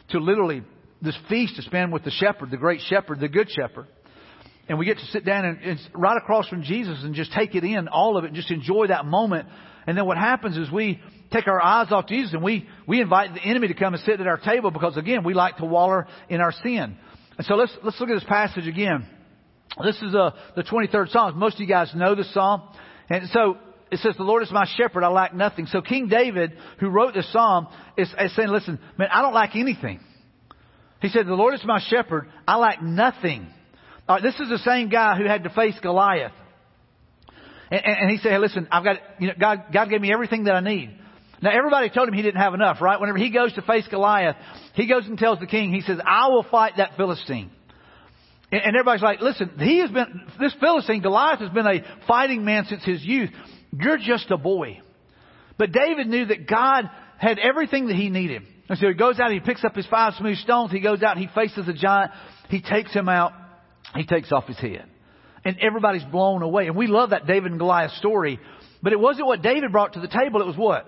to 0.08 0.18
literally, 0.18 0.64
this 1.00 1.16
feast 1.28 1.54
to 1.54 1.62
spend 1.62 1.92
with 1.92 2.02
the 2.02 2.10
shepherd, 2.10 2.50
the 2.50 2.56
great 2.56 2.80
shepherd, 2.88 3.20
the 3.20 3.28
good 3.28 3.48
shepherd. 3.52 3.86
And 4.68 4.80
we 4.80 4.84
get 4.84 4.98
to 4.98 5.06
sit 5.12 5.24
down 5.24 5.44
and 5.44 5.78
right 5.94 6.16
across 6.16 6.48
from 6.48 6.64
Jesus 6.64 6.98
and 7.04 7.14
just 7.14 7.32
take 7.32 7.54
it 7.54 7.62
in, 7.62 7.86
all 7.86 8.16
of 8.16 8.24
it, 8.24 8.26
and 8.26 8.36
just 8.36 8.50
enjoy 8.50 8.88
that 8.88 9.06
moment. 9.06 9.46
And 9.86 9.96
then 9.96 10.06
what 10.06 10.18
happens 10.18 10.56
is 10.56 10.72
we 10.72 11.00
take 11.32 11.46
our 11.46 11.62
eyes 11.62 11.92
off 11.92 12.08
Jesus 12.08 12.32
and 12.32 12.42
we, 12.42 12.66
we 12.88 13.00
invite 13.00 13.32
the 13.32 13.48
enemy 13.48 13.68
to 13.68 13.74
come 13.74 13.94
and 13.94 14.02
sit 14.02 14.20
at 14.20 14.26
our 14.26 14.38
table 14.38 14.72
because 14.72 14.96
again, 14.96 15.22
we 15.22 15.34
like 15.34 15.58
to 15.58 15.66
waller 15.66 16.08
in 16.28 16.40
our 16.40 16.50
sin. 16.64 16.96
And 17.38 17.46
so 17.46 17.54
let's, 17.54 17.72
let's 17.84 18.00
look 18.00 18.10
at 18.10 18.16
this 18.16 18.28
passage 18.28 18.66
again. 18.66 19.06
This 19.82 19.96
is 20.02 20.14
uh, 20.14 20.30
the 20.54 20.62
23rd 20.62 21.10
Psalm. 21.10 21.38
Most 21.38 21.54
of 21.54 21.60
you 21.60 21.66
guys 21.66 21.90
know 21.94 22.14
this 22.14 22.32
psalm. 22.32 22.62
And 23.08 23.28
so 23.30 23.58
it 23.90 23.98
says, 23.98 24.14
the 24.16 24.24
Lord 24.24 24.42
is 24.42 24.50
my 24.52 24.66
shepherd, 24.76 25.04
I 25.04 25.08
lack 25.08 25.34
nothing. 25.34 25.66
So 25.66 25.80
King 25.80 26.08
David, 26.08 26.52
who 26.80 26.88
wrote 26.88 27.14
this 27.14 27.30
psalm, 27.32 27.68
is, 27.96 28.12
is 28.18 28.34
saying, 28.34 28.48
listen, 28.48 28.78
man, 28.98 29.08
I 29.12 29.22
don't 29.22 29.34
lack 29.34 29.56
anything. 29.56 30.00
He 31.00 31.08
said, 31.08 31.26
the 31.26 31.34
Lord 31.34 31.54
is 31.54 31.62
my 31.64 31.80
shepherd, 31.88 32.28
I 32.46 32.56
lack 32.56 32.82
nothing. 32.82 33.48
Right, 34.08 34.22
this 34.22 34.34
is 34.34 34.48
the 34.48 34.58
same 34.58 34.88
guy 34.88 35.16
who 35.16 35.26
had 35.26 35.44
to 35.44 35.50
face 35.50 35.74
Goliath. 35.82 36.32
And, 37.70 37.84
and, 37.84 37.96
and 38.02 38.10
he 38.10 38.18
said, 38.18 38.32
hey, 38.32 38.38
listen, 38.38 38.68
I've 38.70 38.84
got, 38.84 38.96
you 39.18 39.28
know, 39.28 39.34
God, 39.38 39.64
God 39.72 39.90
gave 39.90 40.00
me 40.00 40.12
everything 40.12 40.44
that 40.44 40.54
I 40.54 40.60
need. 40.60 40.98
Now 41.42 41.50
everybody 41.56 41.90
told 41.90 42.08
him 42.08 42.14
he 42.14 42.22
didn't 42.22 42.40
have 42.40 42.54
enough, 42.54 42.80
right? 42.80 42.98
Whenever 42.98 43.18
he 43.18 43.30
goes 43.30 43.52
to 43.54 43.62
face 43.62 43.86
Goliath, 43.90 44.36
he 44.74 44.86
goes 44.86 45.06
and 45.06 45.18
tells 45.18 45.40
the 45.40 45.46
king, 45.46 45.72
he 45.72 45.82
says, 45.82 45.98
I 46.04 46.28
will 46.28 46.46
fight 46.50 46.74
that 46.78 46.96
Philistine. 46.96 47.50
And 48.52 48.76
everybody's 48.76 49.02
like, 49.02 49.20
listen, 49.20 49.50
he 49.58 49.80
has 49.80 49.90
been, 49.90 50.26
this 50.38 50.54
Philistine, 50.60 51.02
Goliath 51.02 51.40
has 51.40 51.50
been 51.50 51.66
a 51.66 51.82
fighting 52.06 52.44
man 52.44 52.66
since 52.68 52.84
his 52.84 53.04
youth. 53.04 53.30
You're 53.72 53.98
just 53.98 54.30
a 54.30 54.36
boy. 54.36 54.80
But 55.58 55.72
David 55.72 56.06
knew 56.08 56.26
that 56.26 56.48
God 56.48 56.88
had 57.18 57.38
everything 57.38 57.88
that 57.88 57.96
he 57.96 58.10
needed. 58.10 58.42
And 58.68 58.78
so 58.78 58.88
he 58.88 58.94
goes 58.94 59.18
out, 59.18 59.30
he 59.30 59.40
picks 59.40 59.64
up 59.64 59.74
his 59.74 59.86
five 59.86 60.14
smooth 60.14 60.36
stones, 60.38 60.70
he 60.70 60.80
goes 60.80 61.02
out, 61.02 61.18
he 61.18 61.28
faces 61.34 61.68
a 61.68 61.72
giant, 61.72 62.12
he 62.48 62.62
takes 62.62 62.92
him 62.92 63.08
out, 63.08 63.32
he 63.94 64.04
takes 64.04 64.32
off 64.32 64.46
his 64.46 64.58
head. 64.58 64.86
And 65.44 65.58
everybody's 65.60 66.04
blown 66.04 66.42
away. 66.42 66.66
And 66.66 66.76
we 66.76 66.86
love 66.86 67.10
that 67.10 67.26
David 67.26 67.50
and 67.50 67.58
Goliath 67.58 67.92
story. 67.92 68.38
But 68.82 68.92
it 68.92 69.00
wasn't 69.00 69.26
what 69.26 69.42
David 69.42 69.72
brought 69.72 69.94
to 69.94 70.00
the 70.00 70.08
table, 70.08 70.40
it 70.40 70.46
was 70.46 70.56
what? 70.56 70.86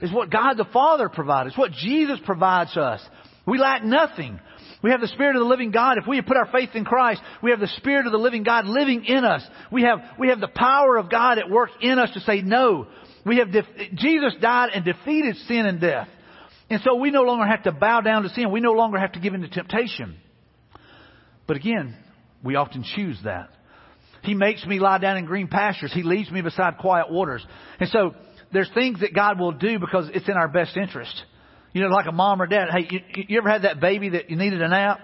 It's 0.00 0.12
what 0.12 0.30
God 0.30 0.54
the 0.56 0.64
Father 0.72 1.08
provided. 1.08 1.48
It's 1.48 1.58
what 1.58 1.72
Jesus 1.72 2.20
provides 2.24 2.76
us. 2.76 3.00
We 3.46 3.58
lack 3.58 3.82
nothing. 3.82 4.38
We 4.82 4.90
have 4.90 5.00
the 5.00 5.08
Spirit 5.08 5.34
of 5.34 5.40
the 5.40 5.48
living 5.48 5.72
God. 5.72 5.98
If 5.98 6.06
we 6.06 6.20
put 6.22 6.36
our 6.36 6.50
faith 6.52 6.70
in 6.74 6.84
Christ, 6.84 7.20
we 7.42 7.50
have 7.50 7.60
the 7.60 7.66
Spirit 7.78 8.06
of 8.06 8.12
the 8.12 8.18
living 8.18 8.44
God 8.44 8.66
living 8.66 9.04
in 9.04 9.24
us. 9.24 9.42
We 9.72 9.82
have, 9.82 9.98
we 10.18 10.28
have 10.28 10.40
the 10.40 10.48
power 10.48 10.96
of 10.96 11.10
God 11.10 11.38
at 11.38 11.50
work 11.50 11.70
in 11.80 11.98
us 11.98 12.10
to 12.14 12.20
say 12.20 12.42
no. 12.42 12.86
We 13.26 13.38
have, 13.38 13.50
def- 13.50 13.66
Jesus 13.94 14.34
died 14.40 14.70
and 14.72 14.84
defeated 14.84 15.36
sin 15.48 15.66
and 15.66 15.80
death. 15.80 16.08
And 16.70 16.80
so 16.84 16.96
we 16.96 17.10
no 17.10 17.22
longer 17.22 17.46
have 17.46 17.64
to 17.64 17.72
bow 17.72 18.02
down 18.02 18.22
to 18.22 18.28
sin. 18.28 18.52
We 18.52 18.60
no 18.60 18.72
longer 18.72 18.98
have 18.98 19.12
to 19.12 19.20
give 19.20 19.34
in 19.34 19.40
to 19.40 19.48
temptation. 19.48 20.16
But 21.46 21.56
again, 21.56 21.96
we 22.44 22.56
often 22.56 22.84
choose 22.94 23.18
that. 23.24 23.48
He 24.22 24.34
makes 24.34 24.64
me 24.66 24.78
lie 24.78 24.98
down 24.98 25.16
in 25.16 25.24
green 25.24 25.48
pastures. 25.48 25.92
He 25.92 26.02
leads 26.02 26.30
me 26.30 26.42
beside 26.42 26.78
quiet 26.78 27.10
waters. 27.10 27.44
And 27.80 27.88
so 27.88 28.14
there's 28.52 28.70
things 28.74 29.00
that 29.00 29.14
God 29.14 29.40
will 29.40 29.52
do 29.52 29.78
because 29.78 30.10
it's 30.12 30.28
in 30.28 30.34
our 30.34 30.48
best 30.48 30.76
interest. 30.76 31.22
You 31.72 31.82
know, 31.82 31.88
like 31.88 32.06
a 32.06 32.12
mom 32.12 32.40
or 32.40 32.46
dad. 32.46 32.68
Hey, 32.70 32.88
you, 32.90 33.24
you 33.28 33.38
ever 33.38 33.48
had 33.48 33.62
that 33.62 33.80
baby 33.80 34.10
that 34.10 34.30
you 34.30 34.36
needed 34.36 34.62
a 34.62 34.68
nap? 34.68 35.00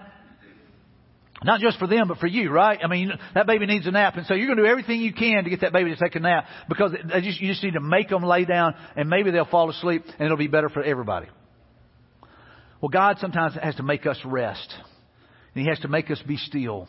Not 1.43 1.59
just 1.59 1.77
for 1.77 1.87
them, 1.87 2.07
but 2.07 2.17
for 2.17 2.27
you, 2.27 2.49
right? 2.49 2.79
I 2.83 2.87
mean, 2.87 3.11
that 3.33 3.45
baby 3.45 3.65
needs 3.65 3.85
a 3.85 3.91
nap, 3.91 4.15
and 4.15 4.25
so 4.25 4.33
you're 4.33 4.47
going 4.47 4.57
to 4.57 4.63
do 4.63 4.69
everything 4.69 5.01
you 5.01 5.13
can 5.13 5.43
to 5.43 5.49
get 5.49 5.61
that 5.61 5.73
baby 5.73 5.93
to 5.93 5.97
take 5.97 6.15
a 6.15 6.19
nap 6.19 6.45
because 6.69 6.93
just, 7.21 7.41
you 7.41 7.49
just 7.49 7.61
need 7.61 7.73
to 7.73 7.81
make 7.81 8.09
them 8.09 8.23
lay 8.23 8.45
down, 8.45 8.73
and 8.95 9.09
maybe 9.09 9.31
they'll 9.31 9.45
fall 9.45 9.69
asleep, 9.69 10.05
and 10.17 10.25
it'll 10.25 10.37
be 10.37 10.47
better 10.47 10.69
for 10.69 10.81
everybody. 10.81 11.27
Well, 12.81 12.89
God 12.89 13.17
sometimes 13.19 13.55
has 13.61 13.75
to 13.75 13.83
make 13.83 14.05
us 14.05 14.17
rest, 14.25 14.73
and 15.53 15.63
He 15.63 15.69
has 15.69 15.79
to 15.79 15.87
make 15.87 16.09
us 16.09 16.21
be 16.25 16.37
still. 16.37 16.87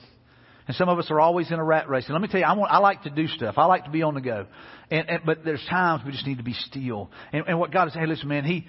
And 0.67 0.77
some 0.77 0.89
of 0.89 0.99
us 0.99 1.11
are 1.11 1.21
always 1.21 1.51
in 1.51 1.59
a 1.59 1.65
rat 1.65 1.89
race. 1.89 2.07
And 2.07 2.15
let 2.15 2.23
me 2.23 2.29
tell 2.29 2.41
you, 2.41 2.47
I, 2.47 2.53
want, 2.55 2.73
I 2.73 2.79
like 2.79 3.05
to 3.05 3.11
do 3.11 3.29
stuff. 3.29 3.55
I 3.57 3.67
like 3.67 3.85
to 3.85 3.91
be 3.91 4.03
on 4.03 4.15
the 4.15 4.21
go. 4.21 4.47
And, 4.91 5.09
and, 5.09 5.23
but 5.25 5.45
there's 5.45 5.65
times 5.71 6.03
we 6.05 6.11
just 6.11 6.27
need 6.27 6.39
to 6.39 6.45
be 6.45 6.55
still. 6.55 7.09
And, 7.33 7.45
and 7.47 7.59
what 7.61 7.71
God 7.71 7.87
is 7.87 7.95
saying, 7.95 8.05
hey, 8.05 8.11
listen, 8.11 8.29
man, 8.29 8.45
He, 8.45 8.67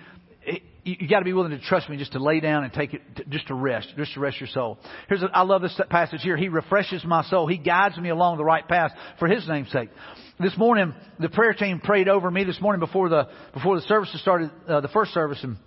you, 0.88 0.96
you 1.02 1.08
got 1.08 1.20
to 1.20 1.26
be 1.26 1.34
willing 1.34 1.52
to 1.52 1.60
trust 1.60 1.90
me 1.90 1.98
just 1.98 2.14
to 2.14 2.20
lay 2.20 2.40
down 2.40 2.64
and 2.64 2.72
take 2.72 2.94
it, 2.94 3.02
to, 3.18 3.26
just 3.26 3.48
to 3.48 3.54
rest, 3.54 3.90
just 3.98 4.14
to 4.14 4.20
rest 4.20 4.40
your 4.40 4.48
soul. 4.48 4.80
Here's, 5.10 5.22
a, 5.22 5.30
I 5.34 5.44
love 5.44 5.62
this 5.62 5.80
passage 5.90 6.22
here. 6.22 6.38
He 6.38 6.48
refreshes 6.48 7.04
my 7.04 7.24
soul. 7.26 7.48
He 7.48 7.58
guides 7.58 7.98
me 7.98 8.10
along 8.10 8.38
the 8.38 8.46
right 8.46 8.68
path 8.68 8.92
for 9.20 9.28
His 9.28 9.48
name's 9.48 9.72
sake. 9.72 9.90
This 10.40 10.58
morning, 10.58 10.94
the 11.20 11.30
prayer 11.30 11.54
team 11.54 11.80
prayed 11.80 12.08
over 12.08 12.30
me 12.32 12.44
this 12.44 12.62
morning 12.62 12.80
before 12.80 13.10
the 13.10 13.28
before 13.54 13.76
the 13.76 13.86
services 13.88 14.22
started, 14.22 14.52
uh, 14.68 14.82
the 14.82 14.88
first 14.88 15.12
service, 15.12 15.40
and 15.44 15.58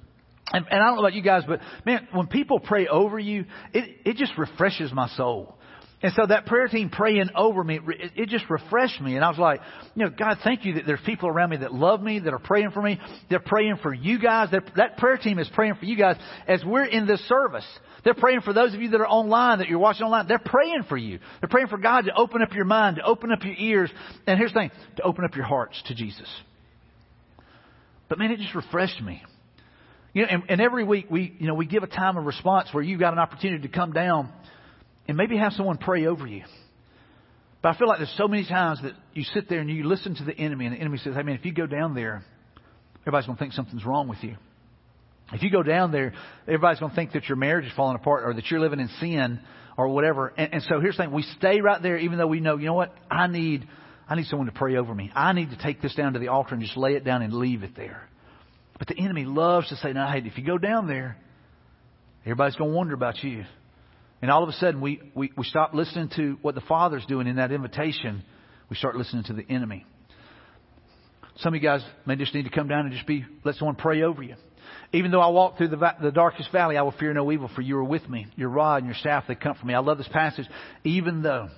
and, 0.52 0.66
and 0.68 0.82
I 0.82 0.86
don't 0.86 0.96
know 0.96 1.02
about 1.02 1.14
you 1.14 1.22
guys, 1.22 1.44
but 1.46 1.60
man, 1.84 2.08
when 2.12 2.26
people 2.26 2.58
pray 2.58 2.88
over 2.88 3.18
you, 3.18 3.44
it, 3.72 3.98
it 4.04 4.16
just 4.16 4.32
refreshes 4.36 4.92
my 4.92 5.08
soul. 5.10 5.56
And 6.02 6.14
so 6.16 6.26
that 6.26 6.46
prayer 6.46 6.66
team 6.66 6.88
praying 6.88 7.28
over 7.36 7.62
me, 7.62 7.78
it, 8.16 8.30
just 8.30 8.48
refreshed 8.48 9.02
me. 9.02 9.16
And 9.16 9.24
I 9.24 9.28
was 9.28 9.38
like, 9.38 9.60
you 9.94 10.04
know, 10.04 10.10
God, 10.10 10.38
thank 10.42 10.64
you 10.64 10.74
that 10.74 10.86
there's 10.86 11.00
people 11.04 11.28
around 11.28 11.50
me 11.50 11.58
that 11.58 11.74
love 11.74 12.00
me, 12.00 12.20
that 12.20 12.32
are 12.32 12.38
praying 12.38 12.70
for 12.70 12.80
me. 12.80 12.98
They're 13.28 13.38
praying 13.38 13.76
for 13.82 13.92
you 13.92 14.18
guys. 14.18 14.48
They're, 14.50 14.64
that 14.76 14.96
prayer 14.96 15.18
team 15.18 15.38
is 15.38 15.50
praying 15.54 15.74
for 15.74 15.84
you 15.84 15.96
guys 15.96 16.16
as 16.48 16.64
we're 16.64 16.86
in 16.86 17.06
this 17.06 17.20
service. 17.28 17.66
They're 18.02 18.14
praying 18.14 18.40
for 18.40 18.54
those 18.54 18.72
of 18.72 18.80
you 18.80 18.88
that 18.90 19.00
are 19.02 19.06
online, 19.06 19.58
that 19.58 19.68
you're 19.68 19.78
watching 19.78 20.04
online. 20.04 20.26
They're 20.26 20.38
praying 20.38 20.84
for 20.88 20.96
you. 20.96 21.18
They're 21.40 21.50
praying 21.50 21.68
for 21.68 21.76
God 21.76 22.06
to 22.06 22.14
open 22.16 22.40
up 22.40 22.54
your 22.54 22.64
mind, 22.64 22.96
to 22.96 23.02
open 23.02 23.30
up 23.30 23.44
your 23.44 23.56
ears. 23.58 23.90
And 24.26 24.38
here's 24.38 24.54
the 24.54 24.60
thing, 24.60 24.70
to 24.96 25.02
open 25.02 25.26
up 25.26 25.36
your 25.36 25.44
hearts 25.44 25.82
to 25.88 25.94
Jesus. 25.94 26.28
But 28.08 28.18
man, 28.18 28.30
it 28.30 28.38
just 28.38 28.54
refreshed 28.54 29.02
me. 29.02 29.22
You 30.14 30.22
know, 30.22 30.28
and, 30.30 30.42
and 30.48 30.60
every 30.62 30.82
week 30.82 31.06
we, 31.10 31.36
you 31.38 31.46
know, 31.46 31.54
we 31.54 31.66
give 31.66 31.82
a 31.82 31.86
time 31.86 32.16
of 32.16 32.24
response 32.24 32.68
where 32.72 32.82
you've 32.82 33.00
got 33.00 33.12
an 33.12 33.18
opportunity 33.18 33.68
to 33.68 33.72
come 33.72 33.92
down 33.92 34.32
and 35.10 35.16
maybe 35.16 35.36
have 35.36 35.52
someone 35.54 35.76
pray 35.76 36.06
over 36.06 36.24
you. 36.24 36.44
But 37.62 37.74
I 37.74 37.78
feel 37.78 37.88
like 37.88 37.98
there's 37.98 38.14
so 38.16 38.28
many 38.28 38.46
times 38.46 38.80
that 38.84 38.92
you 39.12 39.24
sit 39.24 39.48
there 39.48 39.58
and 39.58 39.68
you 39.68 39.82
listen 39.82 40.14
to 40.14 40.24
the 40.24 40.32
enemy, 40.32 40.66
and 40.66 40.76
the 40.76 40.78
enemy 40.78 40.98
says, 40.98 41.16
"Hey 41.16 41.24
man, 41.24 41.34
if 41.34 41.44
you 41.44 41.52
go 41.52 41.66
down 41.66 41.96
there, 41.96 42.22
everybody's 43.00 43.26
going 43.26 43.36
to 43.36 43.42
think 43.42 43.52
something's 43.54 43.84
wrong 43.84 44.06
with 44.06 44.22
you. 44.22 44.36
If 45.32 45.42
you 45.42 45.50
go 45.50 45.64
down 45.64 45.90
there, 45.90 46.12
everybody's 46.46 46.78
going 46.78 46.90
to 46.90 46.96
think 46.96 47.10
that 47.14 47.28
your 47.28 47.34
marriage 47.34 47.66
is 47.66 47.72
falling 47.72 47.96
apart, 47.96 48.22
or 48.24 48.34
that 48.34 48.48
you're 48.52 48.60
living 48.60 48.78
in 48.78 48.88
sin, 49.00 49.40
or 49.76 49.88
whatever." 49.88 50.32
And, 50.36 50.54
and 50.54 50.62
so 50.62 50.78
here's 50.78 50.96
the 50.96 51.02
thing: 51.02 51.12
we 51.12 51.24
stay 51.38 51.60
right 51.60 51.82
there, 51.82 51.98
even 51.98 52.16
though 52.16 52.28
we 52.28 52.38
know, 52.38 52.56
you 52.56 52.66
know 52.66 52.74
what? 52.74 52.94
I 53.10 53.26
need, 53.26 53.66
I 54.08 54.14
need 54.14 54.26
someone 54.26 54.46
to 54.46 54.54
pray 54.54 54.76
over 54.76 54.94
me. 54.94 55.10
I 55.12 55.32
need 55.32 55.50
to 55.50 55.58
take 55.60 55.82
this 55.82 55.92
down 55.96 56.12
to 56.12 56.20
the 56.20 56.28
altar 56.28 56.54
and 56.54 56.62
just 56.62 56.76
lay 56.76 56.94
it 56.94 57.02
down 57.02 57.22
and 57.22 57.32
leave 57.32 57.64
it 57.64 57.74
there. 57.74 58.08
But 58.78 58.86
the 58.86 58.96
enemy 58.96 59.24
loves 59.24 59.70
to 59.70 59.76
say, 59.78 59.92
"No, 59.92 60.06
hey, 60.06 60.22
if 60.24 60.38
you 60.38 60.46
go 60.46 60.56
down 60.56 60.86
there, 60.86 61.16
everybody's 62.24 62.54
going 62.54 62.70
to 62.70 62.76
wonder 62.76 62.94
about 62.94 63.24
you." 63.24 63.44
And 64.22 64.30
all 64.30 64.42
of 64.42 64.48
a 64.48 64.52
sudden, 64.52 64.80
we, 64.80 65.00
we, 65.14 65.32
we 65.36 65.44
stop 65.44 65.72
listening 65.72 66.10
to 66.16 66.38
what 66.42 66.54
the 66.54 66.60
Father's 66.62 67.04
doing 67.06 67.26
in 67.26 67.36
that 67.36 67.52
invitation. 67.52 68.22
We 68.68 68.76
start 68.76 68.96
listening 68.96 69.24
to 69.24 69.32
the 69.32 69.44
enemy. 69.48 69.86
Some 71.36 71.54
of 71.54 71.62
you 71.62 71.66
guys 71.66 71.82
may 72.04 72.16
just 72.16 72.34
need 72.34 72.44
to 72.44 72.50
come 72.50 72.68
down 72.68 72.84
and 72.84 72.92
just 72.92 73.06
be, 73.06 73.24
let 73.44 73.54
someone 73.54 73.76
pray 73.76 74.02
over 74.02 74.22
you. 74.22 74.34
Even 74.92 75.10
though 75.10 75.20
I 75.20 75.28
walk 75.28 75.56
through 75.56 75.68
the, 75.68 75.94
the 76.02 76.10
darkest 76.10 76.52
valley, 76.52 76.76
I 76.76 76.82
will 76.82 76.92
fear 76.92 77.14
no 77.14 77.30
evil, 77.32 77.50
for 77.54 77.62
you 77.62 77.78
are 77.78 77.84
with 77.84 78.08
me. 78.08 78.26
Your 78.36 78.48
rod 78.50 78.82
and 78.82 78.86
your 78.86 78.96
staff, 78.96 79.24
they 79.26 79.34
comfort 79.34 79.64
me. 79.64 79.72
I 79.72 79.78
love 79.78 79.98
this 79.98 80.08
passage. 80.08 80.46
Even 80.84 81.22
though 81.22 81.48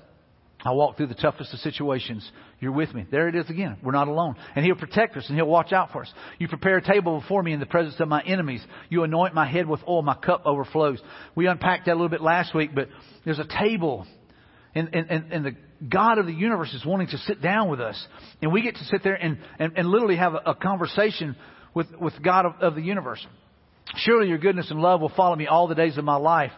I 0.64 0.72
walk 0.72 0.96
through 0.96 1.08
the 1.08 1.14
toughest 1.14 1.52
of 1.52 1.60
situations. 1.60 2.28
You're 2.60 2.72
with 2.72 2.94
me. 2.94 3.06
There 3.10 3.28
it 3.28 3.34
is 3.34 3.50
again. 3.50 3.78
We're 3.82 3.92
not 3.92 4.08
alone. 4.08 4.36
And 4.54 4.64
He'll 4.64 4.76
protect 4.76 5.16
us 5.16 5.26
and 5.28 5.36
He'll 5.36 5.46
watch 5.46 5.72
out 5.72 5.90
for 5.90 6.02
us. 6.02 6.12
You 6.38 6.48
prepare 6.48 6.76
a 6.76 6.82
table 6.82 7.20
before 7.20 7.42
me 7.42 7.52
in 7.52 7.60
the 7.60 7.66
presence 7.66 7.96
of 7.98 8.08
my 8.08 8.22
enemies. 8.22 8.64
You 8.88 9.02
anoint 9.02 9.34
my 9.34 9.46
head 9.46 9.66
with 9.66 9.80
oil. 9.88 10.02
My 10.02 10.14
cup 10.14 10.42
overflows. 10.44 11.00
We 11.34 11.46
unpacked 11.46 11.86
that 11.86 11.92
a 11.92 11.94
little 11.94 12.08
bit 12.08 12.22
last 12.22 12.54
week, 12.54 12.70
but 12.74 12.88
there's 13.24 13.40
a 13.40 13.46
table. 13.46 14.06
And, 14.74 14.94
and, 14.94 15.32
and, 15.32 15.44
the 15.44 15.56
God 15.86 16.18
of 16.18 16.26
the 16.26 16.32
universe 16.32 16.72
is 16.72 16.86
wanting 16.86 17.08
to 17.08 17.18
sit 17.18 17.42
down 17.42 17.68
with 17.68 17.80
us. 17.80 18.06
And 18.40 18.52
we 18.52 18.62
get 18.62 18.76
to 18.76 18.84
sit 18.84 19.02
there 19.02 19.14
and, 19.14 19.38
and, 19.58 19.76
and 19.76 19.88
literally 19.88 20.16
have 20.16 20.34
a, 20.34 20.50
a 20.50 20.54
conversation 20.54 21.36
with, 21.74 21.88
with 22.00 22.14
God 22.22 22.46
of, 22.46 22.54
of 22.60 22.74
the 22.74 22.82
universe. 22.82 23.24
Surely 23.96 24.28
your 24.28 24.38
goodness 24.38 24.70
and 24.70 24.80
love 24.80 25.00
will 25.00 25.12
follow 25.14 25.36
me 25.36 25.46
all 25.46 25.68
the 25.68 25.74
days 25.74 25.98
of 25.98 26.04
my 26.04 26.16
life, 26.16 26.52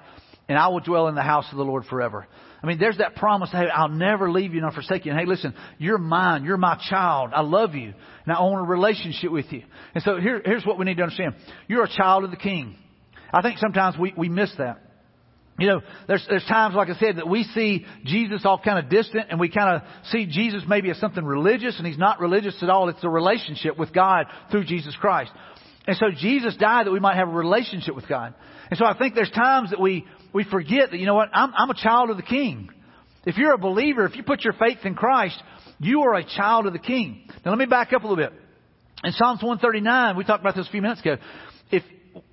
and 0.48 0.58
I 0.58 0.68
will 0.68 0.80
dwell 0.80 1.08
in 1.08 1.14
the 1.14 1.22
house 1.22 1.46
of 1.50 1.58
the 1.58 1.64
Lord 1.64 1.84
forever. 1.86 2.26
I 2.64 2.66
mean, 2.66 2.78
there's 2.78 2.96
that 2.96 3.16
promise, 3.16 3.50
hey, 3.52 3.68
I'll 3.68 3.90
never 3.90 4.32
leave 4.32 4.54
you 4.54 4.62
nor 4.62 4.72
forsake 4.72 5.04
you. 5.04 5.10
And 5.10 5.20
hey, 5.20 5.26
listen, 5.26 5.52
you're 5.76 5.98
mine. 5.98 6.44
You're 6.44 6.56
my 6.56 6.80
child. 6.88 7.32
I 7.34 7.42
love 7.42 7.74
you. 7.74 7.92
And 8.24 8.34
I 8.34 8.40
want 8.40 8.66
a 8.66 8.70
relationship 8.70 9.30
with 9.30 9.52
you. 9.52 9.64
And 9.94 10.02
so 10.02 10.16
here, 10.16 10.40
here's 10.42 10.64
what 10.64 10.78
we 10.78 10.86
need 10.86 10.96
to 10.96 11.02
understand. 11.02 11.34
You're 11.68 11.84
a 11.84 11.94
child 11.94 12.24
of 12.24 12.30
the 12.30 12.38
King. 12.38 12.78
I 13.34 13.42
think 13.42 13.58
sometimes 13.58 13.98
we, 13.98 14.14
we 14.16 14.30
miss 14.30 14.50
that. 14.56 14.80
You 15.58 15.66
know, 15.66 15.82
there's, 16.08 16.24
there's 16.26 16.46
times, 16.46 16.74
like 16.74 16.88
I 16.88 16.94
said, 16.94 17.16
that 17.18 17.28
we 17.28 17.42
see 17.42 17.84
Jesus 18.06 18.46
all 18.46 18.58
kind 18.58 18.82
of 18.82 18.90
distant 18.90 19.26
and 19.28 19.38
we 19.38 19.50
kind 19.50 19.76
of 19.76 19.82
see 20.04 20.24
Jesus 20.24 20.62
maybe 20.66 20.88
as 20.88 20.98
something 20.98 21.22
religious 21.22 21.76
and 21.76 21.86
he's 21.86 21.98
not 21.98 22.18
religious 22.18 22.56
at 22.62 22.70
all. 22.70 22.88
It's 22.88 23.04
a 23.04 23.10
relationship 23.10 23.78
with 23.78 23.92
God 23.92 24.24
through 24.50 24.64
Jesus 24.64 24.96
Christ. 24.98 25.32
And 25.86 25.98
so 25.98 26.06
Jesus 26.16 26.56
died 26.56 26.86
that 26.86 26.92
we 26.92 26.98
might 26.98 27.16
have 27.16 27.28
a 27.28 27.32
relationship 27.32 27.94
with 27.94 28.08
God. 28.08 28.32
And 28.70 28.78
so 28.78 28.86
I 28.86 28.96
think 28.96 29.14
there's 29.14 29.30
times 29.30 29.68
that 29.68 29.78
we, 29.78 30.06
we 30.34 30.44
forget 30.44 30.90
that, 30.90 30.98
you 30.98 31.06
know 31.06 31.14
what, 31.14 31.30
I'm, 31.32 31.52
I'm 31.56 31.70
a 31.70 31.74
child 31.74 32.10
of 32.10 32.16
the 32.16 32.22
King. 32.22 32.68
If 33.24 33.38
you're 33.38 33.54
a 33.54 33.58
believer, 33.58 34.04
if 34.04 34.16
you 34.16 34.24
put 34.24 34.44
your 34.44 34.52
faith 34.52 34.78
in 34.84 34.96
Christ, 34.96 35.40
you 35.78 36.02
are 36.02 36.14
a 36.14 36.24
child 36.24 36.66
of 36.66 36.72
the 36.72 36.80
King. 36.80 37.26
Now 37.44 37.52
let 37.52 37.58
me 37.58 37.66
back 37.66 37.92
up 37.92 38.02
a 38.02 38.06
little 38.06 38.22
bit. 38.22 38.32
In 39.04 39.12
Psalms 39.12 39.42
139, 39.42 40.16
we 40.16 40.24
talked 40.24 40.42
about 40.42 40.56
this 40.56 40.66
a 40.66 40.70
few 40.70 40.82
minutes 40.82 41.00
ago. 41.00 41.16
If, 41.70 41.84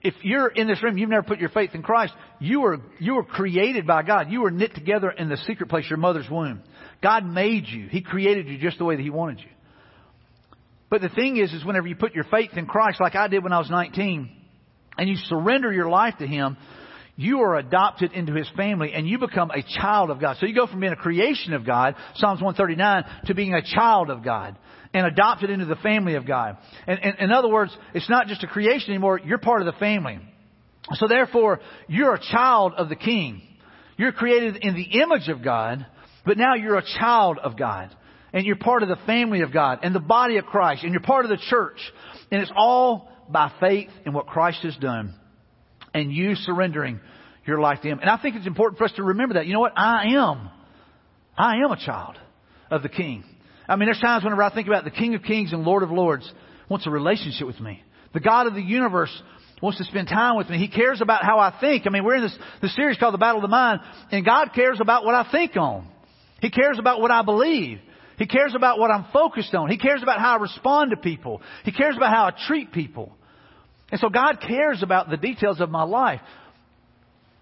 if 0.01 0.15
you're 0.23 0.47
in 0.47 0.67
this 0.67 0.81
room, 0.81 0.97
you've 0.97 1.09
never 1.09 1.23
put 1.23 1.39
your 1.39 1.49
faith 1.49 1.71
in 1.75 1.83
Christ, 1.83 2.13
you 2.39 2.61
were, 2.61 2.79
you 2.99 3.15
were 3.15 3.23
created 3.23 3.85
by 3.85 4.01
God. 4.01 4.31
You 4.31 4.41
were 4.41 4.51
knit 4.51 4.73
together 4.73 5.11
in 5.11 5.29
the 5.29 5.37
secret 5.37 5.69
place, 5.69 5.85
your 5.87 5.97
mother's 5.97 6.29
womb. 6.29 6.63
God 7.03 7.23
made 7.23 7.67
you. 7.67 7.87
He 7.87 8.01
created 8.01 8.47
you 8.47 8.57
just 8.57 8.79
the 8.79 8.85
way 8.85 8.95
that 8.95 9.01
He 9.01 9.11
wanted 9.11 9.41
you. 9.41 9.49
But 10.89 11.01
the 11.01 11.09
thing 11.09 11.37
is, 11.37 11.53
is 11.53 11.63
whenever 11.63 11.87
you 11.87 11.95
put 11.95 12.15
your 12.15 12.25
faith 12.25 12.51
in 12.57 12.65
Christ, 12.65 12.99
like 12.99 13.15
I 13.15 13.27
did 13.27 13.43
when 13.43 13.53
I 13.53 13.59
was 13.59 13.69
19, 13.69 14.29
and 14.97 15.09
you 15.09 15.15
surrender 15.15 15.71
your 15.71 15.89
life 15.89 16.15
to 16.19 16.27
Him, 16.27 16.57
you 17.21 17.41
are 17.41 17.57
adopted 17.57 18.13
into 18.13 18.33
His 18.33 18.49
family 18.57 18.93
and 18.93 19.07
you 19.07 19.19
become 19.19 19.51
a 19.51 19.63
child 19.79 20.09
of 20.09 20.19
God. 20.19 20.37
So 20.39 20.45
you 20.45 20.55
go 20.55 20.67
from 20.67 20.79
being 20.79 20.91
a 20.91 20.97
creation 20.97 21.53
of 21.53 21.65
God, 21.65 21.95
Psalms 22.15 22.41
139, 22.41 23.25
to 23.27 23.35
being 23.35 23.53
a 23.53 23.61
child 23.61 24.09
of 24.09 24.23
God 24.23 24.57
and 24.93 25.05
adopted 25.05 25.49
into 25.49 25.65
the 25.65 25.75
family 25.75 26.15
of 26.15 26.25
God. 26.25 26.57
And, 26.87 26.99
and 26.99 27.19
in 27.19 27.31
other 27.31 27.47
words, 27.47 27.75
it's 27.93 28.09
not 28.09 28.27
just 28.27 28.43
a 28.43 28.47
creation 28.47 28.89
anymore, 28.89 29.19
you're 29.23 29.37
part 29.37 29.61
of 29.61 29.65
the 29.65 29.79
family. 29.79 30.19
So 30.93 31.07
therefore, 31.07 31.61
you're 31.87 32.15
a 32.15 32.19
child 32.31 32.73
of 32.75 32.89
the 32.89 32.95
King. 32.95 33.41
You're 33.97 34.11
created 34.11 34.57
in 34.57 34.73
the 34.73 34.99
image 34.99 35.29
of 35.29 35.43
God, 35.43 35.85
but 36.25 36.37
now 36.37 36.55
you're 36.55 36.77
a 36.77 36.99
child 36.99 37.37
of 37.37 37.57
God 37.57 37.95
and 38.33 38.45
you're 38.45 38.55
part 38.55 38.81
of 38.81 38.89
the 38.89 38.97
family 39.05 39.41
of 39.41 39.53
God 39.53 39.79
and 39.83 39.93
the 39.93 39.99
body 39.99 40.37
of 40.37 40.45
Christ 40.45 40.83
and 40.83 40.91
you're 40.91 41.01
part 41.01 41.25
of 41.25 41.29
the 41.29 41.43
church. 41.49 41.77
And 42.31 42.41
it's 42.41 42.51
all 42.55 43.09
by 43.29 43.51
faith 43.59 43.89
in 44.05 44.13
what 44.13 44.27
Christ 44.27 44.63
has 44.63 44.75
done 44.77 45.13
and 45.93 46.11
you 46.11 46.35
surrendering 46.35 46.99
your 47.45 47.59
life 47.59 47.81
to 47.81 47.87
Him. 47.87 47.99
And 47.99 48.09
I 48.09 48.17
think 48.17 48.35
it's 48.35 48.47
important 48.47 48.77
for 48.77 48.85
us 48.85 48.93
to 48.95 49.03
remember 49.03 49.35
that. 49.35 49.45
You 49.45 49.53
know 49.53 49.59
what? 49.59 49.73
I 49.75 50.15
am. 50.15 50.49
I 51.37 51.57
am 51.63 51.71
a 51.71 51.77
child 51.77 52.17
of 52.69 52.83
the 52.83 52.89
King. 52.89 53.23
I 53.67 53.75
mean, 53.75 53.87
there's 53.87 53.99
times 53.99 54.23
whenever 54.23 54.43
I 54.43 54.53
think 54.53 54.67
about 54.67 54.83
the 54.83 54.91
King 54.91 55.15
of 55.15 55.23
Kings 55.23 55.53
and 55.53 55.63
Lord 55.63 55.83
of 55.83 55.91
Lords 55.91 56.29
wants 56.69 56.87
a 56.87 56.89
relationship 56.89 57.47
with 57.47 57.59
me. 57.59 57.81
The 58.13 58.19
God 58.19 58.47
of 58.47 58.53
the 58.53 58.61
universe 58.61 59.11
wants 59.61 59.77
to 59.77 59.83
spend 59.85 60.07
time 60.07 60.37
with 60.37 60.49
me. 60.49 60.57
He 60.57 60.67
cares 60.67 61.01
about 61.01 61.23
how 61.23 61.39
I 61.39 61.55
think. 61.59 61.83
I 61.85 61.89
mean, 61.89 62.03
we're 62.03 62.15
in 62.15 62.23
this, 62.23 62.37
this 62.61 62.75
series 62.75 62.97
called 62.97 63.13
The 63.13 63.19
Battle 63.19 63.37
of 63.37 63.43
the 63.43 63.47
Mind, 63.47 63.79
and 64.11 64.25
God 64.25 64.49
cares 64.53 64.79
about 64.81 65.05
what 65.05 65.15
I 65.15 65.29
think 65.31 65.55
on. 65.55 65.87
He 66.41 66.49
cares 66.49 66.79
about 66.79 66.99
what 66.99 67.11
I 67.11 67.21
believe. 67.21 67.79
He 68.17 68.25
cares 68.25 68.53
about 68.55 68.79
what 68.79 68.91
I'm 68.91 69.05
focused 69.13 69.53
on. 69.53 69.69
He 69.69 69.77
cares 69.77 70.03
about 70.03 70.19
how 70.19 70.37
I 70.37 70.41
respond 70.41 70.91
to 70.91 70.97
people. 70.97 71.41
He 71.63 71.71
cares 71.71 71.95
about 71.95 72.13
how 72.13 72.25
I 72.25 72.33
treat 72.47 72.71
people. 72.71 73.11
And 73.91 73.99
so 73.99 74.09
God 74.09 74.37
cares 74.45 74.83
about 74.83 75.09
the 75.09 75.17
details 75.17 75.59
of 75.59 75.69
my 75.69 75.83
life. 75.83 76.21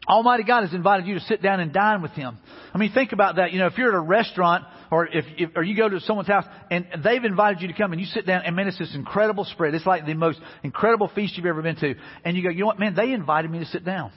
Almighty 0.10 0.44
God 0.44 0.64
has 0.64 0.74
invited 0.74 1.06
you 1.06 1.14
to 1.14 1.20
sit 1.22 1.42
down 1.42 1.60
and 1.60 1.72
dine 1.72 2.02
with 2.02 2.12
Him. 2.12 2.38
I 2.74 2.78
mean, 2.80 2.92
think 2.92 3.12
about 3.12 3.36
that. 3.36 3.54
You 3.54 3.60
know, 3.60 3.68
if 3.68 3.78
you're 3.78 3.90
at 3.90 3.96
a 3.96 4.00
restaurant 4.00 4.66
or 4.92 5.06
if, 5.08 5.26
if 5.38 5.52
or 5.56 5.64
you 5.64 5.78
go 5.78 5.88
to 5.88 6.00
someone's 6.00 6.28
house 6.28 6.46
and 6.72 6.88
they've 7.04 7.24
invited 7.24 7.62
you 7.62 7.68
to 7.68 7.76
come 7.76 7.92
and 7.92 8.02
you 8.02 8.08
sit 8.08 8.26
down 8.26 8.42
and 8.44 8.56
man, 8.56 8.68
it's 8.68 8.80
this 8.80 8.96
incredible 8.96 9.46
spread. 9.46 9.76
It's 9.76 9.86
like 9.86 10.08
the 10.08 10.16
most 10.16 10.40
incredible 10.64 11.12
feast 11.14 11.38
you've 11.38 11.46
ever 11.46 11.62
been 11.62 11.76
to. 11.78 11.94
And 12.26 12.36
you 12.36 12.44
go, 12.44 12.50
you 12.50 12.62
know 12.62 12.66
what, 12.66 12.80
man, 12.80 12.96
they 12.96 13.12
invited 13.12 13.52
me 13.52 13.60
to 13.60 13.66
sit 13.66 13.86
down. 13.86 14.12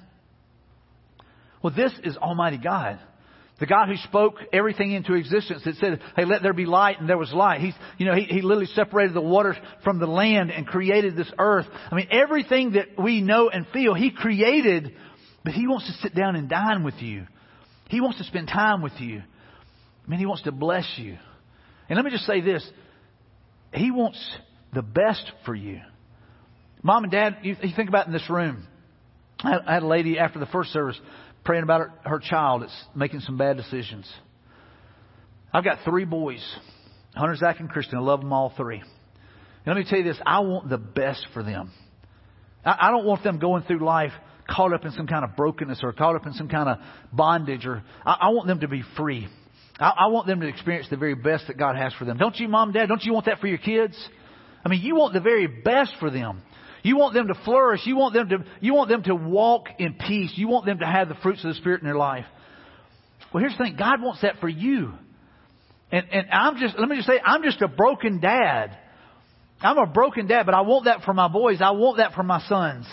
Well, 1.63 1.75
this 1.77 1.93
is 2.03 2.17
Almighty 2.17 2.59
God. 2.59 2.99
The 3.61 3.67
God 3.67 3.87
who 3.87 3.97
spoke 3.97 4.37
everything 4.53 4.91
into 4.91 5.15
existence 5.15 5.63
that 5.65 5.77
said, 5.77 6.01
hey, 6.17 6.25
let 6.25 6.43
there 6.43 6.53
be 6.53 6.67
light, 6.67 6.99
and 6.99 7.09
there 7.09 7.19
was 7.19 7.33
light. 7.33 7.61
He's, 7.61 7.75
you 7.97 8.07
know, 8.07 8.15
he, 8.15 8.25
he 8.25 8.41
literally 8.41 8.67
separated 8.67 9.15
the 9.15 9.21
waters 9.21 9.55
from 9.85 10.01
the 10.01 10.07
land 10.07 10.51
and 10.51 10.67
created 10.67 11.15
this 11.15 11.31
earth. 11.39 11.67
I 11.89 11.95
mean, 11.95 12.09
everything 12.11 12.73
that 12.73 13.01
we 13.01 13.21
know 13.21 13.51
and 13.51 13.65
feel, 13.73 13.95
He 13.95 14.11
created, 14.11 14.97
but 15.45 15.53
He 15.53 15.67
wants 15.67 15.87
to 15.87 15.93
sit 16.03 16.15
down 16.15 16.37
and 16.37 16.49
dine 16.49 16.85
with 16.85 16.97
you. 17.01 17.27
He 17.89 18.01
wants 18.01 18.19
to 18.19 18.25
spend 18.25 18.49
time 18.49 18.83
with 18.83 18.99
you. 18.99 19.23
I 20.07 20.11
mean, 20.11 20.19
He 20.21 20.27
wants 20.27 20.43
to 20.43 20.53
bless 20.53 20.91
you. 20.97 21.19
And 21.89 21.97
let 21.97 22.05
me 22.05 22.11
just 22.11 22.27
say 22.27 22.41
this. 22.41 22.67
He 23.73 23.91
wants 23.91 24.19
the 24.73 24.83
best 24.83 25.31
for 25.45 25.55
you. 25.55 25.81
Mom 26.83 27.05
and 27.05 27.13
Dad, 27.13 27.39
you, 27.43 27.57
you 27.63 27.75
think 27.75 27.89
about 27.89 28.07
in 28.07 28.13
this 28.13 28.29
room. 28.29 28.67
I 29.41 29.51
had, 29.51 29.61
I 29.67 29.75
had 29.75 29.83
a 29.83 29.87
lady 29.87 30.19
after 30.19 30.39
the 30.39 30.47
first 30.47 30.73
service 30.73 30.99
praying 31.45 31.63
about 31.63 31.81
her, 31.81 31.93
her 32.05 32.19
child 32.19 32.63
that's 32.63 32.85
making 32.95 33.21
some 33.21 33.37
bad 33.37 33.57
decisions. 33.57 34.11
I've 35.53 35.65
got 35.65 35.79
three 35.85 36.05
boys, 36.05 36.43
Hunter, 37.15 37.37
Zach, 37.37 37.61
and 37.61 37.69
Christian. 37.69 37.99
I 37.99 38.01
love 38.01 38.21
them 38.21 38.33
all 38.33 38.53
three. 38.57 38.79
And 38.79 39.67
let 39.67 39.77
me 39.77 39.85
tell 39.89 39.99
you 39.99 40.05
this, 40.05 40.19
I 40.25 40.41
want 40.41 40.69
the 40.69 40.79
best 40.79 41.27
for 41.35 41.43
them. 41.43 41.71
I, 42.65 42.77
I 42.81 42.91
don't 42.91 43.05
want 43.05 43.23
them 43.23 43.39
going 43.39 43.63
through 43.65 43.85
life 43.85 44.13
caught 44.49 44.73
up 44.73 44.85
in 44.85 44.93
some 44.93 45.07
kind 45.07 45.25
of 45.25 45.37
brokenness 45.37 45.81
or 45.83 45.93
caught 45.93 46.17
up 46.17 46.27
in 46.27 46.33
some 46.35 46.49
kind 46.49 46.69
of 46.69 46.79
bondage 47.13 47.67
or 47.67 47.83
I, 48.05 48.17
I 48.23 48.29
want 48.31 48.47
them 48.47 48.61
to 48.61 48.69
be 48.69 48.83
free. 48.97 49.29
I, 49.79 49.93
I 50.01 50.07
want 50.09 50.27
them 50.27 50.41
to 50.41 50.49
experience 50.49 50.89
the 50.91 50.97
very 50.97 51.15
best 51.15 51.47
that 51.49 51.59
God 51.59 51.77
has 51.77 51.93
for 51.95 52.05
them. 52.05 52.19
Don't 52.19 52.37
you, 52.37 52.49
mom, 52.49 52.73
dad? 52.73 52.87
Don't 52.89 53.03
you 53.03 53.13
want 53.13 53.27
that 53.27 53.41
for 53.41 53.47
your 53.47 53.59
kids? 53.59 53.97
I 54.65 54.69
mean, 54.69 54.81
you 54.83 54.95
want 54.95 55.15
the 55.15 55.21
very 55.21 55.47
best 55.47 55.93
for 55.99 56.11
them. 56.11 56.43
You 56.83 56.97
want 56.97 57.15
them 57.15 57.29
to 57.29 57.35
flourish. 57.45 57.81
You 57.85 57.97
want 57.97 58.15
them 58.15 58.29
to, 58.29 58.45
you 58.61 58.75
want 58.75 58.89
them 58.89 59.03
to 59.05 59.15
walk 59.15 59.67
in 59.79 59.95
peace. 59.95 60.33
You 60.35 60.49
want 60.49 60.67
them 60.67 60.79
to 60.79 60.87
have 60.87 61.09
the 61.09 61.15
fruits 61.17 61.45
of 61.45 61.51
the 61.51 61.55
Spirit 61.55 61.81
in 61.81 61.87
their 61.87 61.97
life. 61.97 62.27
Well, 63.33 63.41
here's 63.41 63.57
the 63.57 63.65
thing. 63.65 63.77
God 63.79 64.03
wants 64.03 64.23
that 64.23 64.41
for 64.41 64.49
you. 64.49 64.93
And, 65.91 66.07
and 66.11 66.27
I'm 66.33 66.59
just, 66.59 66.79
let 66.79 66.89
me 66.89 66.97
just 66.97 67.09
say, 67.09 67.21
I'm 67.25 67.43
just 67.43 67.61
a 67.63 67.69
broken 67.69 68.21
dad. 68.21 68.77
I'm 69.61 69.79
a 69.79 69.87
broken 69.87 70.27
dad, 70.27 70.45
but 70.45 70.55
I 70.55 70.63
want 70.63 70.87
that 70.87 71.03
for 71.03 71.15
my 71.15 71.29
boys. 71.29 71.59
I 71.61 71.71
want 71.71 71.99
that 71.99 72.15
for 72.15 72.23
my 72.23 72.41
sons. 72.49 72.87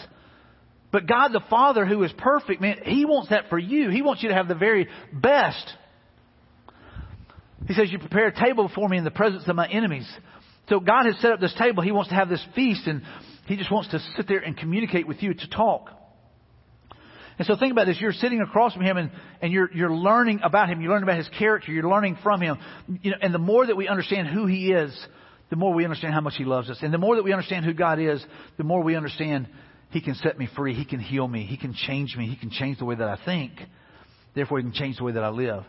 But 0.91 1.07
God 1.07 1.29
the 1.29 1.43
Father, 1.49 1.85
who 1.85 2.03
is 2.03 2.11
perfect, 2.17 2.61
man, 2.61 2.77
He 2.83 3.05
wants 3.05 3.29
that 3.29 3.49
for 3.49 3.59
you. 3.59 3.89
He 3.89 4.01
wants 4.01 4.23
you 4.23 4.29
to 4.29 4.35
have 4.35 4.47
the 4.47 4.55
very 4.55 4.87
best. 5.13 5.73
He 7.67 7.73
says, 7.73 7.91
You 7.91 7.99
prepare 7.99 8.27
a 8.27 8.35
table 8.35 8.67
before 8.67 8.89
me 8.89 8.97
in 8.97 9.03
the 9.03 9.11
presence 9.11 9.43
of 9.47 9.55
my 9.55 9.67
enemies. 9.67 10.09
So 10.69 10.79
God 10.79 11.05
has 11.05 11.19
set 11.19 11.31
up 11.31 11.39
this 11.39 11.53
table. 11.57 11.83
He 11.83 11.91
wants 11.91 12.09
to 12.09 12.15
have 12.15 12.29
this 12.29 12.43
feast, 12.55 12.87
and 12.87 13.03
He 13.47 13.55
just 13.55 13.71
wants 13.71 13.89
to 13.89 13.99
sit 14.15 14.27
there 14.27 14.39
and 14.39 14.57
communicate 14.57 15.07
with 15.07 15.21
you, 15.21 15.33
to 15.33 15.49
talk. 15.49 15.89
And 17.37 17.47
so 17.47 17.55
think 17.55 17.71
about 17.71 17.85
this. 17.85 17.99
You're 18.01 18.11
sitting 18.11 18.41
across 18.41 18.73
from 18.73 18.83
Him 18.83 18.97
and, 18.97 19.11
and 19.41 19.53
you're, 19.53 19.71
you're 19.73 19.93
learning 19.93 20.41
about 20.43 20.69
Him. 20.69 20.81
You're 20.81 20.91
learning 20.91 21.07
about 21.07 21.19
His 21.19 21.29
character. 21.39 21.71
You're 21.71 21.89
learning 21.89 22.17
from 22.21 22.41
Him. 22.41 22.57
You 23.01 23.11
know, 23.11 23.17
and 23.21 23.33
the 23.33 23.39
more 23.39 23.65
that 23.65 23.77
we 23.77 23.87
understand 23.87 24.27
who 24.27 24.45
He 24.45 24.73
is, 24.73 24.93
the 25.49 25.55
more 25.55 25.73
we 25.73 25.85
understand 25.85 26.13
how 26.13 26.19
much 26.19 26.33
He 26.37 26.43
loves 26.43 26.69
us. 26.69 26.79
And 26.81 26.93
the 26.93 26.97
more 26.97 27.15
that 27.15 27.23
we 27.23 27.31
understand 27.31 27.63
who 27.63 27.73
God 27.73 27.97
is, 27.97 28.23
the 28.57 28.65
more 28.65 28.83
we 28.83 28.95
understand 28.95 29.47
He 29.89 30.01
can 30.01 30.15
set 30.15 30.37
me 30.37 30.47
free. 30.55 30.73
He 30.73 30.85
can 30.85 30.99
heal 30.99 31.27
me. 31.27 31.45
He 31.45 31.57
can 31.57 31.73
change 31.73 32.15
me. 32.15 32.27
He 32.27 32.35
can 32.35 32.51
change 32.51 32.77
the 32.77 32.85
way 32.85 32.95
that 32.95 33.07
I 33.07 33.17
think. 33.25 33.51
Therefore, 34.35 34.59
He 34.59 34.63
can 34.63 34.73
change 34.73 34.97
the 34.97 35.03
way 35.03 35.13
that 35.13 35.23
I 35.23 35.29
live. 35.29 35.63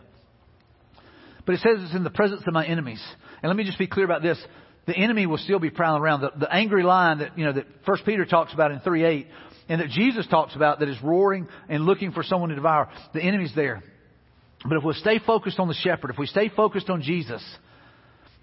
But 1.45 1.55
it 1.55 1.61
says 1.61 1.77
it's 1.79 1.95
in 1.95 2.03
the 2.03 2.11
presence 2.11 2.43
of 2.45 2.53
my 2.53 2.65
enemies. 2.65 3.03
And 3.41 3.49
let 3.49 3.55
me 3.55 3.63
just 3.63 3.79
be 3.79 3.87
clear 3.87 4.05
about 4.05 4.21
this 4.21 4.37
the 4.87 4.95
enemy 4.95 5.27
will 5.27 5.37
still 5.37 5.59
be 5.59 5.69
prowling 5.69 6.01
around. 6.01 6.21
The, 6.21 6.31
the 6.39 6.53
angry 6.53 6.83
lion 6.83 7.19
that, 7.19 7.37
you 7.37 7.45
know, 7.45 7.53
that 7.53 7.65
First 7.85 8.03
Peter 8.03 8.25
talks 8.25 8.53
about 8.53 8.71
in 8.71 8.79
3 8.79 9.03
8 9.03 9.27
and 9.69 9.81
that 9.81 9.89
Jesus 9.89 10.27
talks 10.27 10.55
about 10.55 10.79
that 10.79 10.89
is 10.89 10.97
roaring 11.03 11.47
and 11.69 11.85
looking 11.85 12.11
for 12.11 12.23
someone 12.23 12.49
to 12.49 12.55
devour, 12.55 12.89
the 13.13 13.21
enemy's 13.21 13.53
there. 13.55 13.83
But 14.63 14.77
if 14.77 14.83
we'll 14.83 14.93
stay 14.95 15.19
focused 15.19 15.59
on 15.59 15.67
the 15.67 15.73
shepherd, 15.73 16.11
if 16.11 16.17
we 16.17 16.27
stay 16.27 16.49
focused 16.49 16.89
on 16.89 17.01
Jesus, 17.01 17.43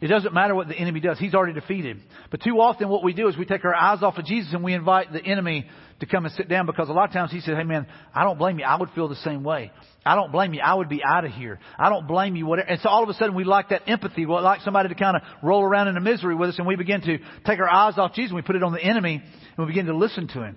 it 0.01 0.07
doesn't 0.07 0.33
matter 0.33 0.55
what 0.55 0.69
the 0.69 0.77
enemy 0.77 1.01
does. 1.01 1.19
He's 1.19 1.35
already 1.35 1.55
defeated. 1.55 2.01
But 2.31 2.43
too 2.43 2.61
often 2.61 2.89
what 2.89 3.03
we 3.03 3.13
do 3.13 3.27
is 3.27 3.37
we 3.37 3.45
take 3.45 3.65
our 3.65 3.75
eyes 3.75 4.01
off 4.01 4.17
of 4.17 4.25
Jesus 4.25 4.53
and 4.53 4.63
we 4.63 4.73
invite 4.73 5.13
the 5.13 5.25
enemy 5.25 5.67
to 5.99 6.07
come 6.07 6.25
and 6.25 6.33
sit 6.35 6.49
down 6.49 6.67
because 6.67 6.89
a 6.89 6.93
lot 6.93 7.09
of 7.09 7.13
times 7.13 7.33
he 7.33 7.41
says, 7.41 7.57
Hey 7.57 7.65
man, 7.65 7.85
I 8.15 8.23
don't 8.23 8.39
blame 8.39 8.61
you. 8.61 8.65
I 8.65 8.79
would 8.79 8.91
feel 8.91 9.09
the 9.09 9.17
same 9.17 9.43
way. 9.43 9.73
I 10.07 10.15
don't 10.15 10.31
blame 10.31 10.55
you. 10.55 10.61
I 10.61 10.75
would 10.75 10.89
be 10.89 11.03
out 11.05 11.25
of 11.25 11.33
here. 11.33 11.59
I 11.77 11.89
don't 11.89 12.07
blame 12.07 12.37
you. 12.37 12.47
Whatever. 12.47 12.69
And 12.69 12.81
so 12.81 12.89
all 12.89 13.03
of 13.03 13.09
a 13.09 13.15
sudden 13.15 13.35
we 13.35 13.43
like 13.43 13.71
that 13.71 13.89
empathy. 13.89 14.25
We 14.25 14.35
like 14.35 14.61
somebody 14.61 14.89
to 14.89 14.95
kind 14.95 15.17
of 15.17 15.23
roll 15.43 15.65
around 15.65 15.89
in 15.89 15.95
the 15.95 16.01
misery 16.01 16.37
with 16.37 16.51
us 16.51 16.59
and 16.59 16.67
we 16.67 16.77
begin 16.77 17.01
to 17.01 17.19
take 17.45 17.59
our 17.59 17.69
eyes 17.69 17.95
off 17.99 18.15
Jesus 18.15 18.31
and 18.31 18.37
we 18.37 18.43
put 18.43 18.55
it 18.55 18.63
on 18.63 18.73
the 18.73 18.83
enemy 18.83 19.15
and 19.15 19.67
we 19.67 19.67
begin 19.67 19.87
to 19.87 19.97
listen 19.97 20.29
to 20.29 20.43
him. 20.45 20.57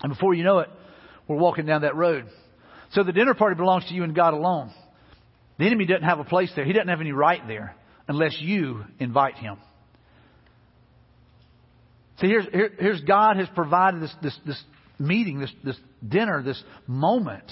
And 0.00 0.10
before 0.10 0.32
you 0.32 0.42
know 0.42 0.60
it, 0.60 0.70
we're 1.28 1.36
walking 1.36 1.66
down 1.66 1.82
that 1.82 1.96
road. 1.96 2.28
So 2.92 3.02
the 3.04 3.12
dinner 3.12 3.34
party 3.34 3.56
belongs 3.56 3.86
to 3.88 3.94
you 3.94 4.04
and 4.04 4.14
God 4.14 4.32
alone. 4.32 4.72
The 5.58 5.66
enemy 5.66 5.84
doesn't 5.84 6.02
have 6.02 6.18
a 6.18 6.24
place 6.24 6.50
there. 6.56 6.64
He 6.64 6.72
doesn't 6.72 6.88
have 6.88 7.02
any 7.02 7.12
right 7.12 7.46
there 7.46 7.76
unless 8.08 8.36
you 8.40 8.84
invite 8.98 9.36
him. 9.36 9.56
See, 12.20 12.28
here's, 12.28 12.46
here, 12.52 12.70
here's 12.78 13.00
God 13.02 13.36
has 13.36 13.48
provided 13.54 14.02
this, 14.02 14.14
this, 14.22 14.38
this 14.46 14.62
meeting, 14.98 15.40
this, 15.40 15.52
this 15.64 15.76
dinner, 16.06 16.42
this 16.42 16.62
moment. 16.86 17.50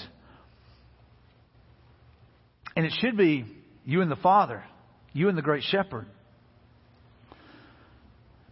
And 2.75 2.85
it 2.85 2.93
should 3.01 3.17
be 3.17 3.45
you 3.85 4.01
and 4.01 4.09
the 4.09 4.15
Father, 4.17 4.63
you 5.13 5.29
and 5.29 5.37
the 5.37 5.41
great 5.41 5.63
shepherd. 5.63 6.05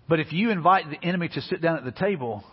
But 0.10 0.20
if 0.20 0.34
you 0.34 0.50
invite 0.50 0.90
the 0.90 1.08
enemy 1.08 1.30
to 1.30 1.42
sit 1.42 1.62
down 1.62 1.78
at 1.78 1.86
the 1.86 1.92
table, 1.92 2.44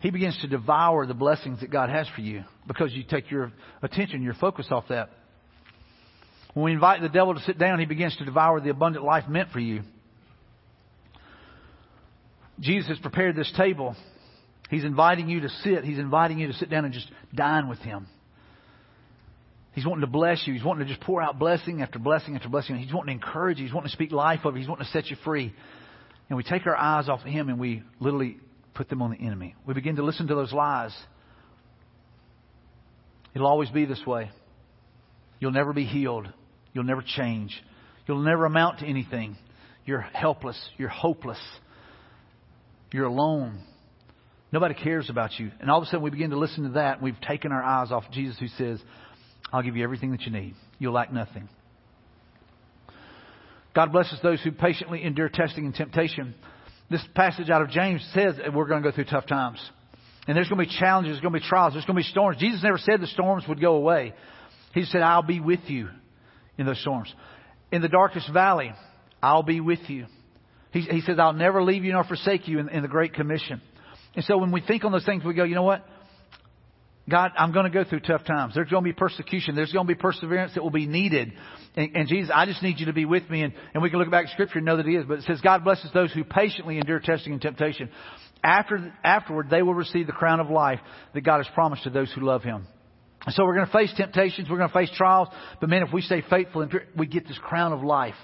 he 0.00 0.10
begins 0.10 0.38
to 0.40 0.48
devour 0.48 1.06
the 1.06 1.14
blessings 1.14 1.60
that 1.60 1.70
God 1.70 1.90
has 1.90 2.08
for 2.14 2.22
you 2.22 2.44
because 2.66 2.92
you 2.92 3.04
take 3.04 3.30
your 3.30 3.52
attention, 3.82 4.22
your 4.22 4.34
focus 4.34 4.66
off 4.70 4.84
that. 4.88 5.10
When 6.54 6.64
we 6.64 6.72
invite 6.72 7.00
the 7.02 7.08
devil 7.08 7.34
to 7.34 7.40
sit 7.40 7.58
down, 7.58 7.78
he 7.78 7.86
begins 7.86 8.16
to 8.16 8.24
devour 8.24 8.60
the 8.60 8.70
abundant 8.70 9.04
life 9.04 9.28
meant 9.28 9.50
for 9.50 9.60
you. 9.60 9.82
Jesus 12.60 12.88
has 12.88 12.98
prepared 12.98 13.36
this 13.36 13.52
table. 13.56 13.94
He's 14.68 14.84
inviting 14.84 15.28
you 15.28 15.40
to 15.40 15.48
sit. 15.48 15.84
He's 15.84 15.98
inviting 15.98 16.38
you 16.38 16.48
to 16.48 16.52
sit 16.54 16.68
down 16.68 16.84
and 16.84 16.92
just 16.92 17.10
dine 17.34 17.68
with 17.68 17.78
him. 17.78 18.06
He's 19.72 19.86
wanting 19.86 20.00
to 20.00 20.08
bless 20.08 20.44
you. 20.46 20.54
He's 20.54 20.64
wanting 20.64 20.86
to 20.86 20.92
just 20.92 21.04
pour 21.06 21.22
out 21.22 21.38
blessing 21.38 21.82
after 21.82 21.98
blessing 21.98 22.34
after 22.34 22.48
blessing. 22.48 22.76
He's 22.76 22.92
wanting 22.92 23.18
to 23.18 23.24
encourage 23.24 23.58
you. 23.58 23.64
He's 23.64 23.72
wanting 23.72 23.90
to 23.90 23.94
speak 23.94 24.10
life 24.10 24.40
over 24.44 24.56
you. 24.56 24.62
He's 24.62 24.68
wanting 24.68 24.86
to 24.86 24.90
set 24.90 25.06
you 25.06 25.16
free. 25.24 25.54
And 26.28 26.36
we 26.36 26.42
take 26.42 26.66
our 26.66 26.76
eyes 26.76 27.08
off 27.08 27.20
of 27.20 27.26
him 27.26 27.48
and 27.48 27.60
we 27.60 27.82
literally 28.00 28.38
put 28.74 28.88
them 28.88 29.02
on 29.02 29.12
the 29.12 29.18
enemy. 29.18 29.54
We 29.66 29.74
begin 29.74 29.96
to 29.96 30.02
listen 30.02 30.26
to 30.26 30.34
those 30.34 30.52
lies. 30.52 30.94
It'll 33.34 33.46
always 33.46 33.70
be 33.70 33.84
this 33.84 34.04
way. 34.04 34.30
You'll 35.40 35.52
never 35.52 35.72
be 35.72 35.84
healed. 35.84 36.28
You'll 36.72 36.84
never 36.84 37.02
change. 37.02 37.56
You'll 38.06 38.22
never 38.22 38.44
amount 38.44 38.80
to 38.80 38.86
anything. 38.86 39.36
You're 39.84 40.00
helpless. 40.00 40.58
You're 40.76 40.88
hopeless. 40.88 41.40
You're 42.92 43.06
alone. 43.06 43.62
Nobody 44.52 44.74
cares 44.74 45.10
about 45.10 45.38
you. 45.38 45.50
And 45.60 45.70
all 45.70 45.78
of 45.78 45.82
a 45.82 45.86
sudden 45.86 46.02
we 46.02 46.10
begin 46.10 46.30
to 46.30 46.38
listen 46.38 46.64
to 46.64 46.70
that. 46.70 46.94
And 46.94 47.02
we've 47.02 47.20
taken 47.20 47.52
our 47.52 47.62
eyes 47.62 47.92
off 47.92 48.04
Jesus 48.12 48.38
who 48.38 48.48
says, 48.48 48.80
I'll 49.52 49.62
give 49.62 49.76
you 49.76 49.84
everything 49.84 50.12
that 50.12 50.22
you 50.22 50.32
need. 50.32 50.54
You'll 50.78 50.94
lack 50.94 51.12
nothing. 51.12 51.48
God 53.74 53.92
blesses 53.92 54.18
those 54.22 54.42
who 54.42 54.50
patiently 54.50 55.04
endure 55.04 55.28
testing 55.28 55.64
and 55.64 55.74
temptation. 55.74 56.34
This 56.90 57.04
passage 57.14 57.50
out 57.50 57.62
of 57.62 57.68
James 57.68 58.06
says 58.14 58.34
we're 58.52 58.66
going 58.66 58.82
to 58.82 58.90
go 58.90 58.94
through 58.94 59.04
tough 59.04 59.26
times. 59.26 59.60
And 60.26 60.36
there's 60.36 60.48
going 60.48 60.62
to 60.62 60.70
be 60.70 60.78
challenges, 60.78 61.12
there's 61.12 61.22
going 61.22 61.32
to 61.32 61.40
be 61.40 61.46
trials, 61.46 61.74
there's 61.74 61.84
going 61.84 61.96
to 61.96 62.02
be 62.02 62.10
storms. 62.10 62.38
Jesus 62.38 62.62
never 62.62 62.78
said 62.78 63.00
the 63.00 63.06
storms 63.06 63.44
would 63.48 63.60
go 63.60 63.76
away. 63.76 64.14
He 64.78 64.84
said, 64.84 65.02
I'll 65.02 65.24
be 65.24 65.40
with 65.40 65.58
you 65.66 65.88
in 66.56 66.64
those 66.64 66.80
storms. 66.80 67.12
In 67.72 67.82
the 67.82 67.88
darkest 67.88 68.32
valley, 68.32 68.72
I'll 69.20 69.42
be 69.42 69.60
with 69.60 69.80
you. 69.88 70.06
He, 70.70 70.82
he 70.82 71.00
says, 71.00 71.18
I'll 71.18 71.32
never 71.32 71.64
leave 71.64 71.84
you 71.84 71.92
nor 71.92 72.04
forsake 72.04 72.46
you 72.46 72.60
in, 72.60 72.68
in 72.68 72.82
the 72.82 72.88
Great 72.88 73.12
Commission. 73.12 73.60
And 74.14 74.24
so 74.24 74.38
when 74.38 74.52
we 74.52 74.60
think 74.60 74.84
on 74.84 74.92
those 74.92 75.04
things, 75.04 75.24
we 75.24 75.34
go, 75.34 75.42
you 75.42 75.56
know 75.56 75.64
what? 75.64 75.84
God, 77.10 77.32
I'm 77.36 77.52
going 77.52 77.64
to 77.64 77.72
go 77.72 77.88
through 77.88 78.00
tough 78.00 78.24
times. 78.24 78.54
There's 78.54 78.68
going 78.68 78.84
to 78.84 78.88
be 78.88 78.92
persecution. 78.92 79.56
There's 79.56 79.72
going 79.72 79.88
to 79.88 79.92
be 79.92 79.98
perseverance 79.98 80.54
that 80.54 80.62
will 80.62 80.70
be 80.70 80.86
needed. 80.86 81.32
And, 81.74 81.96
and 81.96 82.08
Jesus, 82.08 82.30
I 82.32 82.46
just 82.46 82.62
need 82.62 82.78
you 82.78 82.86
to 82.86 82.92
be 82.92 83.04
with 83.04 83.28
me. 83.28 83.42
And, 83.42 83.54
and 83.74 83.82
we 83.82 83.90
can 83.90 83.98
look 83.98 84.10
back 84.12 84.26
at 84.26 84.32
Scripture 84.32 84.58
and 84.58 84.66
know 84.66 84.76
that 84.76 84.86
He 84.86 84.94
is. 84.94 85.06
But 85.08 85.18
it 85.18 85.24
says, 85.24 85.40
God 85.40 85.64
blesses 85.64 85.90
those 85.92 86.12
who 86.12 86.22
patiently 86.22 86.76
endure 86.78 87.00
testing 87.00 87.32
and 87.32 87.42
temptation. 87.42 87.90
After, 88.44 88.94
afterward, 89.02 89.48
they 89.50 89.62
will 89.62 89.74
receive 89.74 90.06
the 90.06 90.12
crown 90.12 90.38
of 90.38 90.50
life 90.50 90.78
that 91.14 91.22
God 91.22 91.38
has 91.38 91.52
promised 91.52 91.82
to 91.82 91.90
those 91.90 92.12
who 92.12 92.20
love 92.20 92.44
Him. 92.44 92.68
So 93.30 93.44
we're 93.44 93.54
going 93.54 93.66
to 93.66 93.72
face 93.72 93.92
temptations. 93.96 94.48
We're 94.50 94.58
going 94.58 94.70
to 94.70 94.74
face 94.74 94.90
trials. 94.94 95.28
But 95.60 95.68
man, 95.68 95.82
if 95.82 95.92
we 95.92 96.02
stay 96.02 96.22
faithful, 96.28 96.62
and 96.62 96.72
we 96.96 97.06
get 97.06 97.26
this 97.26 97.38
crown 97.38 97.72
of 97.72 97.82
life. 97.82 98.14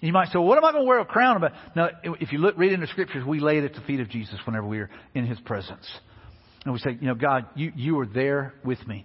And 0.00 0.08
you 0.08 0.12
might 0.12 0.26
say, 0.28 0.38
well, 0.38 0.44
what 0.44 0.58
am 0.58 0.64
I 0.64 0.72
going 0.72 0.84
to 0.84 0.88
wear 0.88 0.98
a 0.98 1.04
crown 1.04 1.36
about? 1.36 1.52
No, 1.74 1.88
if 2.20 2.32
you 2.32 2.38
look, 2.38 2.58
read 2.58 2.72
in 2.72 2.80
the 2.80 2.86
Scriptures, 2.88 3.24
we 3.24 3.40
lay 3.40 3.58
it 3.58 3.64
at 3.64 3.74
the 3.74 3.80
feet 3.82 4.00
of 4.00 4.10
Jesus 4.10 4.38
whenever 4.44 4.66
we 4.66 4.78
are 4.78 4.90
in 5.14 5.26
His 5.26 5.38
presence. 5.40 5.88
And 6.64 6.72
we 6.72 6.78
say, 6.78 6.96
you 6.98 7.06
know, 7.06 7.14
God, 7.14 7.46
you, 7.54 7.72
you 7.76 7.98
are 8.00 8.06
there 8.06 8.54
with 8.64 8.84
me. 8.86 9.04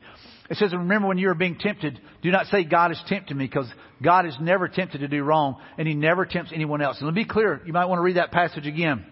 It 0.49 0.57
says, 0.57 0.73
remember 0.73 1.07
when 1.07 1.17
you 1.17 1.29
are 1.29 1.35
being 1.35 1.57
tempted, 1.57 1.99
do 2.23 2.31
not 2.31 2.47
say 2.47 2.63
God 2.63 2.91
is 2.91 3.01
tempting 3.07 3.37
me 3.37 3.45
because 3.45 3.71
God 4.01 4.25
is 4.25 4.35
never 4.41 4.67
tempted 4.67 4.99
to 4.99 5.07
do 5.07 5.23
wrong 5.23 5.61
and 5.77 5.87
He 5.87 5.93
never 5.93 6.25
tempts 6.25 6.51
anyone 6.55 6.81
else. 6.81 6.97
And 6.97 7.05
let 7.05 7.13
me 7.13 7.23
be 7.23 7.29
clear, 7.29 7.61
you 7.65 7.73
might 7.73 7.85
want 7.85 7.99
to 7.99 8.03
read 8.03 8.15
that 8.15 8.31
passage 8.31 8.65
again. 8.65 9.05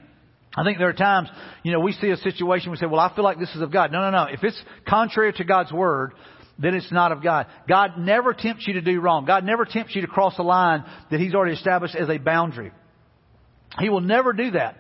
I 0.58 0.64
think 0.64 0.80
there 0.80 0.90
are 0.90 0.94
times, 0.94 1.30
you 1.64 1.72
know, 1.72 1.80
we 1.80 1.92
see 1.94 2.10
a 2.10 2.18
situation, 2.18 2.72
we 2.72 2.78
say, 2.78 2.88
well, 2.88 3.00
I 3.00 3.14
feel 3.14 3.24
like 3.24 3.38
this 3.38 3.54
is 3.56 3.62
of 3.62 3.72
God. 3.72 3.92
No, 3.92 4.02
no, 4.02 4.10
no. 4.10 4.24
If 4.24 4.44
it's 4.44 4.60
contrary 4.90 5.32
to 5.34 5.44
God's 5.44 5.72
Word, 5.72 6.14
then 6.58 6.74
it's 6.74 6.92
not 6.92 7.12
of 7.12 7.22
God. 7.22 7.46
God 7.70 8.00
never 8.00 8.34
tempts 8.34 8.68
you 8.68 8.74
to 8.74 8.82
do 8.82 9.00
wrong. 9.00 9.26
God 9.26 9.44
never 9.44 9.66
tempts 9.66 9.96
you 9.96 10.02
to 10.02 10.08
cross 10.08 10.34
a 10.40 10.44
line 10.44 10.84
that 11.12 11.20
He's 11.20 11.36
already 11.36 11.56
established 11.56 11.96
as 11.96 12.10
a 12.10 12.18
boundary. 12.18 12.72
He 13.80 13.90
will 13.90 14.02
never 14.02 14.34
do 14.34 14.52
that. 14.52 14.78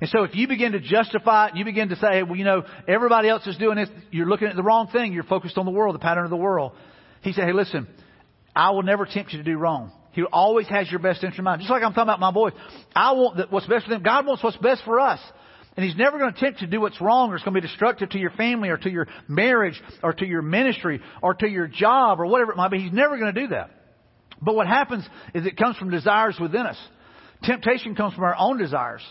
And 0.00 0.10
so 0.10 0.24
if 0.24 0.34
you 0.34 0.48
begin 0.48 0.72
to 0.72 0.80
justify 0.80 1.48
it, 1.48 1.56
you 1.56 1.64
begin 1.64 1.90
to 1.90 1.96
say, 1.96 2.24
well, 2.24 2.36
you 2.36 2.44
know, 2.44 2.64
everybody 2.88 3.28
else 3.28 3.46
is 3.46 3.56
doing 3.56 3.76
this, 3.76 3.88
you're 4.10 4.26
looking 4.26 4.48
at 4.48 4.56
the 4.56 4.62
wrong 4.62 4.88
thing. 4.88 5.12
You're 5.12 5.22
focused 5.22 5.58
on 5.58 5.66
the 5.66 5.70
world, 5.70 5.94
the 5.94 6.00
pattern 6.00 6.24
of 6.24 6.30
the 6.30 6.36
world. 6.36 6.72
He 7.20 7.32
said, 7.32 7.44
hey, 7.44 7.52
listen, 7.52 7.86
I 8.56 8.70
will 8.70 8.82
never 8.82 9.06
tempt 9.06 9.32
you 9.32 9.38
to 9.38 9.44
do 9.44 9.56
wrong. 9.56 9.92
He 10.12 10.22
always 10.24 10.66
has 10.68 10.90
your 10.90 11.00
best 11.00 11.22
interest 11.22 11.38
in 11.38 11.44
mind. 11.44 11.60
Just 11.60 11.70
like 11.70 11.82
I'm 11.82 11.92
talking 11.92 12.02
about 12.02 12.20
my 12.20 12.32
boys. 12.32 12.52
I 12.94 13.12
want 13.12 13.50
what's 13.50 13.66
best 13.66 13.84
for 13.84 13.90
them. 13.90 14.02
God 14.02 14.26
wants 14.26 14.42
what's 14.42 14.56
best 14.56 14.82
for 14.84 14.98
us. 14.98 15.20
And 15.76 15.84
He's 15.84 15.96
never 15.96 16.18
going 16.18 16.32
to 16.32 16.40
tempt 16.40 16.60
to 16.60 16.66
do 16.66 16.80
what's 16.80 17.00
wrong 17.00 17.30
or 17.30 17.36
it's 17.36 17.44
going 17.44 17.54
to 17.54 17.60
be 17.60 17.66
destructive 17.66 18.10
to 18.10 18.18
your 18.18 18.30
family 18.30 18.70
or 18.70 18.76
to 18.76 18.90
your 18.90 19.06
marriage 19.28 19.80
or 20.02 20.12
to 20.12 20.26
your 20.26 20.42
ministry 20.42 21.00
or 21.22 21.34
to 21.34 21.48
your 21.48 21.68
job 21.68 22.20
or 22.20 22.26
whatever 22.26 22.52
it 22.52 22.56
might 22.56 22.70
be. 22.70 22.80
He's 22.80 22.92
never 22.92 23.18
going 23.18 23.32
to 23.34 23.40
do 23.40 23.48
that. 23.48 23.70
But 24.42 24.54
what 24.54 24.66
happens 24.66 25.06
is 25.34 25.46
it 25.46 25.56
comes 25.56 25.76
from 25.76 25.90
desires 25.90 26.36
within 26.40 26.66
us. 26.66 26.78
Temptation 27.44 27.94
comes 27.94 28.14
from 28.14 28.24
our 28.24 28.36
own 28.36 28.58
desires. 28.58 29.02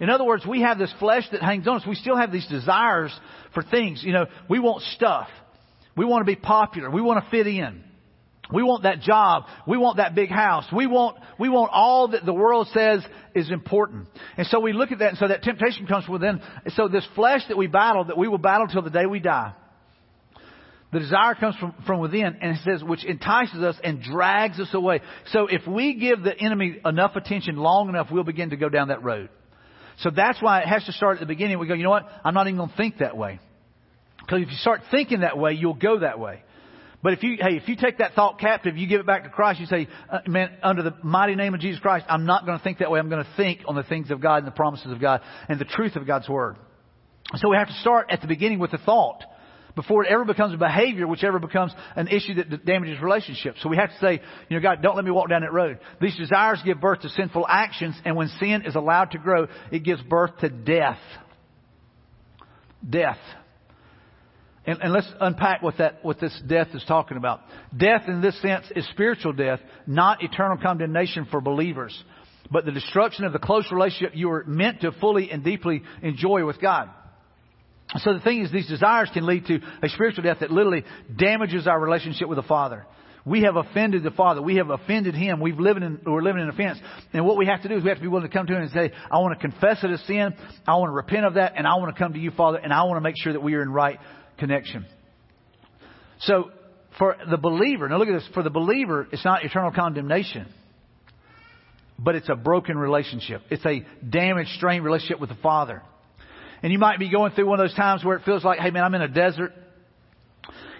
In 0.00 0.10
other 0.10 0.24
words, 0.24 0.44
we 0.46 0.62
have 0.62 0.78
this 0.78 0.92
flesh 0.98 1.24
that 1.32 1.42
hangs 1.42 1.66
on 1.66 1.76
us. 1.76 1.86
We 1.86 1.94
still 1.94 2.16
have 2.16 2.32
these 2.32 2.46
desires 2.46 3.12
for 3.52 3.62
things. 3.62 4.02
You 4.04 4.12
know, 4.12 4.26
we 4.48 4.58
want 4.58 4.82
stuff. 4.82 5.28
We 5.96 6.04
want 6.04 6.26
to 6.26 6.32
be 6.32 6.36
popular. 6.36 6.90
We 6.90 7.00
want 7.00 7.24
to 7.24 7.30
fit 7.30 7.46
in. 7.46 7.84
We 8.52 8.62
want 8.62 8.82
that 8.82 9.00
job. 9.00 9.44
We 9.66 9.78
want 9.78 9.96
that 9.96 10.14
big 10.14 10.30
house. 10.30 10.66
We 10.74 10.86
want, 10.86 11.16
we 11.38 11.48
want 11.48 11.70
all 11.72 12.08
that 12.08 12.26
the 12.26 12.34
world 12.34 12.68
says 12.74 13.02
is 13.34 13.50
important. 13.50 14.08
And 14.36 14.46
so 14.46 14.60
we 14.60 14.72
look 14.72 14.92
at 14.92 14.98
that 14.98 15.10
and 15.10 15.18
so 15.18 15.28
that 15.28 15.42
temptation 15.42 15.86
comes 15.86 16.06
within. 16.08 16.40
So 16.68 16.88
this 16.88 17.06
flesh 17.14 17.42
that 17.48 17.56
we 17.56 17.66
battle, 17.66 18.04
that 18.04 18.18
we 18.18 18.28
will 18.28 18.38
battle 18.38 18.66
till 18.66 18.82
the 18.82 18.90
day 18.90 19.06
we 19.06 19.20
die. 19.20 19.54
The 20.92 21.00
desire 21.00 21.34
comes 21.34 21.56
from, 21.56 21.74
from 21.86 22.00
within 22.00 22.36
and 22.40 22.56
it 22.56 22.60
says, 22.64 22.84
which 22.84 23.04
entices 23.04 23.60
us 23.62 23.76
and 23.82 24.00
drags 24.00 24.60
us 24.60 24.72
away. 24.72 25.00
So 25.32 25.48
if 25.48 25.66
we 25.66 25.94
give 25.94 26.22
the 26.22 26.38
enemy 26.38 26.80
enough 26.84 27.16
attention 27.16 27.56
long 27.56 27.88
enough, 27.88 28.08
we'll 28.12 28.24
begin 28.24 28.50
to 28.50 28.56
go 28.56 28.68
down 28.68 28.88
that 28.88 29.02
road. 29.02 29.28
So 29.98 30.10
that's 30.14 30.40
why 30.40 30.60
it 30.60 30.68
has 30.68 30.84
to 30.84 30.92
start 30.92 31.16
at 31.16 31.20
the 31.20 31.26
beginning. 31.26 31.58
We 31.58 31.66
go, 31.66 31.74
you 31.74 31.82
know 31.82 31.90
what? 31.90 32.08
I'm 32.24 32.34
not 32.34 32.46
even 32.46 32.58
going 32.58 32.70
to 32.70 32.76
think 32.76 32.98
that 32.98 33.16
way. 33.16 33.40
Because 34.20 34.42
if 34.42 34.50
you 34.50 34.56
start 34.56 34.82
thinking 34.92 35.20
that 35.20 35.36
way, 35.36 35.54
you'll 35.54 35.74
go 35.74 35.98
that 35.98 36.20
way. 36.20 36.43
But 37.04 37.12
if 37.12 37.22
you, 37.22 37.36
hey, 37.38 37.56
if 37.58 37.68
you 37.68 37.76
take 37.76 37.98
that 37.98 38.14
thought 38.14 38.40
captive, 38.40 38.78
you 38.78 38.86
give 38.86 38.98
it 38.98 39.06
back 39.06 39.24
to 39.24 39.28
Christ, 39.28 39.60
you 39.60 39.66
say, 39.66 39.88
uh, 40.10 40.20
man, 40.26 40.52
under 40.62 40.82
the 40.82 40.94
mighty 41.02 41.34
name 41.34 41.52
of 41.52 41.60
Jesus 41.60 41.78
Christ, 41.78 42.06
I'm 42.08 42.24
not 42.24 42.46
going 42.46 42.56
to 42.56 42.64
think 42.64 42.78
that 42.78 42.90
way. 42.90 42.98
I'm 42.98 43.10
going 43.10 43.22
to 43.22 43.30
think 43.36 43.60
on 43.68 43.74
the 43.74 43.82
things 43.82 44.10
of 44.10 44.22
God 44.22 44.38
and 44.38 44.46
the 44.46 44.52
promises 44.52 44.90
of 44.90 45.02
God 45.02 45.20
and 45.46 45.60
the 45.60 45.66
truth 45.66 45.96
of 45.96 46.06
God's 46.06 46.30
Word. 46.30 46.56
So 47.36 47.50
we 47.50 47.58
have 47.58 47.68
to 47.68 47.74
start 47.74 48.06
at 48.08 48.22
the 48.22 48.26
beginning 48.26 48.58
with 48.58 48.70
the 48.70 48.78
thought 48.78 49.22
before 49.76 50.06
it 50.06 50.10
ever 50.10 50.24
becomes 50.24 50.54
a 50.54 50.56
behavior, 50.56 51.06
which 51.06 51.22
ever 51.22 51.38
becomes 51.38 51.74
an 51.94 52.08
issue 52.08 52.36
that 52.36 52.64
damages 52.64 52.98
relationships. 53.02 53.58
So 53.62 53.68
we 53.68 53.76
have 53.76 53.90
to 53.90 53.98
say, 54.00 54.22
you 54.48 54.56
know, 54.56 54.62
God, 54.62 54.80
don't 54.80 54.96
let 54.96 55.04
me 55.04 55.10
walk 55.10 55.28
down 55.28 55.42
that 55.42 55.52
road. 55.52 55.80
These 56.00 56.16
desires 56.16 56.62
give 56.64 56.80
birth 56.80 57.02
to 57.02 57.10
sinful 57.10 57.44
actions, 57.46 57.96
and 58.06 58.16
when 58.16 58.28
sin 58.40 58.62
is 58.64 58.76
allowed 58.76 59.10
to 59.10 59.18
grow, 59.18 59.48
it 59.70 59.80
gives 59.84 60.00
birth 60.04 60.38
to 60.38 60.48
death. 60.48 61.00
Death. 62.88 63.18
And, 64.66 64.80
and 64.80 64.92
let's 64.92 65.08
unpack 65.20 65.62
what 65.62 65.78
that, 65.78 66.04
what 66.04 66.20
this 66.20 66.38
death 66.46 66.68
is 66.74 66.84
talking 66.88 67.16
about. 67.16 67.40
Death 67.76 68.02
in 68.08 68.22
this 68.22 68.40
sense 68.40 68.64
is 68.74 68.88
spiritual 68.90 69.32
death, 69.32 69.60
not 69.86 70.22
eternal 70.22 70.56
condemnation 70.56 71.26
for 71.30 71.40
believers, 71.40 72.02
but 72.50 72.64
the 72.64 72.72
destruction 72.72 73.24
of 73.24 73.32
the 73.32 73.38
close 73.38 73.70
relationship 73.70 74.12
you 74.14 74.28
were 74.28 74.44
meant 74.46 74.80
to 74.80 74.92
fully 74.92 75.30
and 75.30 75.44
deeply 75.44 75.82
enjoy 76.02 76.46
with 76.46 76.60
God. 76.60 76.88
So 77.98 78.14
the 78.14 78.20
thing 78.20 78.42
is, 78.42 78.50
these 78.50 78.66
desires 78.66 79.10
can 79.12 79.26
lead 79.26 79.46
to 79.46 79.60
a 79.82 79.88
spiritual 79.90 80.24
death 80.24 80.38
that 80.40 80.50
literally 80.50 80.84
damages 81.14 81.66
our 81.66 81.78
relationship 81.78 82.28
with 82.28 82.36
the 82.36 82.42
Father. 82.42 82.86
We 83.26 83.42
have 83.42 83.56
offended 83.56 84.02
the 84.02 84.10
Father. 84.10 84.42
We 84.42 84.56
have 84.56 84.68
offended 84.68 85.14
Him. 85.14 85.40
We've 85.40 85.58
living 85.58 85.82
in, 85.82 86.00
we're 86.04 86.22
living 86.22 86.42
in 86.42 86.48
offense. 86.48 86.78
And 87.12 87.24
what 87.24 87.36
we 87.36 87.46
have 87.46 87.62
to 87.62 87.68
do 87.68 87.76
is 87.76 87.82
we 87.82 87.88
have 87.88 87.98
to 87.98 88.02
be 88.02 88.08
willing 88.08 88.28
to 88.28 88.32
come 88.32 88.46
to 88.46 88.54
Him 88.54 88.62
and 88.62 88.70
say, 88.70 88.92
I 89.10 89.18
want 89.18 89.38
to 89.38 89.48
confess 89.48 89.82
it 89.82 89.90
as 89.90 90.00
sin. 90.06 90.34
I 90.66 90.76
want 90.76 90.90
to 90.90 90.94
repent 90.94 91.24
of 91.24 91.34
that. 91.34 91.54
And 91.56 91.66
I 91.66 91.76
want 91.76 91.94
to 91.94 91.98
come 92.02 92.12
to 92.14 92.18
you, 92.18 92.30
Father. 92.32 92.58
And 92.58 92.72
I 92.72 92.84
want 92.84 92.96
to 92.96 93.00
make 93.00 93.14
sure 93.16 93.32
that 93.32 93.40
we 93.40 93.54
are 93.54 93.62
in 93.62 93.70
right 93.70 93.98
connection. 94.38 94.86
So 96.20 96.50
for 96.98 97.16
the 97.28 97.36
believer, 97.36 97.88
now 97.88 97.98
look 97.98 98.08
at 98.08 98.14
this, 98.14 98.28
for 98.34 98.42
the 98.42 98.50
believer, 98.50 99.06
it's 99.10 99.24
not 99.24 99.44
eternal 99.44 99.72
condemnation, 99.72 100.46
but 101.98 102.14
it's 102.14 102.28
a 102.28 102.36
broken 102.36 102.78
relationship. 102.78 103.42
It's 103.50 103.64
a 103.66 103.84
damaged, 104.08 104.50
strained 104.56 104.84
relationship 104.84 105.20
with 105.20 105.30
the 105.30 105.36
Father. 105.36 105.82
And 106.62 106.72
you 106.72 106.78
might 106.78 106.98
be 106.98 107.10
going 107.10 107.32
through 107.32 107.46
one 107.46 107.60
of 107.60 107.68
those 107.68 107.76
times 107.76 108.04
where 108.04 108.16
it 108.16 108.24
feels 108.24 108.44
like, 108.44 108.58
hey 108.58 108.70
man, 108.70 108.84
I'm 108.84 108.94
in 108.94 109.02
a 109.02 109.08
desert. 109.08 109.52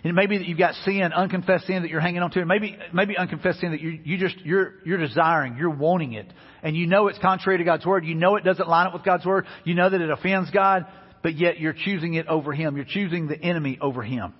And 0.03 0.15
maybe 0.15 0.37
that 0.37 0.47
you've 0.47 0.59
got 0.59 0.75
sin, 0.85 1.13
unconfessed 1.15 1.67
sin 1.67 1.83
that 1.83 1.91
you're 1.91 2.01
hanging 2.01 2.21
on 2.21 2.31
to. 2.33 2.45
Maybe, 2.45 2.79
maybe 2.93 3.17
unconfessed 3.17 3.61
sin 3.61 3.71
that 3.71 3.81
you, 3.81 3.99
you 4.05 4.19
just, 4.19 4.39
you're, 4.41 4.75
you're 4.85 4.99
desiring, 4.99 5.57
you're 5.57 5.71
wanting 5.71 6.13
it. 6.13 6.27
And 6.63 6.77
you 6.77 6.87
know 6.87 7.09
it's 7.09 7.19
contrary 7.19 7.59
to 7.59 7.65
God's 7.65 7.87
Word. 7.87 8.05
You 8.05 8.15
know 8.15 8.37
it 8.37 8.45
doesn't 8.45 8.69
line 8.69 8.87
up 8.87 8.93
with 8.93 9.03
God's 9.03 9.25
Word. 9.25 9.47
You 9.65 9.75
know 9.75 9.89
that 9.89 10.01
it 10.01 10.11
offends 10.11 10.51
God 10.51 10.87
but 11.25 11.39
yet 11.39 11.59
you're 11.59 11.73
choosing 11.73 12.15
it 12.15 12.27
over 12.29 12.53
Him. 12.53 12.77
You're 12.77 12.85
choosing 12.85 13.27
the 13.27 13.41
enemy 13.41 13.79
over 13.81 14.03
Him. 14.03 14.35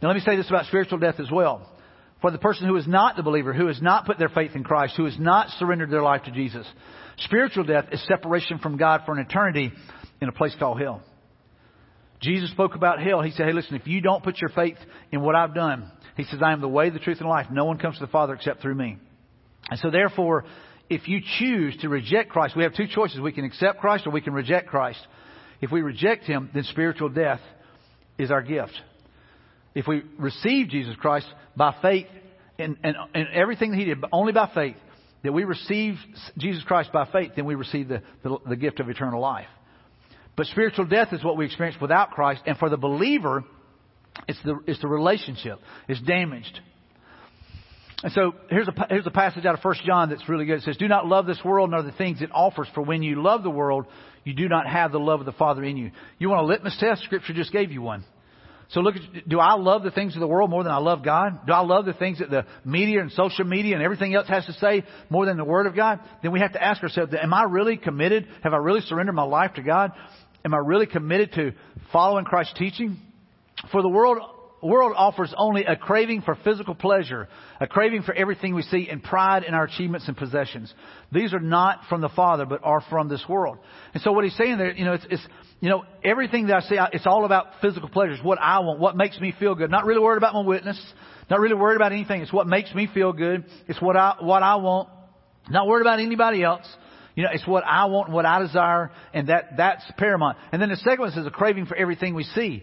Now 0.00 0.08
let 0.08 0.14
me 0.14 0.20
say 0.20 0.36
this 0.36 0.48
about 0.48 0.66
spiritual 0.66 0.98
death 0.98 1.18
as 1.18 1.30
well. 1.30 1.66
For 2.20 2.30
the 2.30 2.38
person 2.38 2.68
who 2.68 2.76
is 2.76 2.86
not 2.86 3.16
the 3.16 3.22
believer, 3.22 3.54
who 3.54 3.66
has 3.68 3.80
not 3.80 4.04
put 4.04 4.18
their 4.18 4.28
faith 4.28 4.50
in 4.54 4.62
Christ, 4.62 4.94
who 4.96 5.06
has 5.06 5.18
not 5.18 5.48
surrendered 5.58 5.90
their 5.90 6.02
life 6.02 6.24
to 6.24 6.32
Jesus, 6.32 6.66
spiritual 7.20 7.64
death 7.64 7.86
is 7.92 8.06
separation 8.06 8.58
from 8.58 8.76
God 8.76 9.02
for 9.06 9.12
an 9.12 9.24
eternity 9.24 9.72
in 10.20 10.28
a 10.28 10.32
place 10.32 10.54
called 10.58 10.80
hell. 10.82 11.00
Jesus 12.20 12.50
spoke 12.50 12.74
about 12.74 13.00
hell. 13.00 13.22
He 13.22 13.30
said, 13.30 13.46
hey, 13.46 13.52
listen, 13.54 13.74
if 13.74 13.86
you 13.86 14.02
don't 14.02 14.22
put 14.22 14.42
your 14.42 14.50
faith 14.50 14.76
in 15.10 15.22
what 15.22 15.34
I've 15.34 15.54
done, 15.54 15.90
he 16.16 16.24
says, 16.24 16.40
I 16.44 16.52
am 16.52 16.60
the 16.60 16.68
way, 16.68 16.90
the 16.90 16.98
truth, 16.98 17.20
and 17.20 17.28
life. 17.28 17.46
No 17.50 17.64
one 17.64 17.78
comes 17.78 17.98
to 17.98 18.04
the 18.04 18.12
Father 18.12 18.34
except 18.34 18.60
through 18.60 18.74
me. 18.74 18.98
And 19.70 19.80
so 19.80 19.90
therefore, 19.90 20.44
if 20.90 21.08
you 21.08 21.20
choose 21.38 21.74
to 21.80 21.88
reject 21.88 22.28
Christ, 22.28 22.54
we 22.54 22.64
have 22.64 22.74
two 22.74 22.88
choices. 22.88 23.20
We 23.20 23.32
can 23.32 23.44
accept 23.44 23.80
Christ 23.80 24.06
or 24.06 24.10
we 24.10 24.20
can 24.20 24.34
reject 24.34 24.68
Christ. 24.68 24.98
If 25.60 25.70
we 25.70 25.82
reject 25.82 26.24
Him, 26.24 26.50
then 26.54 26.64
spiritual 26.64 27.08
death 27.08 27.40
is 28.18 28.30
our 28.30 28.42
gift. 28.42 28.72
If 29.74 29.86
we 29.86 30.02
receive 30.18 30.68
Jesus 30.68 30.96
Christ 30.96 31.26
by 31.56 31.74
faith 31.82 32.06
and, 32.58 32.76
and, 32.82 32.96
and 33.14 33.28
everything 33.32 33.70
that 33.70 33.76
He 33.78 33.84
did, 33.84 34.00
but 34.00 34.10
only 34.12 34.32
by 34.32 34.50
faith, 34.54 34.76
that 35.22 35.32
we 35.32 35.44
receive 35.44 35.94
Jesus 36.36 36.62
Christ 36.64 36.92
by 36.92 37.06
faith, 37.10 37.32
then 37.36 37.44
we 37.44 37.54
receive 37.54 37.88
the, 37.88 38.02
the, 38.22 38.38
the 38.50 38.56
gift 38.56 38.80
of 38.80 38.88
eternal 38.88 39.20
life. 39.20 39.48
But 40.36 40.46
spiritual 40.46 40.86
death 40.86 41.12
is 41.12 41.24
what 41.24 41.36
we 41.36 41.46
experience 41.46 41.80
without 41.80 42.12
Christ, 42.12 42.42
and 42.46 42.56
for 42.56 42.70
the 42.70 42.76
believer, 42.76 43.44
it's 44.28 44.38
the, 44.44 44.60
it's 44.66 44.80
the 44.80 44.88
relationship. 44.88 45.58
It's 45.88 46.00
damaged. 46.00 46.60
And 48.02 48.12
so 48.12 48.34
here's 48.48 48.68
a, 48.68 48.86
here's 48.88 49.06
a 49.06 49.10
passage 49.10 49.44
out 49.44 49.58
of 49.58 49.64
1 49.64 49.74
John 49.84 50.10
that's 50.10 50.28
really 50.28 50.44
good. 50.44 50.58
It 50.58 50.62
says, 50.62 50.76
Do 50.76 50.86
not 50.86 51.06
love 51.06 51.26
this 51.26 51.40
world 51.44 51.70
nor 51.70 51.82
the 51.82 51.92
things 51.92 52.22
it 52.22 52.30
offers, 52.32 52.68
for 52.74 52.82
when 52.82 53.02
you 53.02 53.20
love 53.20 53.42
the 53.42 53.50
world, 53.50 53.86
you 54.24 54.34
do 54.34 54.48
not 54.48 54.68
have 54.68 54.92
the 54.92 55.00
love 55.00 55.20
of 55.20 55.26
the 55.26 55.32
Father 55.32 55.64
in 55.64 55.76
you. 55.76 55.90
You 56.18 56.28
want 56.28 56.42
a 56.42 56.46
litmus 56.46 56.76
test? 56.78 57.02
Scripture 57.02 57.32
just 57.32 57.52
gave 57.52 57.72
you 57.72 57.82
one. 57.82 58.04
So 58.70 58.80
look, 58.80 58.96
at, 58.96 59.28
do 59.28 59.40
I 59.40 59.54
love 59.54 59.82
the 59.82 59.90
things 59.90 60.14
of 60.14 60.20
the 60.20 60.28
world 60.28 60.50
more 60.50 60.62
than 60.62 60.72
I 60.72 60.78
love 60.78 61.02
God? 61.02 61.46
Do 61.46 61.52
I 61.52 61.60
love 61.60 61.86
the 61.86 61.94
things 61.94 62.18
that 62.18 62.30
the 62.30 62.44
media 62.64 63.00
and 63.00 63.10
social 63.10 63.44
media 63.44 63.74
and 63.74 63.82
everything 63.82 64.14
else 64.14 64.28
has 64.28 64.44
to 64.46 64.52
say 64.54 64.84
more 65.08 65.26
than 65.26 65.36
the 65.36 65.44
Word 65.44 65.66
of 65.66 65.74
God? 65.74 66.00
Then 66.22 66.32
we 66.32 66.40
have 66.40 66.52
to 66.52 66.62
ask 66.62 66.82
ourselves, 66.82 67.12
am 67.20 67.32
I 67.32 67.44
really 67.44 67.78
committed? 67.78 68.28
Have 68.44 68.52
I 68.52 68.58
really 68.58 68.82
surrendered 68.82 69.14
my 69.14 69.24
life 69.24 69.54
to 69.54 69.62
God? 69.62 69.92
Am 70.44 70.54
I 70.54 70.58
really 70.58 70.86
committed 70.86 71.32
to 71.32 71.52
following 71.92 72.26
Christ's 72.26 72.54
teaching? 72.58 73.00
For 73.72 73.82
the 73.82 73.88
world 73.88 74.18
world 74.62 74.94
offers 74.96 75.32
only 75.36 75.64
a 75.64 75.76
craving 75.76 76.22
for 76.22 76.36
physical 76.44 76.74
pleasure, 76.74 77.28
a 77.60 77.66
craving 77.66 78.02
for 78.02 78.14
everything 78.14 78.54
we 78.54 78.62
see, 78.62 78.88
and 78.90 79.02
pride 79.02 79.44
in 79.44 79.54
our 79.54 79.64
achievements 79.64 80.08
and 80.08 80.16
possessions. 80.16 80.72
These 81.12 81.32
are 81.32 81.40
not 81.40 81.82
from 81.88 82.00
the 82.00 82.08
Father, 82.08 82.44
but 82.46 82.60
are 82.64 82.82
from 82.90 83.08
this 83.08 83.24
world. 83.28 83.58
And 83.94 84.02
so 84.02 84.12
what 84.12 84.24
he's 84.24 84.36
saying 84.36 84.58
there, 84.58 84.72
you 84.72 84.84
know, 84.84 84.94
it's, 84.94 85.06
it's 85.10 85.26
you 85.60 85.68
know, 85.68 85.84
everything 86.04 86.48
that 86.48 86.56
I 86.56 86.60
see, 86.68 86.76
it's 86.92 87.06
all 87.06 87.24
about 87.24 87.46
physical 87.60 87.88
pleasures, 87.88 88.18
what 88.22 88.38
I 88.40 88.60
want, 88.60 88.80
what 88.80 88.96
makes 88.96 89.18
me 89.20 89.34
feel 89.38 89.54
good. 89.54 89.70
Not 89.70 89.84
really 89.84 90.00
worried 90.00 90.18
about 90.18 90.34
my 90.34 90.42
witness, 90.42 90.80
not 91.30 91.40
really 91.40 91.54
worried 91.54 91.76
about 91.76 91.92
anything. 91.92 92.22
It's 92.22 92.32
what 92.32 92.46
makes 92.46 92.74
me 92.74 92.88
feel 92.92 93.12
good. 93.12 93.44
It's 93.66 93.80
what 93.80 93.96
I, 93.96 94.16
what 94.20 94.42
I 94.42 94.56
want. 94.56 94.88
Not 95.50 95.66
worried 95.66 95.82
about 95.82 96.00
anybody 96.00 96.42
else. 96.42 96.66
You 97.14 97.24
know, 97.24 97.30
it's 97.32 97.46
what 97.46 97.64
I 97.64 97.86
want, 97.86 98.10
what 98.10 98.24
I 98.24 98.40
desire, 98.40 98.92
and 99.12 99.28
that, 99.28 99.56
that's 99.56 99.82
paramount. 99.96 100.38
And 100.52 100.62
then 100.62 100.68
the 100.68 100.76
second 100.76 101.00
one 101.00 101.10
says 101.10 101.26
a 101.26 101.30
craving 101.30 101.66
for 101.66 101.74
everything 101.74 102.14
we 102.14 102.22
see. 102.22 102.62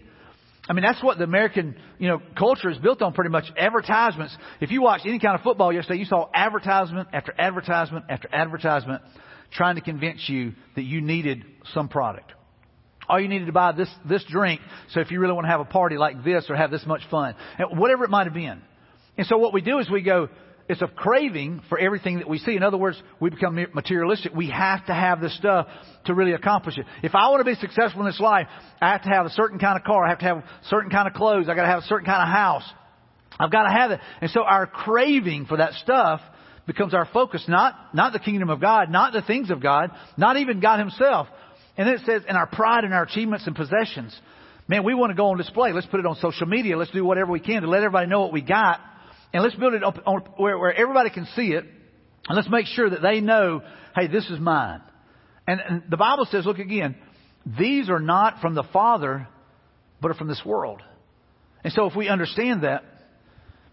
I 0.68 0.72
mean, 0.72 0.84
that's 0.84 1.02
what 1.02 1.18
the 1.18 1.24
American, 1.24 1.76
you 1.98 2.08
know, 2.08 2.20
culture 2.36 2.70
is 2.70 2.78
built 2.78 3.00
on 3.00 3.12
pretty 3.12 3.30
much. 3.30 3.44
Advertisements. 3.56 4.36
If 4.60 4.70
you 4.70 4.82
watched 4.82 5.06
any 5.06 5.20
kind 5.20 5.36
of 5.36 5.42
football 5.42 5.72
yesterday, 5.72 6.00
you 6.00 6.04
saw 6.04 6.28
advertisement 6.34 7.08
after 7.12 7.32
advertisement 7.38 8.06
after 8.08 8.28
advertisement 8.32 9.02
trying 9.52 9.76
to 9.76 9.80
convince 9.80 10.28
you 10.28 10.54
that 10.74 10.82
you 10.82 11.00
needed 11.00 11.44
some 11.72 11.88
product. 11.88 12.32
Or 13.08 13.20
you 13.20 13.28
needed 13.28 13.46
to 13.46 13.52
buy 13.52 13.70
this, 13.70 13.88
this 14.08 14.24
drink, 14.28 14.60
so 14.90 15.00
if 15.00 15.12
you 15.12 15.20
really 15.20 15.34
want 15.34 15.44
to 15.44 15.50
have 15.50 15.60
a 15.60 15.64
party 15.64 15.96
like 15.96 16.24
this 16.24 16.46
or 16.50 16.56
have 16.56 16.72
this 16.72 16.84
much 16.84 17.02
fun. 17.08 17.36
Whatever 17.72 18.04
it 18.04 18.10
might 18.10 18.24
have 18.24 18.34
been. 18.34 18.60
And 19.16 19.26
so 19.28 19.38
what 19.38 19.54
we 19.54 19.60
do 19.60 19.78
is 19.78 19.88
we 19.88 20.02
go, 20.02 20.28
it's 20.68 20.82
a 20.82 20.88
craving 20.88 21.62
for 21.68 21.78
everything 21.78 22.18
that 22.18 22.28
we 22.28 22.38
see. 22.38 22.56
In 22.56 22.62
other 22.62 22.76
words, 22.76 23.00
we 23.20 23.30
become 23.30 23.54
materialistic. 23.72 24.34
We 24.34 24.50
have 24.50 24.84
to 24.86 24.94
have 24.94 25.20
this 25.20 25.36
stuff 25.36 25.68
to 26.06 26.14
really 26.14 26.32
accomplish 26.32 26.76
it. 26.76 26.86
If 27.02 27.14
I 27.14 27.28
want 27.28 27.40
to 27.40 27.44
be 27.44 27.54
successful 27.54 28.00
in 28.00 28.06
this 28.06 28.18
life, 28.18 28.48
I 28.80 28.90
have 28.90 29.02
to 29.02 29.08
have 29.08 29.26
a 29.26 29.30
certain 29.30 29.58
kind 29.58 29.78
of 29.78 29.84
car. 29.84 30.04
I 30.04 30.08
have 30.08 30.18
to 30.18 30.24
have 30.24 30.44
certain 30.68 30.90
kind 30.90 31.06
of 31.06 31.14
clothes. 31.14 31.48
I 31.48 31.54
got 31.54 31.62
to 31.62 31.68
have 31.68 31.84
a 31.84 31.86
certain 31.86 32.06
kind 32.06 32.22
of 32.22 32.28
house. 32.34 32.64
I've 33.38 33.52
got 33.52 33.64
to 33.64 33.70
have 33.70 33.90
it. 33.92 34.00
And 34.20 34.30
so 34.30 34.42
our 34.42 34.66
craving 34.66 35.46
for 35.46 35.58
that 35.58 35.74
stuff 35.74 36.20
becomes 36.66 36.94
our 36.94 37.08
focus, 37.12 37.44
not, 37.46 37.94
not 37.94 38.12
the 38.12 38.18
kingdom 38.18 38.50
of 38.50 38.60
God, 38.60 38.90
not 38.90 39.12
the 39.12 39.22
things 39.22 39.50
of 39.50 39.62
God, 39.62 39.90
not 40.16 40.36
even 40.36 40.58
God 40.58 40.80
himself. 40.80 41.28
And 41.76 41.86
then 41.86 41.94
it 41.94 42.00
says, 42.06 42.22
in 42.28 42.34
our 42.34 42.46
pride 42.46 42.84
and 42.84 42.92
our 42.92 43.04
achievements 43.04 43.46
and 43.46 43.54
possessions. 43.54 44.18
Man, 44.66 44.82
we 44.82 44.94
want 44.94 45.10
to 45.10 45.14
go 45.16 45.28
on 45.28 45.36
display. 45.36 45.72
Let's 45.72 45.86
put 45.86 46.00
it 46.00 46.06
on 46.06 46.16
social 46.16 46.46
media. 46.46 46.76
Let's 46.76 46.90
do 46.90 47.04
whatever 47.04 47.30
we 47.30 47.38
can 47.38 47.62
to 47.62 47.68
let 47.68 47.84
everybody 47.84 48.08
know 48.08 48.22
what 48.22 48.32
we 48.32 48.42
got. 48.42 48.80
And 49.36 49.44
let's 49.44 49.54
build 49.54 49.74
it 49.74 49.84
up 49.84 49.98
on, 50.06 50.20
where, 50.38 50.56
where 50.56 50.72
everybody 50.72 51.10
can 51.10 51.26
see 51.36 51.48
it. 51.48 51.62
And 52.26 52.36
let's 52.36 52.48
make 52.48 52.64
sure 52.64 52.88
that 52.88 53.02
they 53.02 53.20
know, 53.20 53.60
hey, 53.94 54.06
this 54.06 54.24
is 54.30 54.40
mine. 54.40 54.80
And, 55.46 55.60
and 55.60 55.82
the 55.90 55.98
Bible 55.98 56.26
says, 56.30 56.46
look 56.46 56.58
again, 56.58 56.96
these 57.44 57.90
are 57.90 58.00
not 58.00 58.40
from 58.40 58.54
the 58.54 58.62
Father, 58.62 59.28
but 60.00 60.10
are 60.10 60.14
from 60.14 60.28
this 60.28 60.40
world. 60.42 60.80
And 61.62 61.70
so 61.70 61.84
if 61.84 61.94
we 61.94 62.08
understand 62.08 62.62
that, 62.62 62.82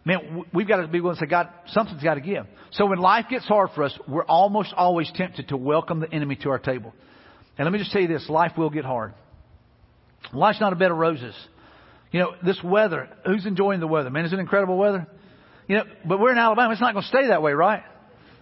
man, 0.03 0.43
we've 0.53 0.67
got 0.67 0.81
to 0.81 0.87
be 0.89 0.99
willing 0.99 1.15
to 1.15 1.21
say, 1.21 1.29
God, 1.29 1.47
something's 1.67 2.03
got 2.03 2.15
to 2.15 2.21
give. 2.21 2.45
So 2.71 2.87
when 2.87 2.99
life 2.99 3.27
gets 3.29 3.45
hard 3.45 3.69
for 3.73 3.85
us, 3.85 3.97
we're 4.05 4.25
almost 4.25 4.73
always 4.75 5.09
tempted 5.15 5.47
to 5.47 5.55
welcome 5.55 6.01
the 6.01 6.11
enemy 6.11 6.35
to 6.43 6.49
our 6.49 6.59
table. 6.59 6.93
And 7.57 7.65
let 7.65 7.71
me 7.71 7.79
just 7.79 7.93
tell 7.93 8.01
you 8.01 8.09
this, 8.09 8.27
life 8.27 8.57
will 8.57 8.69
get 8.69 8.83
hard. 8.83 9.13
Life's 10.33 10.59
not 10.59 10.73
a 10.73 10.75
bed 10.75 10.91
of 10.91 10.97
roses. 10.97 11.35
You 12.11 12.19
know, 12.19 12.35
this 12.45 12.61
weather, 12.61 13.07
who's 13.25 13.45
enjoying 13.45 13.79
the 13.79 13.87
weather? 13.87 14.09
Man, 14.09 14.25
is 14.25 14.33
it 14.33 14.39
incredible 14.39 14.77
weather? 14.77 15.07
You 15.67 15.77
know, 15.77 15.83
but 16.05 16.19
we're 16.19 16.31
in 16.31 16.37
Alabama. 16.37 16.71
It's 16.71 16.81
not 16.81 16.93
going 16.93 17.03
to 17.03 17.09
stay 17.09 17.27
that 17.27 17.41
way, 17.41 17.53
right? 17.53 17.83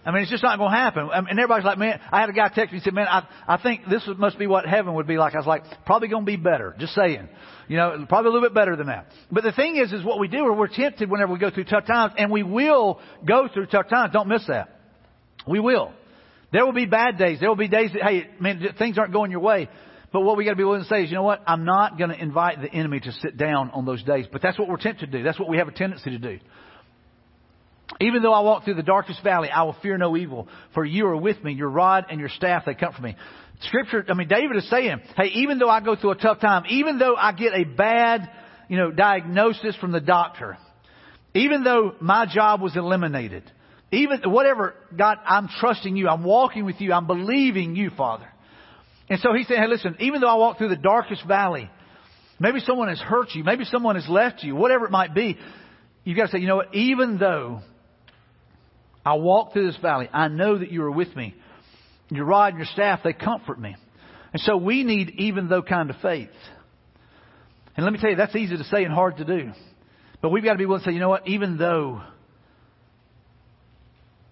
I 0.04 0.10
mean, 0.10 0.22
it's 0.22 0.30
just 0.30 0.42
not 0.42 0.58
going 0.58 0.72
to 0.72 0.76
happen. 0.76 1.10
and 1.12 1.28
everybody's 1.28 1.64
like, 1.64 1.78
man, 1.78 2.00
I 2.10 2.20
had 2.20 2.28
a 2.28 2.32
guy 2.32 2.48
text 2.48 2.72
me 2.72 2.78
and 2.78 2.82
said, 2.82 2.94
man, 2.94 3.06
I, 3.08 3.26
I 3.46 3.56
think 3.62 3.82
this 3.88 4.02
must 4.18 4.36
be 4.36 4.48
what 4.48 4.66
heaven 4.66 4.94
would 4.94 5.06
be 5.06 5.16
like. 5.16 5.34
I 5.34 5.38
was 5.38 5.46
like, 5.46 5.62
probably 5.86 6.08
going 6.08 6.24
to 6.24 6.26
be 6.26 6.36
better. 6.36 6.74
Just 6.78 6.94
saying. 6.94 7.28
You 7.68 7.76
know, 7.76 8.04
probably 8.08 8.30
a 8.30 8.32
little 8.32 8.48
bit 8.48 8.54
better 8.54 8.74
than 8.74 8.88
that. 8.88 9.06
But 9.30 9.44
the 9.44 9.52
thing 9.52 9.76
is, 9.76 9.92
is 9.92 10.04
what 10.04 10.18
we 10.18 10.26
do, 10.26 10.40
or 10.40 10.54
we're 10.54 10.66
tempted 10.66 11.08
whenever 11.08 11.32
we 11.32 11.38
go 11.38 11.50
through 11.50 11.64
tough 11.64 11.86
times, 11.86 12.14
and 12.18 12.32
we 12.32 12.42
will 12.42 13.00
go 13.24 13.48
through 13.52 13.66
tough 13.66 13.88
times. 13.88 14.12
Don't 14.12 14.28
miss 14.28 14.44
that. 14.48 14.80
We 15.46 15.60
will. 15.60 15.92
There 16.52 16.66
will 16.66 16.72
be 16.72 16.86
bad 16.86 17.16
days. 17.16 17.38
There 17.38 17.48
will 17.48 17.56
be 17.56 17.68
days 17.68 17.92
that, 17.92 18.02
hey, 18.02 18.28
man, 18.40 18.74
things 18.76 18.98
aren't 18.98 19.12
going 19.12 19.30
your 19.30 19.40
way. 19.40 19.68
But 20.12 20.22
what 20.22 20.36
we 20.36 20.44
got 20.44 20.50
to 20.50 20.56
be 20.56 20.64
willing 20.64 20.82
to 20.82 20.88
say 20.88 21.04
is, 21.04 21.10
you 21.10 21.16
know 21.16 21.22
what? 21.22 21.42
I'm 21.46 21.64
not 21.64 21.96
going 21.96 22.10
to 22.10 22.20
invite 22.20 22.60
the 22.60 22.70
enemy 22.70 23.00
to 23.00 23.12
sit 23.12 23.36
down 23.36 23.70
on 23.70 23.86
those 23.86 24.02
days. 24.02 24.26
But 24.30 24.42
that's 24.42 24.58
what 24.58 24.68
we're 24.68 24.76
tempted 24.76 25.10
to 25.10 25.18
do. 25.18 25.24
That's 25.24 25.38
what 25.38 25.48
we 25.48 25.58
have 25.58 25.68
a 25.68 25.72
tendency 25.72 26.10
to 26.10 26.18
do. 26.18 26.38
Even 28.00 28.22
though 28.22 28.32
I 28.32 28.40
walk 28.40 28.64
through 28.64 28.74
the 28.74 28.82
darkest 28.82 29.22
valley, 29.22 29.48
I 29.48 29.62
will 29.62 29.76
fear 29.82 29.96
no 29.96 30.16
evil, 30.16 30.48
for 30.74 30.84
you 30.84 31.06
are 31.06 31.16
with 31.16 31.42
me. 31.44 31.52
Your 31.52 31.68
rod 31.68 32.06
and 32.10 32.18
your 32.18 32.28
staff, 32.28 32.64
they 32.66 32.74
comfort 32.74 33.02
me. 33.02 33.16
Scripture, 33.62 34.04
I 34.08 34.14
mean, 34.14 34.28
David 34.28 34.56
is 34.56 34.68
saying, 34.68 35.00
hey, 35.16 35.28
even 35.34 35.58
though 35.58 35.68
I 35.68 35.80
go 35.80 35.94
through 35.94 36.12
a 36.12 36.16
tough 36.16 36.40
time, 36.40 36.64
even 36.68 36.98
though 36.98 37.14
I 37.14 37.32
get 37.32 37.54
a 37.54 37.64
bad, 37.64 38.28
you 38.68 38.76
know, 38.76 38.90
diagnosis 38.90 39.76
from 39.76 39.92
the 39.92 40.00
doctor, 40.00 40.58
even 41.34 41.62
though 41.62 41.94
my 42.00 42.26
job 42.32 42.60
was 42.60 42.76
eliminated, 42.76 43.44
even 43.92 44.20
whatever, 44.24 44.74
God, 44.96 45.18
I'm 45.24 45.48
trusting 45.60 45.96
you. 45.96 46.08
I'm 46.08 46.24
walking 46.24 46.64
with 46.64 46.80
you. 46.80 46.92
I'm 46.92 47.06
believing 47.06 47.76
you, 47.76 47.90
Father. 47.90 48.26
And 49.08 49.20
so 49.20 49.34
he 49.34 49.44
said, 49.44 49.58
hey, 49.58 49.68
listen, 49.68 49.96
even 50.00 50.20
though 50.20 50.28
I 50.28 50.36
walk 50.36 50.58
through 50.58 50.70
the 50.70 50.76
darkest 50.76 51.26
valley, 51.26 51.70
maybe 52.40 52.60
someone 52.60 52.88
has 52.88 52.98
hurt 52.98 53.28
you, 53.34 53.44
maybe 53.44 53.64
someone 53.64 53.96
has 53.96 54.08
left 54.08 54.42
you, 54.42 54.56
whatever 54.56 54.86
it 54.86 54.90
might 54.90 55.14
be, 55.14 55.38
you've 56.04 56.16
got 56.16 56.26
to 56.26 56.32
say, 56.32 56.38
you 56.38 56.46
know 56.46 56.56
what, 56.56 56.74
even 56.74 57.18
though 57.18 57.60
I 59.04 59.14
walk 59.14 59.52
through 59.52 59.66
this 59.66 59.80
valley. 59.80 60.08
I 60.12 60.28
know 60.28 60.58
that 60.58 60.70
you 60.70 60.82
are 60.82 60.90
with 60.90 61.14
me. 61.16 61.34
Your 62.10 62.24
rod 62.24 62.54
and 62.54 62.58
your 62.58 62.66
staff, 62.66 63.00
they 63.02 63.12
comfort 63.12 63.60
me. 63.60 63.74
And 64.32 64.42
so 64.42 64.56
we 64.56 64.84
need 64.84 65.10
even 65.18 65.48
though 65.48 65.62
kind 65.62 65.90
of 65.90 65.96
faith. 66.00 66.30
And 67.76 67.84
let 67.84 67.92
me 67.92 67.98
tell 67.98 68.10
you, 68.10 68.16
that's 68.16 68.36
easy 68.36 68.56
to 68.56 68.64
say 68.64 68.84
and 68.84 68.92
hard 68.92 69.16
to 69.16 69.24
do. 69.24 69.52
But 70.20 70.30
we've 70.30 70.44
got 70.44 70.52
to 70.52 70.58
be 70.58 70.66
willing 70.66 70.84
to 70.84 70.90
say, 70.90 70.94
you 70.94 71.00
know 71.00 71.08
what, 71.08 71.26
even 71.26 71.56
though 71.58 72.02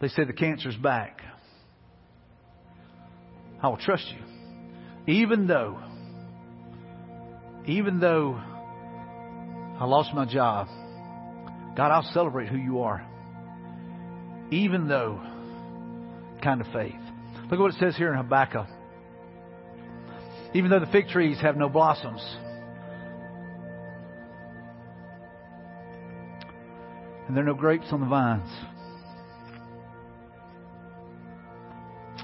they 0.01 0.09
say 0.09 0.25
the 0.25 0.33
cancer's 0.33 0.77
back, 0.77 1.21
I 3.63 3.69
will 3.69 3.77
trust 3.77 4.07
you. 4.09 5.13
Even 5.13 5.47
though, 5.47 5.81
even 7.67 7.99
though 7.99 8.35
I 8.35 9.85
lost 9.85 10.15
my 10.15 10.27
job, 10.27 10.69
God, 11.77 11.91
I'll 11.91 12.11
celebrate 12.13 12.49
who 12.49 12.57
you 12.57 12.81
are 12.81 13.07
even 14.51 14.89
though 14.89 15.21
kind 16.43 16.61
of 16.61 16.67
faith. 16.69 16.95
Look 17.45 17.53
at 17.53 17.59
what 17.59 17.75
it 17.75 17.79
says 17.79 17.97
here 17.97 18.11
in 18.11 18.17
Habakkuk. 18.17 18.67
Even 20.55 20.71
though 20.71 20.81
the 20.81 20.87
fig 20.87 21.09
trees 21.09 21.39
have 21.41 21.57
no 21.57 21.69
blossoms, 21.69 22.21
and 27.29 27.37
there 27.37 27.45
are 27.45 27.47
no 27.47 27.55
grapes 27.55 27.87
on 27.93 28.01
the 28.01 28.07
vines. 28.07 28.51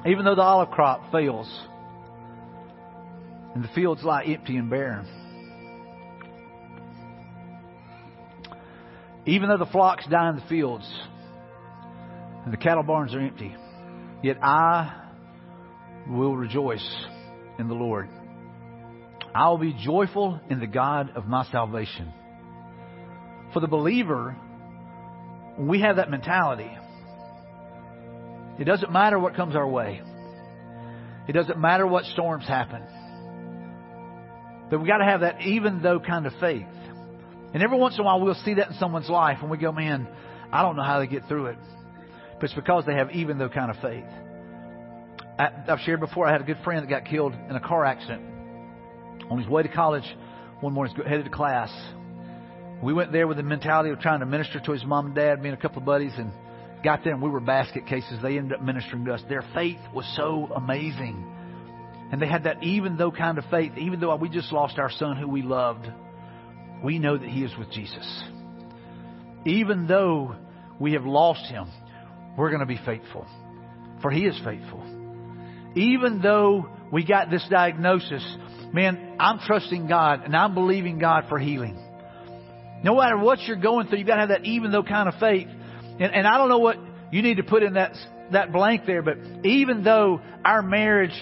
Even 0.05 0.25
though 0.25 0.35
the 0.35 0.43
olive 0.43 0.71
crop 0.71 1.13
fails, 1.13 1.49
and 3.55 3.63
the 3.63 3.69
fields 3.69 4.03
lie 4.03 4.25
empty 4.25 4.57
and 4.57 4.69
barren. 4.69 5.07
Even 9.25 9.49
though 9.49 9.57
the 9.57 9.67
flocks 9.67 10.07
die 10.09 10.29
in 10.31 10.37
the 10.37 10.45
fields, 10.49 10.89
and 12.47 12.53
the 12.53 12.59
cattle 12.59 12.85
barns 12.85 13.13
are 13.13 13.21
empty. 13.21 13.55
Yet 14.23 14.39
I 14.41 15.03
will 16.09 16.37
rejoice 16.37 16.89
in 17.59 17.67
the 17.67 17.75
Lord. 17.75 18.09
I 19.35 19.49
will 19.49 19.59
be 19.59 19.75
joyful 19.85 20.41
in 20.49 20.61
the 20.61 20.69
God 20.69 21.11
of 21.17 21.27
my 21.27 21.45
salvation. 21.51 22.13
For 23.53 23.59
the 23.59 23.67
believer, 23.67 24.37
we 25.59 25.81
have 25.81 25.97
that 25.97 26.09
mentality, 26.09 26.71
it 28.61 28.65
doesn't 28.65 28.93
matter 28.93 29.19
what 29.19 29.35
comes 29.35 29.57
our 29.57 29.69
way. 29.69 30.01
It 31.29 31.33
doesn't 31.33 31.59
matter 31.59 31.85
what 31.85 32.05
storms 32.05 32.47
happen. 32.47 32.83
But 34.71 34.81
we 34.81 34.87
got 34.87 34.99
to 34.99 35.05
have 35.05 35.23
that 35.23 35.43
even 35.43 35.83
though 35.83 35.99
kind 35.99 36.27
of 36.27 36.33
faith. 36.41 36.65
And 37.53 37.61
every 37.61 37.77
once 37.77 37.95
in 37.95 38.03
a 38.03 38.05
while 38.05 38.21
we'll 38.21 38.35
see 38.45 38.55
that 38.55 38.69
in 38.69 38.75
someone's 38.75 39.11
life 39.11 39.39
and 39.41 39.51
we 39.51 39.59
go, 39.59 39.73
man, 39.73 40.07
I 40.53 40.63
don't 40.63 40.77
know 40.77 40.85
how 40.85 41.01
they 41.01 41.09
get 41.09 41.27
through 41.27 41.47
it 41.47 41.59
but 42.37 42.45
it's 42.45 42.55
because 42.55 42.85
they 42.87 42.95
have 42.95 43.11
even 43.13 43.39
though 43.39 43.49
kind 43.49 43.71
of 43.71 43.77
faith. 43.83 44.05
I, 45.39 45.51
I've 45.69 45.81
shared 45.81 46.01
before, 46.01 46.27
I 46.27 46.33
had 46.33 46.41
a 46.41 46.45
good 46.45 46.59
friend 46.65 46.83
that 46.83 46.91
got 46.91 47.05
killed 47.05 47.35
in 47.35 47.57
a 47.57 47.61
car 47.61 47.85
accident 47.85 48.23
on 49.31 49.39
his 49.39 49.49
way 49.49 49.63
to 49.63 49.69
college. 49.69 50.05
One 50.61 50.73
morning, 50.73 50.95
headed 51.07 51.25
to 51.25 51.31
class. 51.31 51.71
We 52.83 52.93
went 52.93 53.13
there 53.13 53.27
with 53.27 53.37
the 53.37 53.43
mentality 53.43 53.91
of 53.91 54.01
trying 54.01 54.21
to 54.21 54.27
minister 54.27 54.61
to 54.61 54.73
his 54.73 54.85
mom 54.85 55.07
and 55.07 55.15
dad, 55.15 55.43
me 55.43 55.51
and 55.51 55.59
a 55.59 55.61
couple 55.61 55.79
of 55.79 55.85
buddies, 55.85 56.13
and 56.17 56.31
got 56.83 57.05
there 57.05 57.13
and 57.13 57.23
we 57.23 57.29
were 57.29 57.41
basket 57.41 57.87
cases. 57.87 58.19
They 58.23 58.39
ended 58.39 58.59
up 58.59 58.63
ministering 58.63 59.05
to 59.07 59.15
us. 59.15 59.23
Their 59.29 59.45
faith 59.55 59.79
was 59.95 60.11
so 60.17 60.49
amazing. 60.55 61.33
And 62.13 62.23
they 62.23 62.27
had 62.27 62.45
that 62.45 62.63
even 62.63 62.97
though 62.97 63.11
kind 63.11 63.39
of 63.39 63.45
faith, 63.51 63.73
even 63.77 64.01
though 64.01 64.15
we 64.17 64.29
just 64.29 64.53
lost 64.53 64.79
our 64.79 64.91
son 64.91 65.17
who 65.17 65.27
we 65.27 65.43
loved, 65.43 65.87
we 66.85 66.99
know 66.99 67.17
that 67.17 67.29
he 67.29 67.43
is 67.43 67.51
with 67.59 67.71
Jesus. 67.71 68.25
Even 69.45 69.87
though 69.87 70.37
we 70.79 70.93
have 70.93 71.05
lost 71.05 71.45
him, 71.47 71.67
we're 72.37 72.51
going 72.51 72.61
to 72.61 72.67
be 72.67 72.81
faithful. 72.85 73.27
For 74.03 74.11
He 74.11 74.27
is 74.27 74.39
faithful. 74.45 74.83
Even 75.75 76.21
though 76.23 76.69
we 76.93 77.05
got 77.05 77.31
this 77.31 77.47
diagnosis, 77.51 78.25
man, 78.73 79.17
I'm 79.19 79.39
trusting 79.41 79.87
God 79.89 80.25
and 80.25 80.37
I'm 80.37 80.55
believing 80.55 80.99
God 80.99 81.25
for 81.29 81.39
healing. 81.39 81.83
No 82.83 82.97
matter 82.97 83.19
what 83.19 83.41
you're 83.41 83.57
going 83.57 83.89
through, 83.89 83.99
you've 83.99 84.07
got 84.07 84.15
to 84.15 84.21
have 84.21 84.29
that 84.31 84.45
even 84.45 84.71
though 84.71 84.83
kind 84.83 85.09
of 85.09 85.19
faith. 85.19 85.49
And, 85.49 86.15
and 86.15 86.27
I 86.27 86.39
don't 86.39 86.49
know 86.49 86.59
what 86.59 86.77
you 87.11 87.23
need 87.23 87.39
to 87.39 87.43
put 87.43 87.63
in 87.63 87.75
that, 87.75 87.97
that 88.33 88.53
blank 88.53 88.83
there, 88.87 89.03
but 89.03 89.19
even 89.45 89.83
though 89.83 90.21
our 90.45 90.63
marriage 90.63 91.15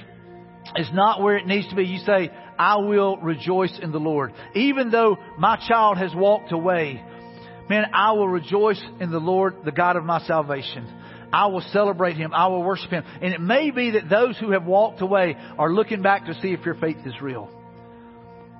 is 0.76 0.88
not 0.92 1.22
where 1.22 1.36
it 1.36 1.46
needs 1.46 1.68
to 1.68 1.76
be, 1.76 1.84
you 1.84 1.98
say, 1.98 2.30
I 2.58 2.76
will 2.76 3.16
rejoice 3.18 3.78
in 3.80 3.92
the 3.92 3.98
Lord. 3.98 4.32
Even 4.54 4.90
though 4.90 5.16
my 5.38 5.56
child 5.68 5.98
has 5.98 6.14
walked 6.14 6.52
away, 6.52 7.02
man, 7.68 7.86
I 7.92 8.12
will 8.12 8.28
rejoice 8.28 8.80
in 9.00 9.10
the 9.10 9.18
Lord, 9.18 9.56
the 9.64 9.72
God 9.72 9.96
of 9.96 10.04
my 10.04 10.24
salvation. 10.26 10.86
I 11.34 11.46
will 11.46 11.64
celebrate 11.72 12.16
him. 12.16 12.32
I 12.32 12.46
will 12.46 12.62
worship 12.62 12.90
him. 12.90 13.02
And 13.20 13.34
it 13.34 13.40
may 13.40 13.72
be 13.72 13.90
that 13.92 14.08
those 14.08 14.38
who 14.38 14.52
have 14.52 14.66
walked 14.66 15.00
away 15.00 15.36
are 15.58 15.68
looking 15.68 16.00
back 16.00 16.26
to 16.26 16.34
see 16.34 16.52
if 16.52 16.64
your 16.64 16.76
faith 16.76 16.98
is 17.04 17.20
real. 17.20 17.50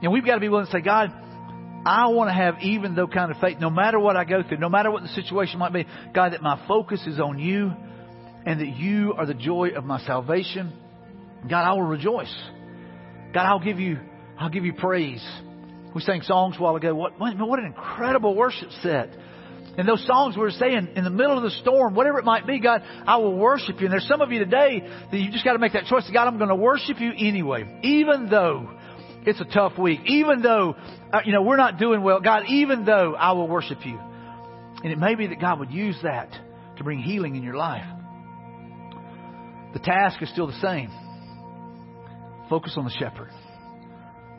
And 0.03 0.13
we've 0.13 0.27
got 0.27 0.35
to 0.35 0.41
be 0.41 0.49
willing 0.49 0.67
to 0.67 0.73
say, 0.73 0.81
God, 0.81 1.13
I 1.87 2.09
want 2.09 2.31
to 2.31 2.35
have 2.35 2.57
even 2.63 2.97
though 2.97 3.07
kind 3.07 3.31
of 3.31 3.37
faith, 3.39 3.59
no 3.61 3.71
matter 3.71 4.01
what 4.01 4.17
I 4.17 4.25
go 4.25 4.43
through, 4.43 4.59
no 4.59 4.69
matter 4.69 4.91
what 4.91 5.05
the 5.05 5.09
situation 5.11 5.61
might 5.61 5.73
be, 5.73 5.87
God, 6.13 6.33
that 6.33 6.43
my 6.43 6.67
focus 6.67 7.01
is 7.07 7.21
on 7.21 7.39
you 7.39 7.71
and 8.45 8.61
that 8.61 8.77
you 8.77 9.15
are 9.17 9.25
the 9.25 9.35
joy 9.35 9.69
of 9.77 9.85
my 9.85 10.05
salvation. 10.05 10.73
God, 11.49 11.63
I 11.63 11.75
will 11.75 11.83
rejoice. 11.83 12.35
God, 13.33 13.47
I'll 13.47 13.61
give 13.61 13.79
you, 13.79 14.01
I'll 14.37 14.51
give 14.51 14.65
you 14.65 14.73
praise. 14.73 15.25
We 15.95 16.01
sang 16.01 16.23
songs 16.23 16.57
a 16.59 16.61
while 16.61 16.75
ago. 16.75 16.93
What, 16.93 17.21
what 17.21 17.61
an 17.61 17.67
incredible 17.67 18.35
worship 18.35 18.71
set. 18.83 19.11
And 19.77 19.89
those 19.89 20.07
songs 20.07 20.37
we 20.37 20.43
were 20.43 20.51
saying 20.51 20.91
in 20.95 21.05
the 21.05 21.11
middle 21.11 21.37
of 21.37 21.43
the 21.43 21.51
storm, 21.51 21.95
whatever 21.95 22.19
it 22.19 22.25
might 22.25 22.47
be, 22.47 22.61
God, 22.61 22.83
I 23.07 23.17
will 23.17 23.37
worship 23.37 23.81
you. 23.81 23.87
And 23.87 23.93
there's 23.93 24.07
some 24.07 24.21
of 24.21 24.31
you 24.31 24.39
today 24.39 24.87
that 25.11 25.17
you 25.17 25.31
just 25.33 25.45
got 25.45 25.55
to 25.55 25.59
make 25.59 25.73
that 25.73 25.87
choice. 25.87 26.09
God, 26.13 26.29
I'm 26.29 26.39
going 26.39 26.49
to 26.49 26.55
worship 26.55 27.01
you 27.01 27.13
anyway, 27.17 27.81
even 27.83 28.29
though 28.29 28.71
it's 29.27 29.41
a 29.41 29.45
tough 29.45 29.77
week, 29.79 30.01
even 30.07 30.43
though, 30.43 30.77
uh, 31.13 31.21
you 31.25 31.33
know, 31.33 31.43
we're 31.43 31.57
not 31.57 31.79
doing 31.79 32.03
well. 32.03 32.21
God, 32.21 32.45
even 32.49 32.85
though 32.85 33.15
I 33.15 33.33
will 33.33 33.49
worship 33.49 33.85
you. 33.85 33.99
And 34.83 34.93
it 34.93 34.99
may 34.99 35.15
be 35.15 35.27
that 35.29 35.41
God 35.41 35.59
would 35.59 35.71
use 35.71 35.97
that 36.03 36.31
to 36.77 36.85
bring 36.85 37.01
healing 37.01 37.35
in 37.37 37.43
your 37.43 37.57
life. 37.57 37.87
The 39.73 39.81
task 39.81 40.23
is 40.23 40.31
still 40.31 40.47
the 40.47 40.61
same. 40.61 40.91
Focus 42.49 42.75
on 42.77 42.85
the 42.85 42.91
shepherd. 42.91 43.31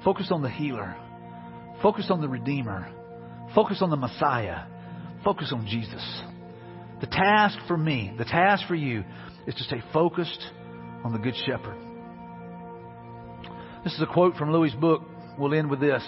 Focus 0.04 0.28
on 0.32 0.42
the 0.42 0.50
healer. 0.50 0.96
Focus 1.82 2.08
on 2.10 2.22
the 2.22 2.30
redeemer. 2.30 2.88
Focus 3.54 3.82
on 3.82 3.90
the 3.90 3.98
Messiah. 3.98 4.66
Focus 5.26 5.52
on 5.52 5.66
Jesus. 5.66 6.22
The 7.02 7.08
task 7.08 7.58
for 7.68 7.76
me, 7.76 8.14
the 8.18 8.26
task 8.26 8.68
for 8.68 8.76
you, 8.76 9.04
is 9.48 9.56
to 9.56 9.64
stay 9.64 9.82
focused 9.92 10.40
on 11.04 11.12
the 11.12 11.20
Good 11.20 11.36
Shepherd. 11.46 11.76
This 13.84 13.94
is 13.94 14.02
a 14.02 14.06
quote 14.06 14.36
from 14.38 14.54
Louie's 14.54 14.74
book. 14.76 15.02
We'll 15.38 15.54
end 15.54 15.70
with 15.70 15.80
this. 15.80 16.04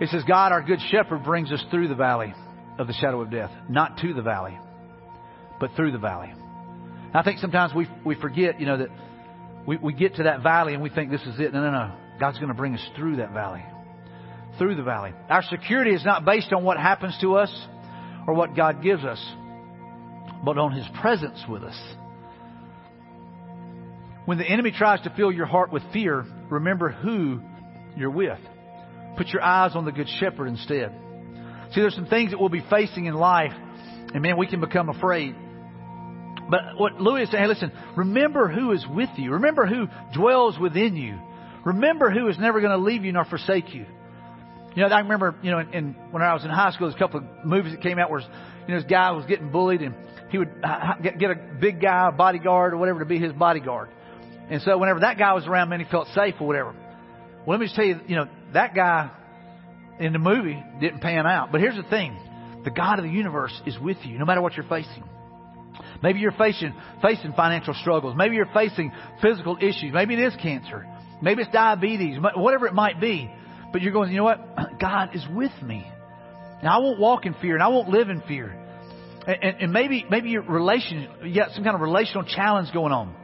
It 0.00 0.08
says, 0.10 0.22
God, 0.26 0.52
our 0.52 0.62
Good 0.62 0.80
Shepherd, 0.90 1.24
brings 1.24 1.50
us 1.52 1.62
through 1.70 1.88
the 1.88 1.94
valley 1.94 2.32
of 2.78 2.86
the 2.86 2.92
shadow 2.94 3.20
of 3.20 3.30
death, 3.30 3.50
not 3.68 3.98
to 3.98 4.14
the 4.14 4.22
valley, 4.22 4.58
but 5.58 5.70
through 5.74 5.92
the 5.92 5.98
valley. 5.98 6.32
I 7.14 7.22
think 7.22 7.38
sometimes 7.38 7.74
we, 7.74 7.88
we 8.04 8.14
forget, 8.14 8.60
you 8.60 8.66
know, 8.66 8.78
that 8.78 8.88
we, 9.66 9.76
we 9.76 9.92
get 9.92 10.16
to 10.16 10.24
that 10.24 10.42
valley 10.42 10.74
and 10.74 10.82
we 10.82 10.90
think 10.90 11.10
this 11.10 11.22
is 11.22 11.40
it. 11.40 11.52
No, 11.52 11.62
no, 11.62 11.70
no. 11.70 11.92
God's 12.20 12.38
going 12.38 12.48
to 12.48 12.54
bring 12.54 12.74
us 12.74 12.86
through 12.96 13.16
that 13.16 13.32
valley. 13.32 13.64
Through 14.58 14.76
the 14.76 14.82
valley. 14.82 15.12
Our 15.28 15.42
security 15.42 15.92
is 15.92 16.04
not 16.04 16.24
based 16.24 16.52
on 16.52 16.64
what 16.64 16.78
happens 16.78 17.16
to 17.20 17.36
us 17.36 17.50
or 18.26 18.34
what 18.34 18.56
God 18.56 18.82
gives 18.82 19.04
us, 19.04 19.22
but 20.44 20.58
on 20.58 20.72
His 20.72 20.86
presence 21.00 21.42
with 21.48 21.62
us. 21.62 21.78
When 24.24 24.38
the 24.38 24.46
enemy 24.46 24.72
tries 24.72 25.00
to 25.02 25.10
fill 25.16 25.30
your 25.30 25.46
heart 25.46 25.72
with 25.72 25.82
fear, 25.92 26.24
remember 26.50 26.90
who 26.90 27.40
you're 27.96 28.10
with. 28.10 28.38
Put 29.16 29.28
your 29.28 29.42
eyes 29.42 29.72
on 29.74 29.84
the 29.84 29.92
Good 29.92 30.08
Shepherd 30.20 30.48
instead. 30.48 30.92
See, 31.72 31.80
there's 31.80 31.94
some 31.94 32.06
things 32.06 32.32
that 32.32 32.40
we'll 32.40 32.48
be 32.48 32.64
facing 32.68 33.06
in 33.06 33.14
life, 33.14 33.52
and 34.12 34.22
man, 34.22 34.36
we 34.36 34.46
can 34.46 34.60
become 34.60 34.88
afraid. 34.88 35.34
But 36.48 36.60
what 36.76 37.00
Louie 37.00 37.22
is 37.22 37.30
saying, 37.30 37.42
hey, 37.42 37.48
listen, 37.48 37.72
remember 37.96 38.48
who 38.48 38.72
is 38.72 38.84
with 38.88 39.10
you. 39.16 39.32
Remember 39.32 39.66
who 39.66 39.88
dwells 40.14 40.58
within 40.58 40.96
you. 40.96 41.18
Remember 41.64 42.10
who 42.10 42.28
is 42.28 42.38
never 42.38 42.60
going 42.60 42.70
to 42.70 42.84
leave 42.84 43.04
you 43.04 43.12
nor 43.12 43.24
forsake 43.24 43.74
you. 43.74 43.86
You 44.76 44.82
know, 44.82 44.88
I 44.88 45.00
remember, 45.00 45.34
you 45.42 45.50
know, 45.50 45.58
in, 45.60 45.72
in, 45.72 45.96
when 46.10 46.22
I 46.22 46.34
was 46.34 46.44
in 46.44 46.50
high 46.50 46.70
school, 46.70 46.86
there's 46.86 46.96
a 46.96 46.98
couple 46.98 47.20
of 47.20 47.46
movies 47.46 47.72
that 47.72 47.80
came 47.80 47.98
out 47.98 48.10
where, 48.10 48.20
you 48.20 48.74
know, 48.74 48.78
this 48.78 48.88
guy 48.88 49.10
was 49.12 49.24
getting 49.24 49.50
bullied 49.50 49.80
and 49.80 49.94
he 50.28 50.36
would 50.36 50.52
uh, 50.62 50.96
get, 51.02 51.18
get 51.18 51.30
a 51.30 51.36
big 51.58 51.80
guy, 51.80 52.10
a 52.10 52.12
bodyguard 52.12 52.74
or 52.74 52.76
whatever 52.76 52.98
to 52.98 53.06
be 53.06 53.18
his 53.18 53.32
bodyguard. 53.32 53.88
And 54.50 54.60
so 54.60 54.76
whenever 54.76 55.00
that 55.00 55.16
guy 55.16 55.32
was 55.32 55.46
around, 55.46 55.70
man, 55.70 55.80
he 55.80 55.90
felt 55.90 56.08
safe 56.08 56.34
or 56.40 56.46
whatever. 56.46 56.74
Well, 57.46 57.56
let 57.56 57.60
me 57.60 57.66
just 57.66 57.74
tell 57.74 57.86
you, 57.86 58.00
you 58.06 58.16
know, 58.16 58.28
that 58.52 58.74
guy 58.74 59.10
in 59.98 60.12
the 60.12 60.18
movie 60.18 60.62
didn't 60.78 61.00
pan 61.00 61.26
out. 61.26 61.52
But 61.52 61.62
here's 61.62 61.76
the 61.76 61.88
thing. 61.88 62.14
The 62.64 62.70
God 62.70 62.98
of 62.98 63.04
the 63.06 63.10
universe 63.10 63.58
is 63.64 63.78
with 63.78 63.98
you, 64.04 64.18
no 64.18 64.26
matter 64.26 64.42
what 64.42 64.58
you're 64.58 64.68
facing. 64.68 65.04
Maybe 66.02 66.18
you're 66.18 66.32
facing, 66.32 66.74
facing 67.00 67.32
financial 67.32 67.72
struggles. 67.72 68.14
Maybe 68.14 68.36
you're 68.36 68.50
facing 68.52 68.92
physical 69.22 69.56
issues. 69.56 69.94
Maybe 69.94 70.14
it 70.14 70.20
is 70.20 70.34
cancer. 70.42 70.86
Maybe 71.22 71.42
it's 71.42 71.52
diabetes. 71.52 72.18
Whatever 72.34 72.66
it 72.66 72.74
might 72.74 73.00
be. 73.00 73.30
But 73.76 73.82
you're 73.82 73.92
going, 73.92 74.10
you 74.10 74.16
know 74.16 74.24
what? 74.24 74.40
God 74.80 75.14
is 75.14 75.22
with 75.34 75.52
me. 75.62 75.86
And 76.60 76.66
I 76.66 76.78
won't 76.78 76.98
walk 76.98 77.26
in 77.26 77.34
fear 77.42 77.52
and 77.52 77.62
I 77.62 77.68
won't 77.68 77.90
live 77.90 78.08
in 78.08 78.22
fear. 78.22 78.58
And, 79.26 79.36
and, 79.42 79.56
and 79.64 79.72
maybe, 79.74 80.06
maybe 80.08 80.30
your 80.30 80.44
relation, 80.44 81.06
you 81.24 81.34
got 81.34 81.50
some 81.50 81.62
kind 81.62 81.74
of 81.74 81.82
relational 81.82 82.24
challenge 82.24 82.72
going 82.72 82.94
on. 82.94 83.14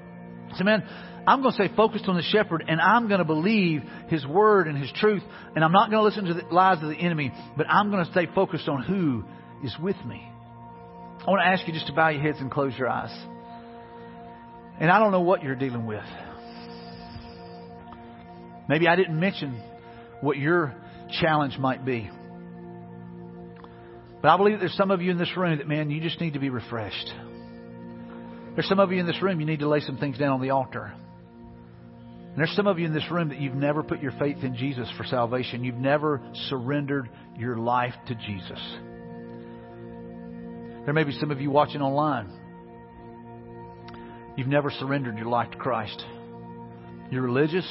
So 0.59 0.65
man, 0.65 0.87
I'm 1.27 1.41
going 1.41 1.55
to 1.55 1.65
stay 1.65 1.75
focused 1.75 2.05
on 2.07 2.17
the 2.17 2.23
shepherd 2.23 2.67
and 2.69 2.83
I'm 2.83 3.09
going 3.09 3.21
to 3.21 3.25
believe 3.25 3.81
his 4.09 4.27
word 4.27 4.69
and 4.69 4.77
his 4.77 4.93
truth. 4.97 5.23
And 5.57 5.65
I'm 5.65 5.73
not 5.73 5.91
going 5.91 6.03
to 6.03 6.05
listen 6.05 6.27
to 6.27 6.35
the 6.35 6.55
lies 6.55 6.83
of 6.83 6.91
the 6.91 6.97
enemy, 6.97 7.33
but 7.57 7.67
I'm 7.71 7.91
going 7.91 8.05
to 8.05 8.11
stay 8.11 8.27
focused 8.35 8.69
on 8.69 8.83
who 8.83 9.25
is 9.65 9.75
with 9.81 9.97
me. 10.05 10.23
I 10.23 11.31
want 11.31 11.41
to 11.41 11.49
ask 11.49 11.67
you 11.67 11.73
just 11.73 11.87
to 11.87 11.95
bow 11.95 12.11
your 12.11 12.21
heads 12.21 12.41
and 12.41 12.51
close 12.51 12.75
your 12.77 12.91
eyes. 12.91 13.27
And 14.79 14.91
I 14.91 14.99
don't 14.99 15.13
know 15.13 15.23
what 15.23 15.43
you're 15.43 15.55
dealing 15.55 15.87
with. 15.87 16.05
Maybe 18.69 18.87
I 18.87 18.97
didn't 18.97 19.19
mention 19.19 19.59
what 20.23 20.39
your 20.39 20.75
challenge 21.21 21.59
might 21.59 21.85
be. 21.85 22.09
But 24.23 24.29
I 24.29 24.37
believe 24.37 24.61
there's 24.61 24.77
some 24.77 24.91
of 24.91 25.03
you 25.03 25.11
in 25.11 25.19
this 25.19 25.37
room 25.37 25.59
that, 25.59 25.67
man, 25.67 25.91
you 25.91 26.01
just 26.01 26.21
need 26.21 26.35
to 26.35 26.39
be 26.39 26.49
refreshed. 26.49 27.13
There's 28.55 28.69
some 28.69 28.79
of 28.79 28.93
you 28.93 29.01
in 29.01 29.07
this 29.07 29.21
room, 29.21 29.41
you 29.41 29.47
need 29.47 29.59
to 29.61 29.69
lay 29.69 29.81
some 29.81 29.99
things 29.99 30.17
down 30.17 30.33
on 30.33 30.41
the 30.41 30.51
altar. 30.51 30.95
And 30.95 32.39
there's 32.39 32.55
some 32.55 32.67
of 32.67 32.79
you 32.79 32.87
in 32.87 32.95
this 32.95 33.11
room 33.11 33.31
that 33.31 33.41
you've 33.41 33.55
never 33.55 33.83
put 33.83 34.01
your 34.01 34.13
faith 34.13 34.39
in 34.43 34.57
Jesus 34.57 34.89
for 34.97 35.05
salvation. 35.05 35.65
You've 35.65 35.75
never 35.75 36.23
surrendered 36.49 37.11
your 37.37 37.57
life 37.57 37.95
to 38.07 38.15
Jesus. 38.15 38.61
There 40.85 40.95
may 40.95 41.05
be 41.05 41.13
some 41.13 41.31
of 41.31 41.41
you 41.41 41.51
watching 41.51 41.83
online. 41.83 42.31
You've 44.37 44.49
never 44.49 44.71
surrendered 44.71 45.19
your 45.19 45.27
life 45.27 45.51
to 45.51 45.59
Christ. 45.59 46.03
You're 47.11 47.23
religious, 47.23 47.71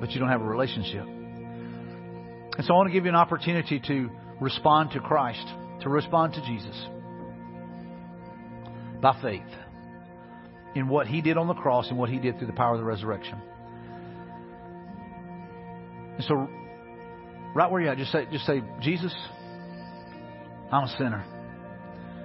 but 0.00 0.10
you 0.10 0.18
don't 0.18 0.30
have 0.30 0.40
a 0.40 0.44
relationship. 0.44 1.04
And 1.04 2.66
so 2.66 2.74
I 2.74 2.76
want 2.76 2.88
to 2.88 2.92
give 2.92 3.04
you 3.04 3.10
an 3.10 3.16
opportunity 3.16 3.80
to 3.86 4.10
respond 4.40 4.92
to 4.92 5.00
Christ, 5.00 5.46
to 5.82 5.88
respond 5.88 6.34
to 6.34 6.40
Jesus 6.42 6.76
by 9.00 9.18
faith 9.22 9.42
in 10.74 10.88
what 10.88 11.06
He 11.06 11.20
did 11.20 11.36
on 11.36 11.46
the 11.46 11.54
cross 11.54 11.88
and 11.88 11.98
what 11.98 12.08
He 12.08 12.18
did 12.18 12.38
through 12.38 12.48
the 12.48 12.52
power 12.52 12.74
of 12.74 12.80
the 12.80 12.84
resurrection. 12.84 13.40
And 16.16 16.24
so, 16.24 16.48
right 17.54 17.70
where 17.70 17.80
you're 17.80 17.94
just 17.94 18.12
say, 18.12 18.26
just 18.30 18.46
say, 18.46 18.62
Jesus, 18.80 19.14
I'm 20.70 20.84
a 20.84 20.94
sinner. 20.98 21.24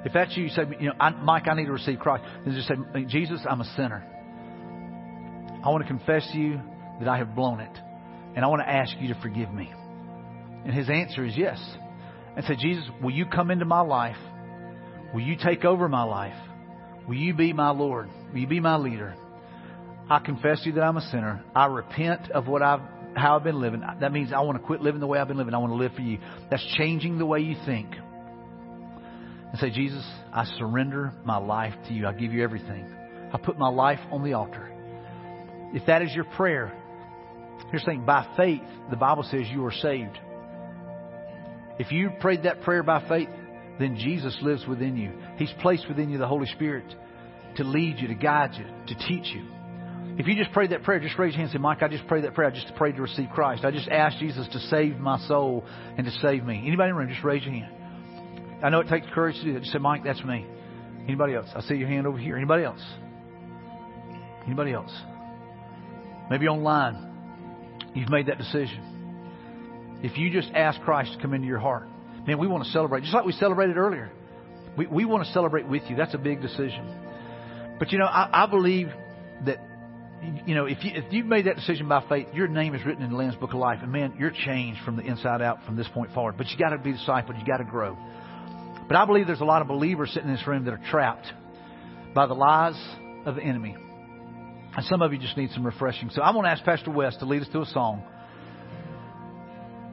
If 0.06 0.14
that's 0.14 0.36
you, 0.38 0.44
you 0.44 0.50
say, 0.50 0.64
you 0.80 0.88
know, 0.88 0.96
I, 1.00 1.10
Mike, 1.10 1.48
I 1.48 1.56
need 1.56 1.66
to 1.66 1.72
receive 1.72 2.00
Christ. 2.00 2.24
Then 2.46 2.54
just 2.54 2.68
say, 2.68 3.06
Jesus, 3.06 3.42
I'm 3.50 3.62
a 3.62 3.76
sinner. 3.76 4.04
I 5.64 5.70
want 5.70 5.84
to 5.84 5.88
confess 5.88 6.30
to 6.32 6.38
you 6.38 6.62
that 7.00 7.08
I 7.08 7.18
have 7.18 7.36
blown 7.36 7.60
it. 7.60 7.78
And 8.36 8.44
I 8.44 8.48
want 8.48 8.62
to 8.62 8.70
ask 8.70 8.96
you 9.00 9.14
to 9.14 9.22
forgive 9.22 9.52
me. 9.52 9.72
And 10.66 10.74
his 10.74 10.90
answer 10.90 11.26
is 11.26 11.38
yes. 11.38 11.60
And 12.36 12.46
say, 12.46 12.56
Jesus, 12.56 12.84
will 13.02 13.12
you 13.12 13.26
come 13.26 13.52
into 13.52 13.66
my 13.66 13.82
life? 13.82 14.18
Will 15.14 15.22
you 15.22 15.38
take 15.42 15.64
over 15.64 15.88
my 15.88 16.04
life? 16.04 16.36
Will 17.08 17.16
you 17.16 17.34
be 17.34 17.54
my 17.54 17.70
Lord? 17.70 18.10
Will 18.34 18.40
you 18.40 18.48
be 18.48 18.60
my 18.60 18.78
leader? 18.78 19.16
I 20.10 20.20
confess 20.20 20.62
to 20.62 20.68
you 20.68 20.74
that 20.74 20.84
I'm 20.84 20.98
a 20.98 21.10
sinner. 21.10 21.44
I 21.56 21.68
repent 21.68 22.32
of 22.32 22.48
what 22.48 22.62
I've 22.62 22.82
how 23.16 23.38
I've 23.38 23.46
been 23.46 23.62
living. 23.62 23.82
That 24.02 24.12
means 24.12 24.34
I 24.34 24.42
want 24.42 24.60
to 24.60 24.64
quit 24.66 24.82
living 24.82 25.00
the 25.00 25.08
way 25.08 25.20
I've 25.20 25.30
been 25.30 25.38
living. 25.38 25.54
I 25.54 25.58
want 25.58 25.72
to 25.72 25.78
live 25.78 25.94
for 25.94 26.02
you. 26.02 26.20
That's 26.52 26.66
changing 26.78 27.18
the 27.18 27.26
way 27.26 27.40
you 27.40 27.56
think 27.66 27.96
and 29.56 29.60
say, 29.62 29.70
Jesus, 29.70 30.06
I 30.34 30.44
surrender 30.58 31.14
my 31.24 31.38
life 31.38 31.74
to 31.88 31.94
you. 31.94 32.08
I 32.08 32.12
give 32.12 32.34
you 32.34 32.44
everything. 32.44 32.94
I 33.32 33.38
put 33.38 33.58
my 33.58 33.70
life 33.70 34.00
on 34.12 34.22
the 34.22 34.34
altar. 34.34 34.70
If 35.74 35.86
that 35.86 36.02
is 36.02 36.14
your 36.14 36.26
prayer, 36.26 36.74
here's 37.76 37.84
the 37.84 37.92
thing 37.92 38.06
by 38.06 38.26
faith, 38.38 38.62
the 38.90 38.96
Bible 38.96 39.24
says 39.24 39.42
you 39.52 39.66
are 39.66 39.72
saved. 39.72 40.18
If 41.78 41.92
you 41.92 42.10
prayed 42.22 42.44
that 42.44 42.62
prayer 42.62 42.84
by 42.84 43.06
faith, 43.10 43.28
then 43.80 43.98
Jesus 43.98 44.38
lives 44.42 44.66
within 44.66 44.96
you. 44.96 45.12
He's 45.36 45.52
placed 45.62 45.86
within 45.90 46.10
you 46.10 46.18
the 46.18 46.28
Holy 46.28 46.48
Spirit 46.48 46.86
to 47.58 47.66
lead 47.66 48.00
you, 48.00 48.08
to 48.08 48.16
guide 48.16 48.52
you, 48.54 48.64
to 48.64 49.08
teach 49.08 49.36
you. 49.36 49.46
If 50.18 50.26
you 50.26 50.36
just 50.36 50.54
prayed 50.54 50.72
that 50.72 50.84
prayer, 50.84 51.02
just 51.02 51.20
raise 51.20 51.34
your 51.34 51.40
hand 51.40 51.50
and 51.50 51.60
say, 51.60 51.62
Mike, 51.62 51.84
I 51.84 51.90
just 51.90 52.08
prayed 52.08 52.24
that 52.24 52.34
prayer. 52.34 52.50
I 52.50 52.54
just 52.54 52.74
prayed 52.76 52.96
to 52.96 53.02
receive 53.02 53.28
Christ. 53.34 53.66
I 53.66 53.72
just 53.72 53.90
asked 53.90 54.20
Jesus 54.20 54.48
to 54.54 54.60
save 54.70 54.98
my 54.98 55.20
soul 55.28 55.66
and 55.98 56.06
to 56.06 56.12
save 56.22 56.46
me. 56.46 56.64
Anybody 56.66 56.92
in 56.92 56.96
the 56.96 57.00
room, 57.02 57.10
just 57.10 57.26
raise 57.26 57.44
your 57.44 57.54
hand. 57.54 58.64
I 58.64 58.70
know 58.70 58.80
it 58.80 58.88
takes 58.88 59.06
courage 59.14 59.36
to 59.36 59.44
do 59.44 59.54
that. 59.56 59.60
Just 59.64 59.74
say, 59.74 59.80
Mike, 59.80 60.06
that's 60.06 60.24
me. 60.24 60.46
Anybody 61.04 61.36
else? 61.36 61.48
I 61.54 61.60
see 61.64 61.76
your 61.76 61.90
hand 61.90 62.08
over 62.08 62.18
here. 62.18 62.38
Anybody 62.38 62.64
else? 62.64 62.82
Anybody 64.46 64.72
else? 64.72 64.92
Maybe 66.30 66.48
online. 66.48 67.05
You've 67.96 68.10
made 68.10 68.28
that 68.28 68.38
decision. 68.38 70.00
If 70.04 70.18
you 70.18 70.30
just 70.30 70.50
ask 70.54 70.80
Christ 70.82 71.14
to 71.14 71.22
come 71.22 71.34
into 71.34 71.48
your 71.48 71.60
heart, 71.60 71.88
man, 72.28 72.38
we 72.38 72.48
want 72.48 72.66
to 72.66 72.70
celebrate. 72.72 73.02
Just 73.02 73.14
like 73.14 73.26
we 73.26 73.32
celebrated 73.34 73.78
earlier. 73.78 74.12
We, 74.78 74.86
we 74.88 75.06
want 75.06 75.26
to 75.26 75.32
celebrate 75.32 75.68
with 75.68 75.84
you. 75.88 75.96
That's 75.96 76.14
a 76.14 76.20
big 76.20 76.42
decision. 76.42 77.76
But 77.80 77.92
you 77.92 77.98
know, 77.98 78.06
I, 78.06 78.44
I 78.44 78.46
believe 78.48 78.90
that 79.46 79.60
you 80.46 80.56
know, 80.56 80.66
if 80.66 80.84
you 80.84 80.92
if 80.94 81.12
you've 81.12 81.26
made 81.26 81.46
that 81.46 81.56
decision 81.56 81.88
by 81.88 82.04
faith, 82.08 82.28
your 82.34 82.48
name 82.48 82.76
is 82.76 82.86
written 82.86 83.04
in 83.04 83.12
the 83.12 83.18
Lamb's 83.18 83.36
Book 83.36 83.54
of 83.54 83.60
Life, 83.60 83.80
and 83.82 83.92
man, 83.92 84.16
you're 84.20 84.32
changed 84.32 84.82
from 84.84 84.98
the 84.98 85.04
inside 85.04 85.42
out 85.42 85.64
from 85.66 85.76
this 85.76 85.88
point 85.94 86.14
forward. 86.14 86.36
But 86.38 86.48
you 86.50 86.58
got 86.58 86.70
to 86.70 86.78
be 86.78 86.94
discipled. 86.94 87.40
You 87.40 87.46
got 87.46 87.58
to 87.58 87.64
grow. 87.64 87.98
But 88.88 88.98
I 88.98 89.06
believe 89.06 89.28
there's 89.28 89.42
a 89.42 89.46
lot 89.46 89.62
of 89.62 89.68
believers 89.68 90.12
sitting 90.14 90.30
in 90.30 90.36
this 90.36 90.46
room 90.46 90.66
that 90.66 90.74
are 90.74 90.82
trapped 90.90 91.28
by 92.14 92.28
the 92.28 92.34
lies 92.34 92.80
of 93.26 93.36
the 93.36 93.42
enemy. 93.42 93.76
And 94.76 94.86
some 94.86 95.02
of 95.02 95.14
you 95.14 95.20
just 95.20 95.38
need 95.38 95.52
some 95.52 95.66
refreshing. 95.66 96.10
So 96.10 96.22
I'm 96.22 96.34
going 96.34 96.44
to 96.44 96.50
ask 96.50 96.64
Pastor 96.64 96.92
West 96.92 97.20
to 97.20 97.26
lead 97.26 97.42
us 97.42 97.48
to 97.54 97.62
a 97.62 97.66
song. 97.66 98.04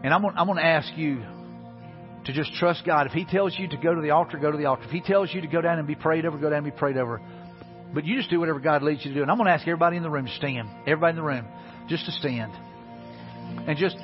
And 0.02 0.12
I'm 0.12 0.22
gonna, 0.22 0.34
I'm 0.36 0.46
going 0.46 0.58
to 0.58 0.64
ask 0.64 0.92
you 0.96 1.22
to 2.24 2.32
just 2.32 2.52
trust 2.54 2.84
God. 2.84 3.06
If 3.06 3.12
He 3.12 3.24
tells 3.24 3.56
you 3.56 3.68
to 3.68 3.76
go 3.76 3.94
to 3.94 4.00
the 4.00 4.10
altar, 4.10 4.38
go 4.38 4.50
to 4.50 4.58
the 4.58 4.66
altar. 4.66 4.82
If 4.84 4.90
He 4.90 5.00
tells 5.00 5.32
you 5.32 5.40
to 5.40 5.46
go 5.46 5.60
down 5.60 5.78
and 5.78 5.86
be 5.86 5.94
prayed 5.94 6.26
over, 6.26 6.36
go 6.36 6.50
down 6.50 6.64
and 6.64 6.72
be 6.72 6.76
prayed 6.76 6.96
over. 6.96 7.20
But 7.94 8.04
you 8.04 8.16
just 8.16 8.30
do 8.30 8.40
whatever 8.40 8.58
God 8.58 8.82
leads 8.82 9.04
you 9.04 9.12
to 9.12 9.14
do. 9.14 9.22
And 9.22 9.30
I'm 9.30 9.36
going 9.36 9.46
to 9.46 9.52
ask 9.52 9.62
everybody 9.62 9.96
in 9.96 10.02
the 10.02 10.10
room 10.10 10.26
to 10.26 10.32
stand. 10.32 10.68
Everybody 10.86 11.10
in 11.10 11.16
the 11.16 11.22
room, 11.22 11.46
just 11.88 12.04
to 12.06 12.12
stand. 12.12 12.52
And 13.68 13.78
just 13.78 13.96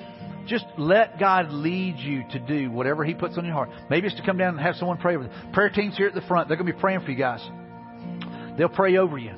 just 0.47 0.65
let 0.79 1.19
God 1.19 1.51
lead 1.53 1.99
you 1.99 2.25
to 2.31 2.39
do 2.39 2.71
whatever 2.71 3.05
He 3.05 3.15
puts 3.15 3.37
on 3.37 3.45
your 3.45 3.55
heart. 3.55 3.71
Maybe 3.91 4.07
it's 4.07 4.17
to 4.17 4.25
come 4.25 4.39
down 4.39 4.55
and 4.55 4.61
have 4.61 4.77
someone 4.77 4.97
pray 4.97 5.15
over 5.17 5.25
you. 5.25 5.31
Prayer 5.53 5.69
teams 5.69 5.97
here 5.97 6.07
at 6.07 6.15
the 6.15 6.23
front, 6.23 6.49
they're 6.49 6.57
going 6.57 6.67
to 6.67 6.73
be 6.73 6.81
praying 6.81 7.01
for 7.01 7.11
you 7.11 7.19
guys. 7.19 7.47
They'll 8.57 8.69
pray 8.69 8.97
over 8.97 9.19
you. 9.19 9.33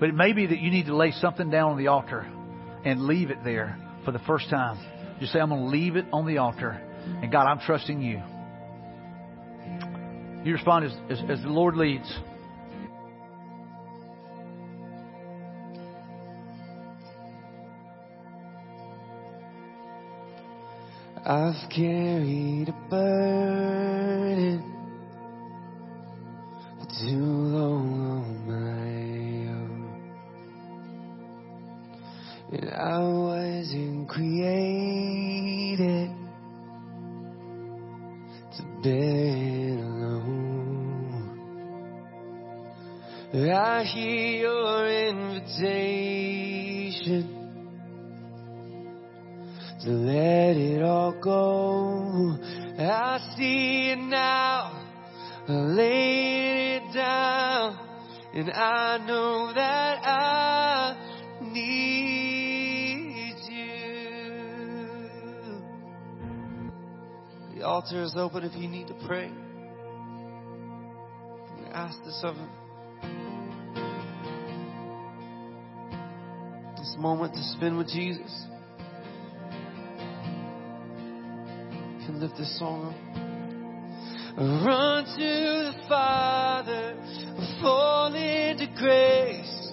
But 0.00 0.08
it 0.08 0.14
may 0.14 0.32
be 0.32 0.46
that 0.46 0.58
you 0.58 0.70
need 0.70 0.86
to 0.86 0.96
lay 0.96 1.12
something 1.12 1.50
down 1.50 1.72
on 1.72 1.78
the 1.78 1.88
altar 1.88 2.26
and 2.84 3.02
leave 3.02 3.30
it 3.30 3.44
there 3.44 3.78
for 4.04 4.12
the 4.12 4.18
first 4.20 4.48
time. 4.48 4.78
Just 5.20 5.34
say, 5.34 5.38
I'm 5.38 5.50
going 5.50 5.60
to 5.60 5.68
leave 5.68 5.96
it 5.96 6.06
on 6.10 6.26
the 6.26 6.38
altar. 6.38 6.80
And 7.22 7.30
God, 7.30 7.46
I'm 7.46 7.60
trusting 7.60 8.00
you. 8.00 8.22
You 10.42 10.54
respond 10.54 10.86
as, 10.86 10.92
as, 11.10 11.22
as 11.28 11.42
the 11.42 11.50
Lord 11.50 11.76
leads. 11.76 12.10
I've 21.26 21.68
carried 21.70 22.70
a 22.70 22.88
burden 22.88 23.89
Run 84.40 85.04
to 85.04 85.12
the 85.18 85.74
Father, 85.86 86.96
fall 87.60 88.14
into 88.14 88.68
grace. 88.74 89.70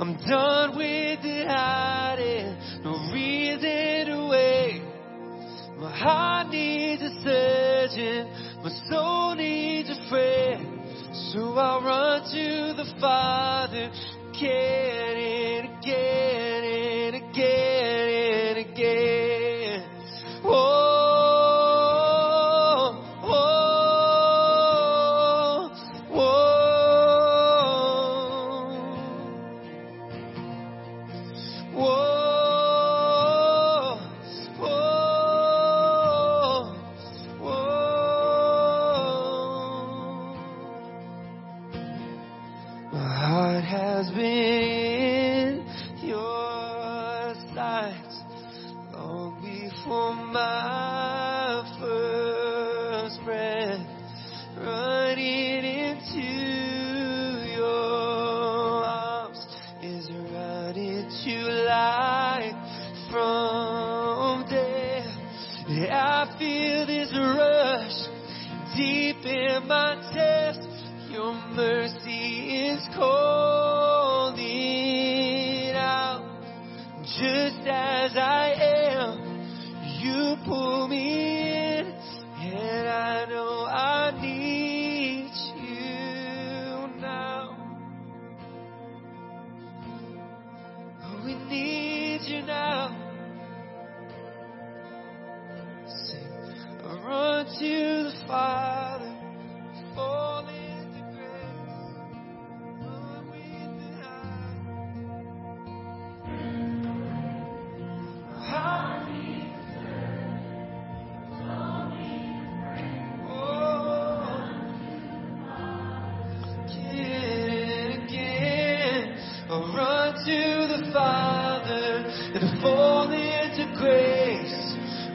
I'm 0.00 0.16
done 0.26 0.74
with 0.74 1.20
the 1.22 1.44
hiding, 1.46 2.56
no 2.82 3.12
reason 3.12 4.06
to 4.06 4.28
wait. 4.30 4.82
My 5.76 5.94
heart 5.94 6.48
needs 6.48 7.02
a 7.02 7.10
surgeon, 7.22 8.28
my 8.64 8.70
soul 8.88 9.34
needs 9.34 9.90
a 9.90 10.08
friend. 10.08 10.80
So 11.34 11.52
I'll 11.52 11.82
run 11.82 12.22
to 12.22 12.72
the 12.82 12.98
Father 12.98 13.65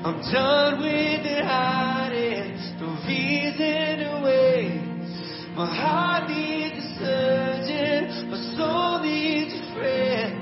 I'm 0.03 0.19
done 0.33 0.81
with 0.81 1.25
it 1.25 1.45
hiding, 1.45 2.57
no 2.79 2.87
reason 3.05 3.99
to 4.01 4.21
wait. 4.25 4.81
My 5.55 5.69
heart 5.69 6.27
needs 6.27 6.73
a 6.73 6.87
surgeon, 6.97 8.31
my 8.31 8.37
soul 8.57 8.99
needs 9.03 9.53
a 9.53 9.73
friend. 9.75 10.33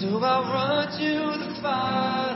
So 0.00 0.18
I 0.18 0.42
run 0.50 0.88
to 0.98 1.44
the 1.46 1.62
fire. 1.62 2.33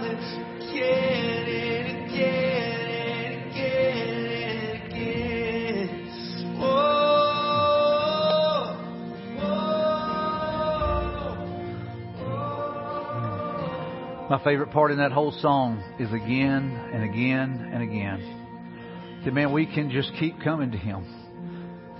My 14.30 14.42
favorite 14.44 14.72
part 14.72 14.90
in 14.90 14.98
that 14.98 15.10
whole 15.10 15.32
song 15.32 15.82
is 15.98 16.12
again 16.12 16.78
and 16.92 17.02
again 17.02 17.70
and 17.72 17.82
again. 17.82 19.22
That 19.24 19.32
man, 19.32 19.52
we 19.52 19.64
can 19.64 19.90
just 19.90 20.12
keep 20.20 20.38
coming 20.42 20.70
to 20.72 20.76
Him. 20.76 21.06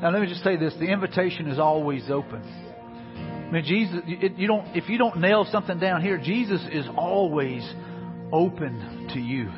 Now 0.02 0.10
let 0.10 0.20
me 0.20 0.28
just 0.28 0.44
say 0.44 0.56
this: 0.56 0.74
the 0.78 0.92
invitation 0.92 1.48
is 1.48 1.58
always 1.58 2.10
open. 2.10 2.42
I 3.48 3.50
mean, 3.50 3.64
Jesus, 3.64 4.02
you 4.06 4.46
don't 4.46 4.76
if 4.76 4.90
you 4.90 4.98
don't 4.98 5.20
nail 5.20 5.46
something 5.50 5.78
down 5.78 6.02
here, 6.02 6.18
Jesus 6.18 6.60
is 6.70 6.84
always 6.98 7.62
open 8.30 9.08
to 9.14 9.20
you. 9.20 9.48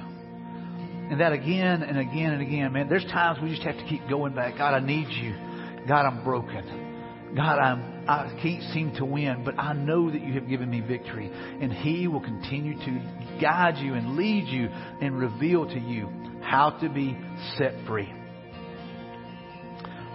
And 1.11 1.21
that 1.21 1.33
again 1.33 1.83
and 1.83 1.99
again 1.99 2.35
and 2.35 2.41
again, 2.41 2.73
man. 2.73 2.89
There's 2.89 3.05
times 3.07 3.41
we 3.43 3.51
just 3.51 3.63
have 3.63 3.79
to 3.79 3.85
keep 3.87 4.09
going 4.09 4.33
back. 4.33 4.57
God, 4.59 4.75
I 4.75 4.79
need 4.79 5.09
you. 5.09 5.35
God, 5.89 6.07
I'm 6.07 6.23
broken. 6.23 7.35
God, 7.35 7.59
I'm 7.59 8.00
I 8.11 8.41
can't 8.43 8.63
seem 8.75 8.93
to 8.97 9.05
win, 9.05 9.45
but 9.45 9.57
I 9.57 9.73
know 9.73 10.11
that 10.11 10.21
you 10.21 10.33
have 10.33 10.49
given 10.49 10.69
me 10.69 10.81
victory. 10.81 11.31
And 11.33 11.73
He 11.73 12.09
will 12.09 12.21
continue 12.21 12.75
to 12.75 13.41
guide 13.41 13.77
you 13.79 13.95
and 13.95 14.17
lead 14.17 14.49
you 14.49 14.67
and 14.67 15.17
reveal 15.17 15.65
to 15.67 15.79
you 15.79 16.09
how 16.43 16.71
to 16.81 16.89
be 16.89 17.17
set 17.57 17.73
free. 17.87 18.13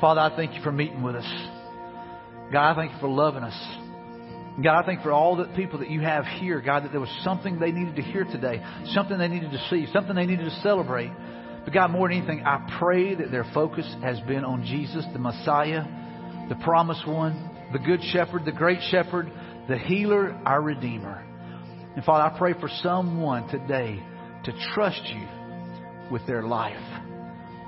Father, 0.02 0.20
I 0.20 0.36
thank 0.36 0.56
you 0.56 0.62
for 0.62 0.74
meeting 0.74 1.04
with 1.04 1.16
us. 1.16 1.48
God, 2.52 2.72
I 2.72 2.76
thank 2.76 2.92
you 2.92 3.00
for 3.00 3.08
loving 3.08 3.44
us. 3.44 3.78
God, 4.62 4.84
I 4.84 4.86
thank 4.86 5.02
for 5.02 5.14
all 5.14 5.38
the 5.38 5.46
people 5.56 5.80
that 5.80 5.90
you 5.90 6.02
have 6.02 6.26
here, 6.26 6.60
God, 6.60 6.84
that 6.84 6.92
there 6.92 7.00
was 7.00 7.22
something 7.24 7.60
they 7.60 7.72
needed 7.72 7.96
to 7.96 8.02
hear 8.02 8.26
today, 8.26 8.62
something 8.88 9.18
they 9.18 9.30
needed 9.30 9.52
to 9.52 9.68
see, 9.70 9.88
something 9.94 10.16
they 10.16 10.26
needed 10.26 10.46
to 10.46 10.62
celebrate. 10.62 11.12
But 11.64 11.74
God, 11.74 11.92
more 11.92 12.10
than 12.10 12.18
anything, 12.18 12.44
I 12.46 12.76
pray 12.78 13.16
that 13.16 13.32
their 13.32 13.46
focus 13.54 13.86
has 14.02 14.20
been 14.22 14.44
on 14.44 14.66
Jesus, 14.66 15.06
the 15.14 15.20
Messiah, 15.20 15.84
the 16.50 16.56
promised 16.56 17.08
one, 17.08 17.55
the 17.76 17.86
good 17.86 18.02
shepherd, 18.14 18.46
the 18.46 18.54
great 18.54 18.80
shepherd, 18.90 19.30
the 19.68 19.78
healer, 19.78 20.32
our 20.46 20.62
redeemer. 20.62 21.22
And 21.94 22.06
Father, 22.06 22.34
I 22.34 22.38
pray 22.38 22.54
for 22.54 22.70
someone 22.82 23.50
today 23.50 24.02
to 24.46 24.54
trust 24.74 25.02
you 25.08 25.28
with 26.10 26.26
their 26.26 26.44
life, 26.44 26.78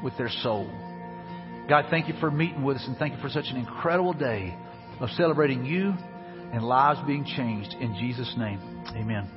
with 0.01 0.16
their 0.18 0.30
soul. 0.30 0.72
God, 1.68 1.88
thank 1.89 2.08
you 2.08 2.14
for 2.22 2.32
meeting 2.32 2.64
with 2.64 2.78
us 2.78 2.86
and 2.88 2.95
thank 2.95 3.16
you 3.16 3.22
for 3.22 3.28
such 3.28 3.47
an 3.49 3.58
incredible 3.58 4.14
day 4.14 4.55
of 5.01 5.10
celebrating 5.10 5.66
you 5.66 5.93
and 6.53 6.64
lives 6.64 6.99
being 7.05 7.26
changed. 7.26 7.74
In 7.82 7.93
Jesus' 7.99 8.34
name, 8.38 8.86
amen. 8.95 9.37